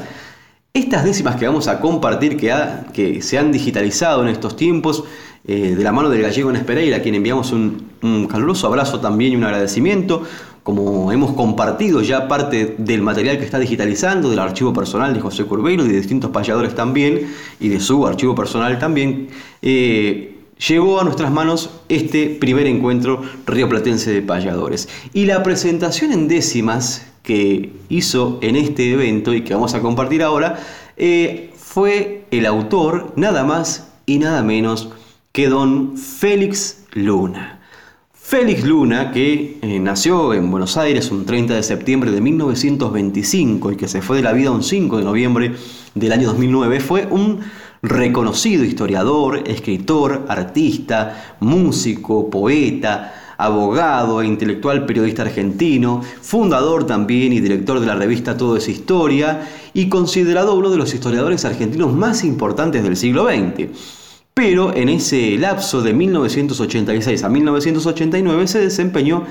estas 0.74 1.04
décimas 1.04 1.36
que 1.36 1.48
vamos 1.48 1.68
a 1.68 1.80
compartir, 1.80 2.38
que, 2.38 3.22
se 3.22 3.38
han 3.38 3.52
digitalizado 3.52 4.22
en 4.22 4.30
estos 4.30 4.56
tiempos, 4.56 5.04
eh, 5.46 5.74
de 5.76 5.84
la 5.84 5.92
mano 5.92 6.10
del 6.10 6.22
gallego 6.22 6.52
en 6.52 6.64
Pereira, 6.64 6.98
a 6.98 7.02
quien 7.02 7.16
enviamos 7.16 7.52
un, 7.52 7.90
un 8.02 8.28
caluroso 8.28 8.68
abrazo 8.68 9.00
también 9.00 9.34
y 9.34 9.36
un 9.36 9.44
agradecimiento, 9.44 10.24
como 10.64 11.12
hemos 11.12 11.34
compartido 11.34 12.02
ya 12.02 12.28
parte 12.28 12.76
del 12.78 13.02
material 13.02 13.38
que 13.38 13.46
está 13.46 13.60
digitalizando, 13.60 14.30
del 14.30 14.40
archivo 14.40 14.74
personal 14.74 15.14
de 15.14 15.20
José 15.20 15.46
Curveiro 15.46 15.86
y 15.86 15.90
de 15.90 15.98
distintos 15.98 16.32
payadores 16.32 16.76
también, 16.76 17.28
y 17.60 17.70
de 17.70 17.80
su 17.80 18.06
archivo 18.06 18.36
personal 18.36 18.78
también, 18.80 19.30
eh, 19.62 20.36
llegó 20.68 21.00
a 21.00 21.04
nuestras 21.04 21.32
manos 21.32 21.70
este 21.88 22.28
primer 22.28 22.68
encuentro 22.68 23.22
rioplatense 23.46 24.12
de 24.12 24.22
payadores. 24.22 24.90
Y 25.14 25.26
la 25.26 25.42
presentación 25.44 26.12
en 26.12 26.28
décimas 26.28 27.06
que 27.24 27.74
hizo 27.90 28.40
en 28.42 28.56
este 28.56 28.92
evento 28.92 29.34
y 29.34 29.44
que 29.44 29.54
vamos 29.54 29.74
a 29.74 29.82
compartir 29.82 30.24
ahora, 30.24 30.60
eh, 30.98 31.54
fue 31.56 32.26
el 32.32 32.46
autor 32.46 33.14
nada 33.16 33.44
más 33.44 33.92
y 34.06 34.18
nada 34.18 34.42
menos 34.42 34.90
que 35.32 35.48
don 35.48 35.98
Félix 35.98 36.86
Luna. 36.92 37.59
Félix 38.30 38.64
Luna, 38.64 39.12
que 39.12 39.58
eh, 39.60 39.80
nació 39.80 40.36
en 40.36 40.52
Buenos 40.52 40.78
Aires 40.78 41.10
un 41.10 41.26
30 41.26 41.56
de 41.56 41.64
septiembre 41.64 42.12
de 42.12 42.22
1925 42.22 43.72
y 43.72 43.76
que 43.76 43.88
se 43.88 44.04
fue 44.04 44.18
de 44.18 44.22
la 44.22 44.34
vida 44.34 44.52
un 44.52 44.62
5 44.62 45.00
de 45.00 45.04
noviembre 45.04 45.56
del 45.96 46.12
año 46.12 46.28
2009, 46.28 46.80
fue 46.80 47.08
un 47.10 47.40
reconocido 47.82 48.64
historiador, 48.64 49.42
escritor, 49.48 50.28
artista, 50.30 51.38
músico, 51.40 52.30
poeta, 52.30 53.34
abogado 53.40 54.22
e 54.22 54.28
intelectual 54.28 54.86
periodista 54.86 55.24
argentino, 55.24 56.04
fundador 56.22 56.86
también 56.86 57.34
y 57.34 57.40
director 57.40 57.80
de 57.80 57.88
la 57.88 57.96
revista 57.96 58.38
Todo 58.38 58.58
es 58.58 58.70
Historia 58.70 59.50
y 59.74 59.90
considerado 59.90 60.54
uno 60.54 60.70
de 60.70 60.78
los 60.78 60.94
historiadores 60.94 61.46
argentinos 61.46 61.94
más 61.94 62.24
importantes 62.24 62.84
del 62.84 62.96
siglo 62.96 63.28
XX 63.28 63.99
pero 64.40 64.74
en 64.74 64.88
ese 64.88 65.38
lapso 65.38 65.82
de 65.82 65.94
1986 65.94 67.26
a 67.26 67.28
1989 67.28 68.48
se 68.48 68.60
desempeñó 68.60 69.26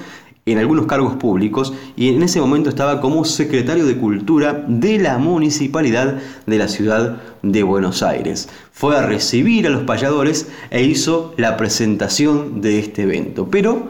en 0.44 0.58
algunos 0.58 0.84
cargos 0.84 1.16
públicos 1.16 1.72
y 1.96 2.10
en 2.10 2.22
ese 2.22 2.42
momento 2.42 2.68
estaba 2.68 3.00
como 3.00 3.24
secretario 3.24 3.86
de 3.86 3.96
Cultura 3.96 4.66
de 4.68 4.98
la 4.98 5.16
Municipalidad 5.16 6.18
de 6.44 6.58
la 6.58 6.68
Ciudad 6.68 7.22
de 7.40 7.62
Buenos 7.62 8.02
Aires. 8.02 8.50
Fue 8.70 8.98
a 8.98 9.06
recibir 9.06 9.66
a 9.66 9.70
los 9.70 9.84
payadores 9.84 10.48
e 10.68 10.82
hizo 10.82 11.32
la 11.38 11.56
presentación 11.56 12.60
de 12.60 12.78
este 12.78 13.04
evento, 13.04 13.48
pero 13.50 13.88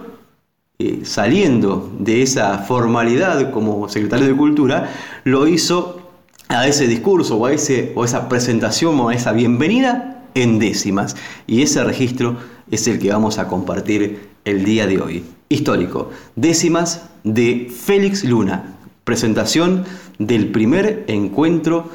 eh, 0.79 1.01
saliendo 1.03 1.93
de 1.99 2.23
esa 2.23 2.59
formalidad 2.59 3.51
como 3.51 3.89
secretario 3.89 4.29
de 4.29 4.37
Cultura, 4.37 4.89
lo 5.25 5.49
hizo 5.49 6.01
a 6.47 6.69
ese 6.69 6.87
discurso 6.87 7.39
o 7.39 7.47
a, 7.49 7.51
o 7.97 8.05
esa 8.05 8.29
presentación 8.29 9.01
o 9.01 9.09
a 9.09 9.14
esa 9.16 9.33
bienvenida 9.33 10.14
en 10.35 10.59
décimas. 10.59 11.16
Y 11.47 11.62
ese 11.62 11.83
registro 11.85 12.37
es 12.70 12.87
el 12.87 12.99
que 12.99 13.11
vamos 13.11 13.39
a 13.39 13.49
compartir 13.49 14.29
el 14.45 14.64
día 14.64 14.87
de 14.87 15.01
hoy. 15.01 15.24
Histórico. 15.49 16.11
Décimas 16.37 17.09
de 17.24 17.72
Félix 17.74 18.24
Luna. 18.24 18.76
Presentación 19.05 19.85
del 20.18 20.49
primer 20.49 21.05
encuentro 21.09 21.91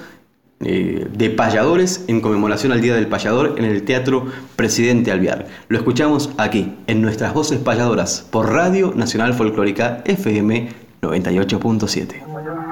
eh, 0.66 1.08
de 1.12 1.30
payadores 1.30 2.06
en 2.08 2.22
conmemoración 2.22 2.72
al 2.72 2.80
Día 2.80 2.96
del 2.96 3.08
Payador 3.08 3.56
en 3.58 3.66
el 3.66 3.84
Teatro 3.84 4.28
Presidente 4.56 5.12
Alviar. 5.12 5.48
Lo 5.68 5.78
escuchamos 5.78 6.30
aquí, 6.38 6.74
en 6.88 7.02
nuestras 7.02 7.34
voces 7.34 7.60
payadoras, 7.60 8.26
por 8.32 8.50
Radio 8.52 8.94
Nacional 8.96 9.34
Folclórica 9.34 10.02
FM 10.06 10.70
98.7. 11.02 12.62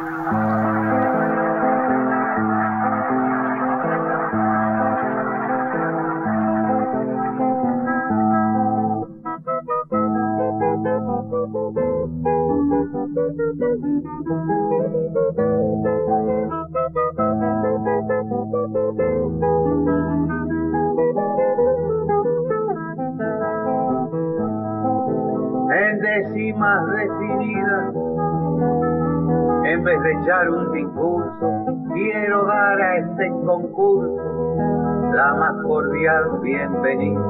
cordial 36.02 36.40
bienvenida 36.42 37.22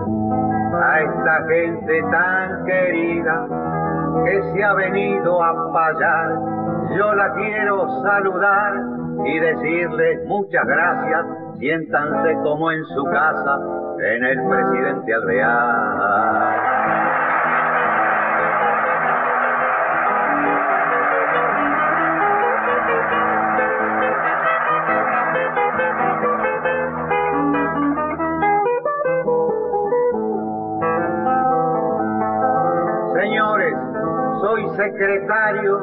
a 0.74 1.02
esta 1.02 1.44
gente 1.48 2.02
tan 2.10 2.66
querida 2.66 3.48
que 4.26 4.54
se 4.54 4.64
ha 4.64 4.74
venido 4.74 5.44
a 5.44 5.74
payar. 5.74 6.40
Yo 6.98 7.14
la 7.14 7.34
quiero 7.34 8.02
saludar 8.04 8.74
y 9.26 9.40
decirles 9.40 10.26
muchas 10.28 10.66
gracias, 10.66 11.26
siéntanse 11.60 12.34
como 12.44 12.72
en 12.72 12.84
su 12.86 13.04
casa 13.06 13.60
en 14.00 14.24
el 14.24 14.48
presidente 14.48 15.14
Alvear. 15.14 16.41
Secretario 34.82 35.80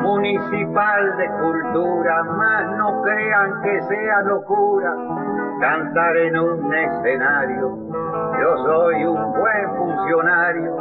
municipal 0.00 1.16
de 1.16 1.28
cultura, 1.28 2.22
más 2.24 2.76
no 2.76 3.02
crean 3.02 3.62
que 3.62 3.82
sea 3.82 4.22
locura 4.22 4.94
cantar 5.60 6.16
en 6.16 6.38
un 6.38 6.74
escenario. 6.74 7.78
Yo 8.40 8.56
soy 8.64 9.04
un 9.04 9.32
buen 9.32 9.76
funcionario 9.76 10.76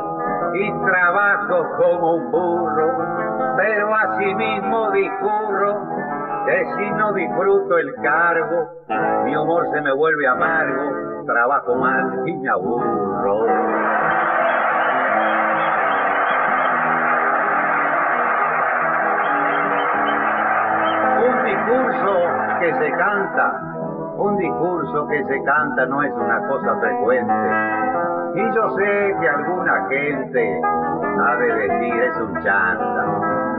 y 0.54 0.72
trabajo 0.86 1.66
como 1.78 2.16
un 2.16 2.32
burro, 2.32 3.56
pero 3.58 3.96
asimismo 3.96 4.92
discurro 4.92 5.82
que 6.46 6.66
si 6.78 6.92
no 6.92 7.14
disfruto 7.14 7.78
el 7.78 7.96
cargo, 8.04 8.70
mi 9.26 9.36
humor 9.36 9.68
se 9.74 9.82
me 9.82 9.94
vuelve 9.94 10.28
amargo, 10.28 11.26
trabajo 11.26 11.76
mal 11.76 12.22
y 12.28 12.34
me 12.38 12.50
aburro. 12.50 13.21
Que 22.62 22.74
se 22.76 22.92
canta, 22.92 23.60
un 24.18 24.38
discurso 24.38 25.08
que 25.08 25.24
se 25.26 25.44
canta 25.44 25.86
no 25.88 26.04
es 26.04 26.14
una 26.14 26.48
cosa 26.48 26.80
frecuente. 26.80 27.34
Y 28.36 28.56
yo 28.56 28.70
sé 28.78 29.16
que 29.20 29.30
alguna 29.30 29.88
gente 29.90 30.62
ha 30.64 31.36
de 31.38 31.54
decir 31.54 32.04
es 32.04 32.18
un 32.18 32.34
chanta, 32.44 33.06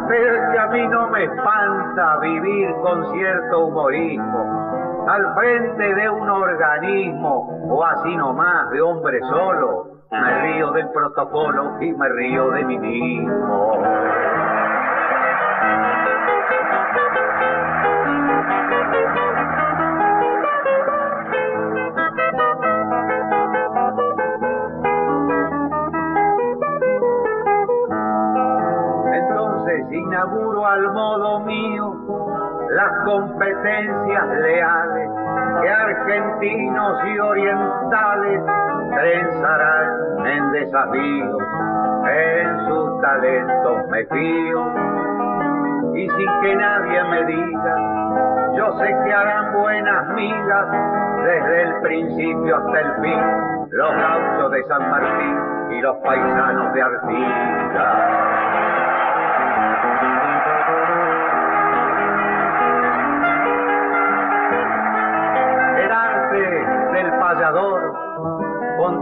pero 0.06 0.52
que 0.52 0.58
a 0.58 0.66
mí 0.68 0.86
no 0.86 1.08
me 1.08 1.24
espanta 1.24 2.18
vivir 2.20 2.74
con 2.80 3.12
cierto 3.12 3.66
humorismo 3.66 4.72
al 5.08 5.34
frente 5.34 5.94
de 5.94 6.08
un 6.08 6.30
organismo 6.30 7.58
o 7.68 7.84
así 7.84 8.16
nomás 8.16 8.70
de 8.70 8.80
hombre 8.82 9.20
solo. 9.22 9.88
Me 10.12 10.42
río 10.42 10.70
del 10.72 10.88
protocolo 10.90 11.72
y 11.80 11.90
me 11.92 12.08
río 12.08 12.50
de 12.50 12.64
mí 12.66 12.78
mismo. 12.78 13.72
Modo 31.12 31.40
mío 31.40 31.94
las 32.70 33.04
competencias 33.04 34.28
leales 34.28 35.10
que 35.60 35.68
argentinos 35.68 37.04
y 37.04 37.18
orientales 37.18 38.42
trenzarán 38.94 40.26
en 40.26 40.52
desafíos. 40.52 41.42
En 42.08 42.66
sus 42.66 43.00
talentos 43.02 43.88
me 43.90 44.06
fío 44.06 44.72
y 45.94 46.08
sin 46.08 46.40
que 46.40 46.56
nadie 46.56 47.04
me 47.04 47.24
diga, 47.26 47.76
yo 48.56 48.72
sé 48.78 48.96
que 49.04 49.12
harán 49.12 49.52
buenas 49.52 50.08
migas 50.14 50.66
desde 51.24 51.62
el 51.62 51.80
principio 51.82 52.56
hasta 52.56 52.80
el 52.80 52.92
fin, 53.02 53.68
los 53.70 53.94
gauchos 53.94 54.50
de 54.50 54.64
San 54.64 54.90
Martín 54.90 55.38
y 55.72 55.80
los 55.82 55.96
paisanos 55.98 56.72
de 56.72 56.82
Artigas. 56.82 58.31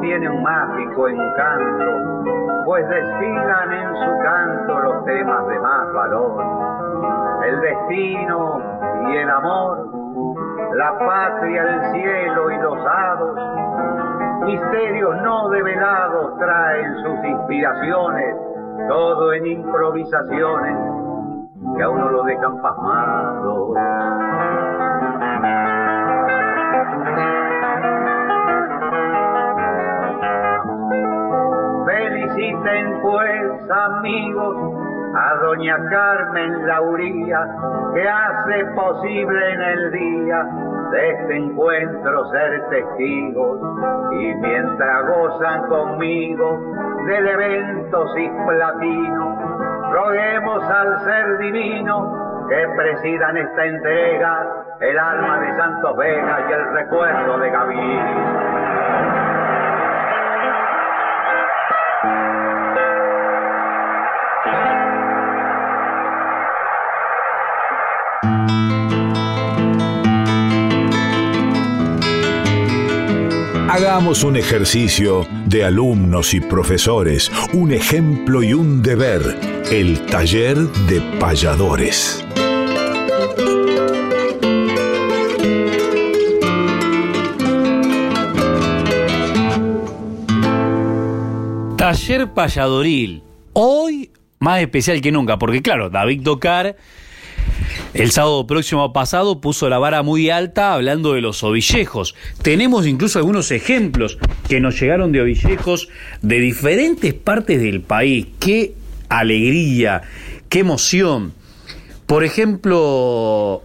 Contiene 0.00 0.30
un 0.30 0.42
mágico 0.42 1.08
encanto, 1.08 2.24
pues 2.64 2.88
desfilan 2.88 3.72
en 3.72 3.94
su 3.96 4.22
canto 4.22 4.80
los 4.80 5.04
temas 5.04 5.46
de 5.46 5.60
más 5.60 5.92
valor. 5.92 6.42
El 7.44 7.60
destino 7.60 8.62
y 9.08 9.16
el 9.18 9.28
amor, 9.28 9.88
la 10.74 10.98
patria, 10.98 11.62
el 11.64 11.92
cielo 11.92 12.50
y 12.50 12.56
los 12.60 12.78
hados, 12.78 13.38
misterios 14.46 15.16
no 15.22 15.50
develados 15.50 16.38
traen 16.38 16.94
sus 17.02 17.22
inspiraciones, 17.22 18.36
todo 18.88 19.34
en 19.34 19.46
improvisaciones 19.46 20.76
que 21.76 21.82
a 21.82 21.88
uno 21.90 22.08
lo 22.08 22.22
dejan 22.22 22.62
pasmado. 22.62 23.74
Feliciten 32.62 33.00
pues 33.02 33.70
amigos 33.70 34.56
a 35.14 35.34
doña 35.36 35.76
Carmen 35.90 36.66
Lauría 36.66 37.46
que 37.94 38.08
hace 38.08 38.64
posible 38.74 39.52
en 39.52 39.60
el 39.62 39.92
día 39.92 40.46
de 40.92 41.10
este 41.10 41.36
encuentro 41.36 42.30
ser 42.30 42.68
testigos 42.68 43.60
y 44.12 44.34
mientras 44.34 45.06
gozan 45.08 45.68
conmigo 45.68 46.60
del 47.06 47.28
evento 47.28 48.06
cisplatino 48.14 49.90
roguemos 49.92 50.62
al 50.64 51.04
ser 51.04 51.38
divino 51.38 52.46
que 52.48 52.68
presidan 52.76 53.36
esta 53.36 53.64
entrega 53.64 54.64
el 54.80 54.98
alma 54.98 55.40
de 55.40 55.56
Santos 55.56 55.96
Vega 55.96 56.46
y 56.48 56.52
el 56.52 56.72
recuerdo 56.72 57.38
de 57.38 57.50
Gavín. 57.50 58.39
Hagamos 73.80 74.24
un 74.24 74.36
ejercicio 74.36 75.26
de 75.46 75.64
alumnos 75.64 76.34
y 76.34 76.40
profesores, 76.42 77.32
un 77.54 77.72
ejemplo 77.72 78.42
y 78.42 78.52
un 78.52 78.82
deber, 78.82 79.22
el 79.72 80.04
taller 80.04 80.58
de 80.58 81.00
payadores. 81.18 82.22
Taller 91.78 92.28
payadoril. 92.34 93.22
Hoy 93.54 94.10
más 94.40 94.60
especial 94.60 95.00
que 95.00 95.10
nunca, 95.10 95.38
porque 95.38 95.62
claro, 95.62 95.88
David 95.88 96.22
Tocar 96.22 96.76
el 97.92 98.12
sábado 98.12 98.46
próximo 98.46 98.92
pasado 98.92 99.40
puso 99.40 99.68
la 99.68 99.78
vara 99.78 100.02
muy 100.02 100.30
alta 100.30 100.74
hablando 100.74 101.14
de 101.14 101.20
los 101.20 101.42
ovillejos. 101.42 102.14
Tenemos 102.42 102.86
incluso 102.86 103.18
algunos 103.18 103.50
ejemplos 103.50 104.18
que 104.48 104.60
nos 104.60 104.80
llegaron 104.80 105.12
de 105.12 105.22
ovillejos 105.22 105.88
de 106.22 106.38
diferentes 106.38 107.14
partes 107.14 107.60
del 107.60 107.80
país. 107.80 108.28
Qué 108.38 108.74
alegría, 109.08 110.02
qué 110.48 110.60
emoción. 110.60 111.32
Por 112.06 112.24
ejemplo, 112.24 113.62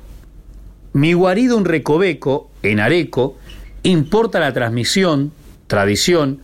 mi 0.93 1.13
guarido 1.13 1.57
un 1.57 1.65
recoveco 1.65 2.49
en 2.63 2.79
Areco 2.79 3.37
importa 3.83 4.39
la 4.39 4.53
transmisión, 4.53 5.33
tradición, 5.67 6.39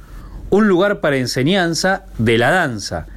un 0.51 0.67
lugar 0.67 0.99
para 0.99 1.17
enseñanza 1.17 2.05
de 2.19 2.38
la 2.38 2.51
danza 2.51 3.07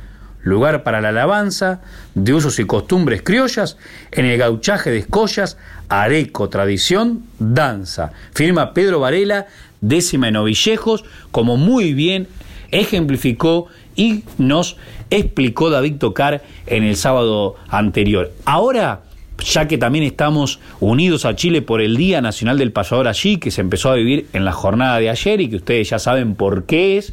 lugar 0.45 0.85
para 0.85 1.01
la 1.01 1.09
alabanza, 1.09 1.81
de 2.15 2.33
usos 2.35 2.59
y 2.61 2.65
costumbres 2.65 3.23
criollas, 3.23 3.77
en 4.13 4.27
el 4.27 4.39
gauchaje 4.39 4.91
de 4.91 4.99
escollas, 4.99 5.59
areco, 5.89 6.49
tradición, 6.49 7.25
danza. 7.39 8.13
Firma 8.33 8.73
Pedro 8.75 9.01
Varela, 9.01 9.47
décima 9.81 10.29
en 10.29 10.37
Ovillejos, 10.37 11.05
como 11.33 11.57
muy 11.57 11.95
bien 11.95 12.29
ejemplificó 12.71 13.69
y 13.97 14.25
nos 14.39 14.77
explicó 15.11 15.71
David 15.71 15.97
Tocar 15.97 16.43
en 16.67 16.85
el 16.85 16.97
sábado 16.97 17.57
anterior. 17.69 18.33
Ahora, 18.45 19.03
ya 19.39 19.69
que 19.69 19.79
también 19.79 20.05
estamos 20.05 20.61
unidos 20.81 21.25
a 21.25 21.35
Chile 21.35 21.63
por 21.63 21.81
el 21.81 21.97
Día 21.97 22.21
Nacional 22.21 22.59
del 22.59 22.73
Payador 22.73 23.09
allí, 23.09 23.39
que 23.39 23.51
se 23.51 23.61
empezó 23.61 23.91
a 23.91 23.95
vivir 23.95 24.27
en 24.33 24.45
la 24.45 24.53
jornada 24.53 24.99
de 24.99 25.11
ayer 25.11 25.41
y 25.41 25.49
que 25.49 25.57
ustedes 25.57 25.91
ya 25.91 25.99
saben 25.99 26.35
por 26.35 26.65
qué 26.65 26.99
es, 26.99 27.13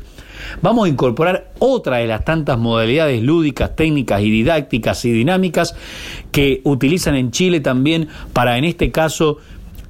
vamos 0.62 0.86
a 0.86 0.90
incorporar 0.90 1.52
otra 1.60 1.98
de 1.98 2.08
las 2.08 2.24
tantas 2.26 2.58
modalidades 2.58 3.22
lúdicas, 3.22 3.76
técnicas 3.76 4.22
y 4.22 4.32
didácticas 4.32 5.04
y 5.06 5.12
dinámicas 5.12 5.76
que 6.32 6.62
utilizan 6.64 7.16
en 7.16 7.32
Chile 7.32 7.60
también 7.60 8.08
para, 8.34 8.58
en 8.58 8.66
este 8.66 8.92
caso, 8.92 9.38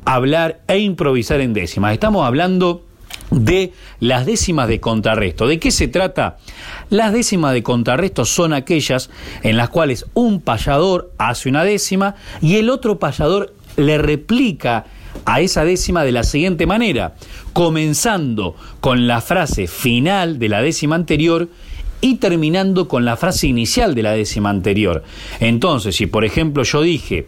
hablar 0.05 0.61
e 0.67 0.79
improvisar 0.79 1.41
en 1.41 1.53
décimas. 1.53 1.93
Estamos 1.93 2.25
hablando 2.25 2.86
de 3.32 3.74
las 3.99 4.26
décimas 4.26 4.68
de 4.68 4.80
contrarresto. 4.80 5.47
¿De 5.47 5.59
qué 5.59 5.72
se 5.72 5.88
trata? 5.88 6.38
Las 6.89 7.14
décimas 7.14 7.53
de 7.53 7.64
contrarresto 7.64 8.26
son 8.26 8.53
aquellas 8.53 9.09
en 9.43 9.57
las 9.57 9.70
cuales 9.70 10.05
un 10.14 10.41
payador 10.41 11.12
hace 11.18 11.49
una 11.49 11.64
décima 11.64 12.16
y 12.41 12.57
el 12.57 12.70
otro 12.70 12.99
payador 12.99 13.53
le 13.78 13.97
replica 13.97 14.86
a 15.26 15.41
esa 15.41 15.64
décima 15.64 16.03
de 16.03 16.12
la 16.12 16.24
siguiente 16.24 16.66
manera, 16.66 17.16
comenzando 17.53 18.55
con 18.80 19.07
la 19.07 19.22
frase 19.22 19.68
final 19.68 20.39
de 20.39 20.49
la 20.49 20.62
décima 20.62 20.95
anterior 20.95 21.49
y 22.01 22.16
terminando 22.16 22.88
con 22.88 23.05
la 23.05 23.16
frase 23.16 23.47
inicial 23.47 23.95
de 23.95 24.03
la 24.03 24.12
décima 24.12 24.49
anterior. 24.49 25.03
Entonces, 25.39 25.95
si 25.95 26.07
por 26.07 26.26
ejemplo 26.26 26.64
yo 26.64 26.82
dije, 26.82 27.28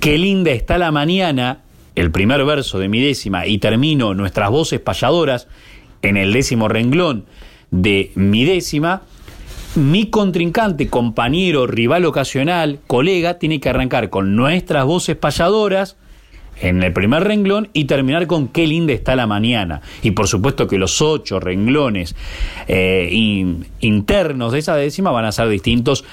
qué 0.00 0.18
linda 0.18 0.50
está 0.50 0.76
la 0.76 0.90
mañana, 0.90 1.63
el 1.94 2.10
primer 2.10 2.44
verso 2.44 2.78
de 2.78 2.88
mi 2.88 3.00
décima, 3.00 3.46
y 3.46 3.58
termino 3.58 4.14
nuestras 4.14 4.50
voces 4.50 4.80
payadoras 4.80 5.48
en 6.02 6.16
el 6.16 6.32
décimo 6.32 6.68
renglón, 6.68 7.24
de 7.70 8.12
mi 8.14 8.44
décima, 8.44 9.02
mi 9.74 10.06
contrincante, 10.06 10.88
compañero, 10.88 11.66
rival 11.66 12.04
ocasional, 12.04 12.78
colega, 12.86 13.38
tiene 13.38 13.58
que 13.58 13.68
arrancar 13.68 14.10
con 14.10 14.36
nuestras 14.36 14.84
voces 14.84 15.16
payadoras 15.16 15.96
en 16.60 16.84
el 16.84 16.92
primer 16.92 17.24
renglón 17.24 17.68
y 17.72 17.86
terminar 17.86 18.28
con 18.28 18.46
qué 18.46 18.68
linda 18.68 18.92
está 18.92 19.16
la 19.16 19.26
mañana. 19.26 19.80
Y 20.02 20.12
por 20.12 20.28
supuesto 20.28 20.68
que 20.68 20.78
los 20.78 21.02
ocho 21.02 21.40
renglones 21.40 22.14
eh, 22.68 23.08
in- 23.10 23.66
internos 23.80 24.52
de 24.52 24.60
esa 24.60 24.76
décima 24.76 25.10
van 25.10 25.24
a 25.24 25.32
ser 25.32 25.48
distintos 25.48 26.04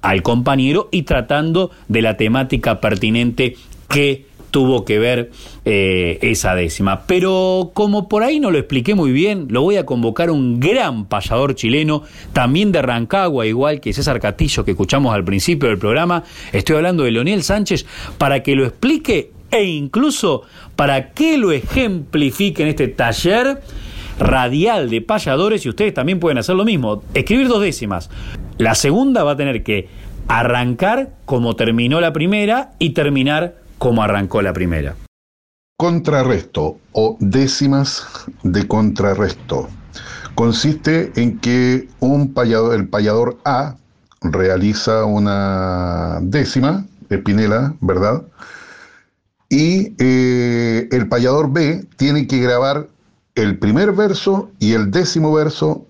al 0.00 0.22
compañero 0.22 0.88
y 0.90 1.02
tratando 1.02 1.70
de 1.88 2.00
la 2.00 2.16
temática 2.16 2.80
pertinente 2.80 3.56
que 3.90 4.29
tuvo 4.50 4.84
que 4.84 4.98
ver 4.98 5.30
eh, 5.64 6.18
esa 6.22 6.54
décima. 6.54 7.06
Pero 7.06 7.70
como 7.74 8.08
por 8.08 8.22
ahí 8.22 8.40
no 8.40 8.50
lo 8.50 8.58
expliqué 8.58 8.94
muy 8.94 9.12
bien, 9.12 9.46
lo 9.50 9.62
voy 9.62 9.76
a 9.76 9.86
convocar 9.86 10.30
un 10.30 10.60
gran 10.60 11.06
payador 11.06 11.54
chileno, 11.54 12.02
también 12.32 12.72
de 12.72 12.82
Rancagua, 12.82 13.46
igual 13.46 13.80
que 13.80 13.92
César 13.92 14.20
Castillo 14.20 14.64
que 14.64 14.72
escuchamos 14.72 15.14
al 15.14 15.24
principio 15.24 15.68
del 15.68 15.78
programa. 15.78 16.24
Estoy 16.52 16.76
hablando 16.76 17.04
de 17.04 17.12
Leonel 17.12 17.42
Sánchez 17.42 17.86
para 18.18 18.42
que 18.42 18.54
lo 18.54 18.66
explique 18.66 19.32
e 19.50 19.64
incluso 19.64 20.42
para 20.76 21.10
que 21.12 21.36
lo 21.36 21.52
ejemplifique 21.52 22.62
en 22.62 22.68
este 22.68 22.88
taller 22.88 23.60
radial 24.18 24.90
de 24.90 25.00
payadores 25.00 25.64
y 25.64 25.70
ustedes 25.70 25.94
también 25.94 26.20
pueden 26.20 26.38
hacer 26.38 26.54
lo 26.54 26.64
mismo, 26.64 27.02
escribir 27.14 27.48
dos 27.48 27.62
décimas. 27.62 28.10
La 28.58 28.74
segunda 28.74 29.24
va 29.24 29.32
a 29.32 29.36
tener 29.36 29.62
que 29.62 29.88
arrancar 30.28 31.10
como 31.24 31.56
terminó 31.56 32.00
la 32.00 32.12
primera 32.12 32.72
y 32.78 32.90
terminar 32.90 33.56
como 33.80 34.02
arrancó 34.02 34.42
la 34.42 34.52
primera. 34.52 34.94
Contrarresto 35.78 36.78
o 36.92 37.16
décimas 37.18 38.06
de 38.42 38.68
contrarresto 38.68 39.70
consiste 40.34 41.10
en 41.16 41.38
que 41.38 41.88
un 41.98 42.34
payador, 42.34 42.74
el 42.74 42.88
payador 42.88 43.38
A 43.46 43.76
realiza 44.20 45.06
una 45.06 46.18
décima, 46.20 46.84
espinela, 47.08 47.74
¿verdad? 47.80 48.22
Y 49.48 49.94
eh, 49.98 50.86
el 50.92 51.08
payador 51.08 51.50
B 51.50 51.86
tiene 51.96 52.26
que 52.26 52.38
grabar 52.38 52.86
el 53.34 53.58
primer 53.58 53.92
verso 53.92 54.50
y 54.58 54.74
el 54.74 54.90
décimo 54.90 55.32
verso 55.32 55.86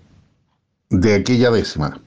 de 0.89 1.15
aquella 1.15 1.51
décima. 1.51 1.99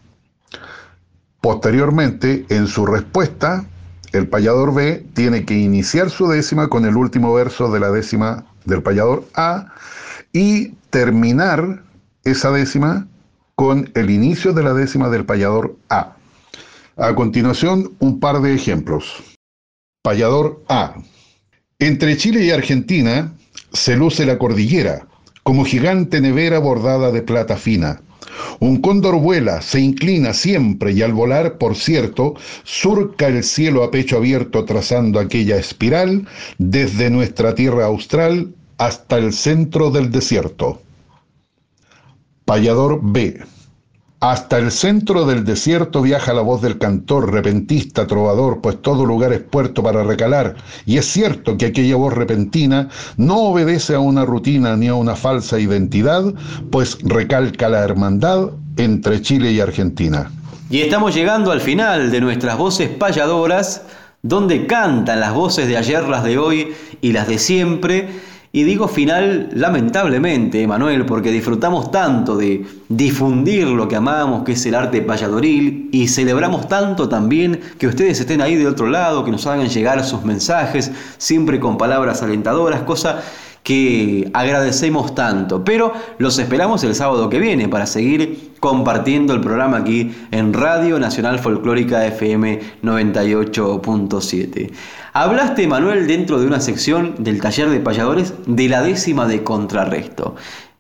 Posteriormente, 1.42 2.46
en 2.48 2.68
su 2.68 2.86
respuesta, 2.86 3.66
el 4.14 4.28
payador 4.28 4.72
B 4.72 5.04
tiene 5.12 5.44
que 5.44 5.54
iniciar 5.54 6.08
su 6.08 6.28
décima 6.28 6.68
con 6.68 6.84
el 6.84 6.96
último 6.96 7.34
verso 7.34 7.72
de 7.72 7.80
la 7.80 7.90
décima 7.90 8.46
del 8.64 8.80
payador 8.80 9.24
A 9.34 9.74
y 10.32 10.68
terminar 10.90 11.82
esa 12.22 12.52
décima 12.52 13.08
con 13.56 13.90
el 13.94 14.10
inicio 14.10 14.52
de 14.52 14.62
la 14.62 14.72
décima 14.72 15.10
del 15.10 15.24
payador 15.24 15.76
A. 15.88 16.16
A 16.96 17.14
continuación, 17.16 17.92
un 17.98 18.20
par 18.20 18.40
de 18.40 18.54
ejemplos. 18.54 19.22
Payador 20.02 20.62
A. 20.68 20.94
Entre 21.80 22.16
Chile 22.16 22.44
y 22.44 22.52
Argentina 22.52 23.34
se 23.72 23.96
luce 23.96 24.24
la 24.26 24.38
cordillera, 24.38 25.08
como 25.42 25.64
gigante 25.64 26.20
nevera 26.20 26.60
bordada 26.60 27.10
de 27.10 27.22
plata 27.22 27.56
fina. 27.56 28.00
Un 28.60 28.80
cóndor 28.80 29.20
vuela, 29.20 29.60
se 29.60 29.80
inclina 29.80 30.32
siempre 30.32 30.92
y 30.92 31.02
al 31.02 31.12
volar, 31.12 31.58
por 31.58 31.76
cierto, 31.76 32.34
surca 32.62 33.28
el 33.28 33.44
cielo 33.44 33.82
a 33.82 33.90
pecho 33.90 34.16
abierto 34.16 34.64
trazando 34.64 35.18
aquella 35.20 35.56
espiral 35.56 36.26
desde 36.58 37.10
nuestra 37.10 37.54
tierra 37.54 37.86
austral 37.86 38.54
hasta 38.78 39.18
el 39.18 39.32
centro 39.32 39.90
del 39.90 40.10
desierto. 40.10 40.82
Payador 42.44 43.00
B. 43.02 43.40
Hasta 44.24 44.56
el 44.56 44.72
centro 44.72 45.26
del 45.26 45.44
desierto 45.44 46.00
viaja 46.00 46.32
la 46.32 46.40
voz 46.40 46.62
del 46.62 46.78
cantor, 46.78 47.30
repentista, 47.30 48.06
trovador, 48.06 48.62
pues 48.62 48.80
todo 48.80 49.04
lugar 49.04 49.34
es 49.34 49.40
puerto 49.40 49.82
para 49.82 50.02
recalar. 50.02 50.54
Y 50.86 50.96
es 50.96 51.04
cierto 51.04 51.58
que 51.58 51.66
aquella 51.66 51.96
voz 51.96 52.14
repentina 52.14 52.88
no 53.18 53.36
obedece 53.40 53.94
a 53.94 53.98
una 53.98 54.24
rutina 54.24 54.78
ni 54.78 54.88
a 54.88 54.94
una 54.94 55.14
falsa 55.14 55.60
identidad, 55.60 56.24
pues 56.70 56.96
recalca 57.02 57.68
la 57.68 57.84
hermandad 57.84 58.48
entre 58.78 59.20
Chile 59.20 59.52
y 59.52 59.60
Argentina. 59.60 60.32
Y 60.70 60.80
estamos 60.80 61.14
llegando 61.14 61.52
al 61.52 61.60
final 61.60 62.10
de 62.10 62.22
nuestras 62.22 62.56
voces 62.56 62.88
payadoras, 62.88 63.82
donde 64.22 64.66
cantan 64.66 65.20
las 65.20 65.34
voces 65.34 65.68
de 65.68 65.76
ayer, 65.76 66.08
las 66.08 66.24
de 66.24 66.38
hoy 66.38 66.72
y 67.02 67.12
las 67.12 67.28
de 67.28 67.36
siempre. 67.36 68.08
Y 68.56 68.62
digo 68.62 68.86
final 68.86 69.48
lamentablemente, 69.52 70.64
Manuel, 70.68 71.04
porque 71.06 71.32
disfrutamos 71.32 71.90
tanto 71.90 72.36
de 72.36 72.64
difundir 72.88 73.66
lo 73.66 73.88
que 73.88 73.96
amamos, 73.96 74.44
que 74.44 74.52
es 74.52 74.64
el 74.66 74.76
arte 74.76 75.02
payadoril, 75.02 75.88
y 75.90 76.06
celebramos 76.06 76.68
tanto 76.68 77.08
también 77.08 77.60
que 77.80 77.88
ustedes 77.88 78.20
estén 78.20 78.40
ahí 78.40 78.54
de 78.54 78.68
otro 78.68 78.86
lado, 78.86 79.24
que 79.24 79.32
nos 79.32 79.44
hagan 79.48 79.68
llegar 79.68 80.04
sus 80.04 80.22
mensajes, 80.22 80.92
siempre 81.18 81.58
con 81.58 81.76
palabras 81.76 82.22
alentadoras, 82.22 82.82
cosa 82.82 83.24
que 83.64 84.30
agradecemos 84.34 85.14
tanto. 85.16 85.64
Pero 85.64 85.92
los 86.18 86.38
esperamos 86.38 86.84
el 86.84 86.94
sábado 86.94 87.28
que 87.30 87.40
viene 87.40 87.66
para 87.66 87.86
seguir 87.86 88.52
compartiendo 88.60 89.32
el 89.34 89.40
programa 89.40 89.78
aquí 89.78 90.14
en 90.30 90.52
Radio 90.52 91.00
Nacional 91.00 91.40
Folclórica 91.40 92.06
FM 92.06 92.60
98.7. 92.82 94.70
Hablaste, 95.14 95.66
Manuel, 95.66 96.06
dentro 96.06 96.38
de 96.38 96.46
una 96.46 96.60
sección 96.60 97.16
del 97.18 97.40
taller 97.40 97.70
de 97.70 97.80
payadores 97.80 98.34
de 98.46 98.68
la 98.68 98.82
décima 98.82 99.26
de 99.26 99.42
contrarresto. 99.42 100.36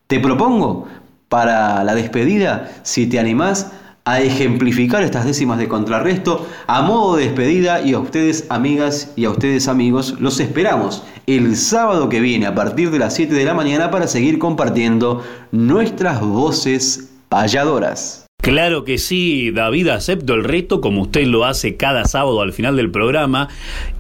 Te 0.06 0.20
propongo 0.20 0.86
para 1.30 1.82
la 1.84 1.94
despedida, 1.94 2.70
si 2.82 3.06
te 3.06 3.18
animás, 3.18 3.72
a 4.06 4.20
ejemplificar 4.20 5.02
estas 5.02 5.24
décimas 5.24 5.58
de 5.58 5.68
contrarresto 5.68 6.46
a 6.66 6.82
modo 6.82 7.16
de 7.16 7.24
despedida 7.24 7.80
y 7.80 7.94
a 7.94 7.98
ustedes 7.98 8.46
amigas 8.50 9.12
y 9.16 9.24
a 9.24 9.30
ustedes 9.30 9.66
amigos 9.66 10.16
los 10.20 10.40
esperamos 10.40 11.02
el 11.26 11.56
sábado 11.56 12.10
que 12.10 12.20
viene 12.20 12.46
a 12.46 12.54
partir 12.54 12.90
de 12.90 12.98
las 12.98 13.14
7 13.14 13.32
de 13.32 13.44
la 13.44 13.54
mañana 13.54 13.90
para 13.90 14.06
seguir 14.06 14.38
compartiendo 14.38 15.22
nuestras 15.52 16.20
voces 16.20 17.08
payadoras. 17.30 18.23
Claro 18.44 18.84
que 18.84 18.98
sí, 18.98 19.52
David, 19.52 19.88
acepto 19.88 20.34
el 20.34 20.44
reto 20.44 20.82
como 20.82 21.00
usted 21.00 21.24
lo 21.24 21.46
hace 21.46 21.76
cada 21.76 22.04
sábado 22.04 22.42
al 22.42 22.52
final 22.52 22.76
del 22.76 22.90
programa. 22.90 23.48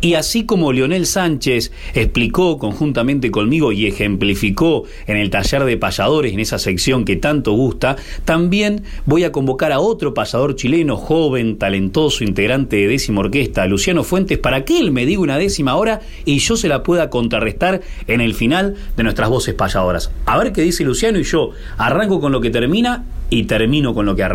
Y 0.02 0.16
así 0.16 0.44
como 0.44 0.70
Leonel 0.70 1.06
Sánchez 1.06 1.72
explicó 1.94 2.58
conjuntamente 2.58 3.30
conmigo 3.30 3.72
y 3.72 3.86
ejemplificó 3.86 4.84
en 5.06 5.16
el 5.16 5.30
taller 5.30 5.64
de 5.64 5.78
payadores, 5.78 6.34
en 6.34 6.40
esa 6.40 6.58
sección 6.58 7.06
que 7.06 7.16
tanto 7.16 7.52
gusta, 7.52 7.96
también 8.26 8.82
voy 9.06 9.24
a 9.24 9.32
convocar 9.32 9.72
a 9.72 9.80
otro 9.80 10.12
payador 10.12 10.56
chileno, 10.56 10.98
joven, 10.98 11.56
talentoso, 11.56 12.22
integrante 12.22 12.76
de 12.76 12.88
décima 12.88 13.20
orquesta, 13.20 13.64
Luciano 13.64 14.04
Fuentes, 14.04 14.36
para 14.36 14.66
que 14.66 14.78
él 14.78 14.92
me 14.92 15.06
diga 15.06 15.22
una 15.22 15.38
décima 15.38 15.74
hora 15.76 16.02
y 16.26 16.38
yo 16.40 16.58
se 16.58 16.68
la 16.68 16.82
pueda 16.82 17.08
contrarrestar 17.08 17.80
en 18.08 18.20
el 18.20 18.34
final 18.34 18.74
de 18.94 19.04
nuestras 19.04 19.30
voces 19.30 19.54
payadoras. 19.54 20.12
A 20.26 20.36
ver 20.36 20.52
qué 20.52 20.60
dice 20.60 20.84
Luciano 20.84 21.18
y 21.18 21.24
yo 21.24 21.52
arranco 21.78 22.20
con 22.20 22.30
lo 22.30 22.42
que 22.42 22.50
termina 22.50 23.06
y 23.30 23.44
termino 23.44 23.94
con 23.94 24.04
lo 24.04 24.14
que 24.14 24.22
arranca. 24.22 24.33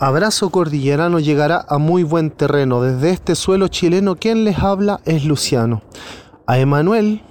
Abrazo 0.00 0.50
cordillerano 0.50 1.18
llegará 1.18 1.64
a 1.68 1.78
muy 1.78 2.04
buen 2.04 2.30
terreno. 2.30 2.80
Desde 2.80 3.10
este 3.10 3.34
suelo 3.34 3.68
chileno 3.68 4.16
quien 4.16 4.44
les 4.44 4.58
habla 4.58 5.00
es 5.04 5.24
Luciano. 5.24 5.82
A 6.46 6.58
Emanuel 6.58 7.22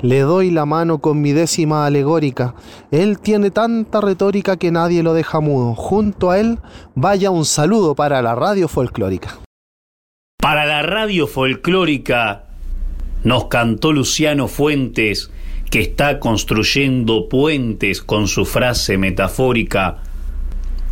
le 0.00 0.20
doy 0.20 0.50
la 0.50 0.66
mano 0.66 0.98
con 0.98 1.22
mi 1.22 1.32
décima 1.32 1.86
alegórica. 1.86 2.54
Él 2.90 3.18
tiene 3.20 3.50
tanta 3.50 4.00
retórica 4.00 4.56
que 4.56 4.72
nadie 4.72 5.02
lo 5.02 5.14
deja 5.14 5.40
mudo. 5.40 5.74
Junto 5.74 6.30
a 6.30 6.38
él 6.38 6.58
vaya 6.94 7.30
un 7.30 7.44
saludo 7.44 7.94
para 7.94 8.20
la 8.22 8.34
radio 8.34 8.68
folclórica. 8.68 9.38
Para 10.38 10.66
la 10.66 10.82
radio 10.82 11.26
folclórica 11.26 12.44
nos 13.24 13.46
cantó 13.46 13.92
Luciano 13.92 14.48
Fuentes, 14.48 15.30
que 15.70 15.80
está 15.80 16.20
construyendo 16.20 17.28
puentes 17.28 18.02
con 18.02 18.28
su 18.28 18.44
frase 18.44 18.98
metafórica. 18.98 20.02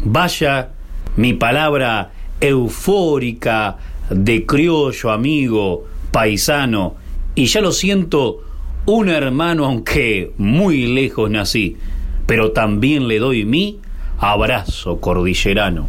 Vaya 0.05 0.71
mi 1.17 1.33
palabra 1.33 2.11
eufórica 2.41 3.79
de 4.11 4.45
criollo 4.45 5.11
amigo, 5.11 5.87
paisano, 6.11 6.97
y 7.35 7.47
ya 7.47 7.61
lo 7.61 7.73
siento, 7.73 8.43
un 8.87 9.09
hermano 9.09 9.65
aunque 9.65 10.33
muy 10.37 10.87
lejos 10.87 11.31
nací, 11.31 11.77
pero 12.27 12.53
también 12.53 13.09
le 13.09 13.19
doy 13.19 13.45
mi 13.45 13.79
abrazo 14.19 15.01
cordillerano. 15.01 15.89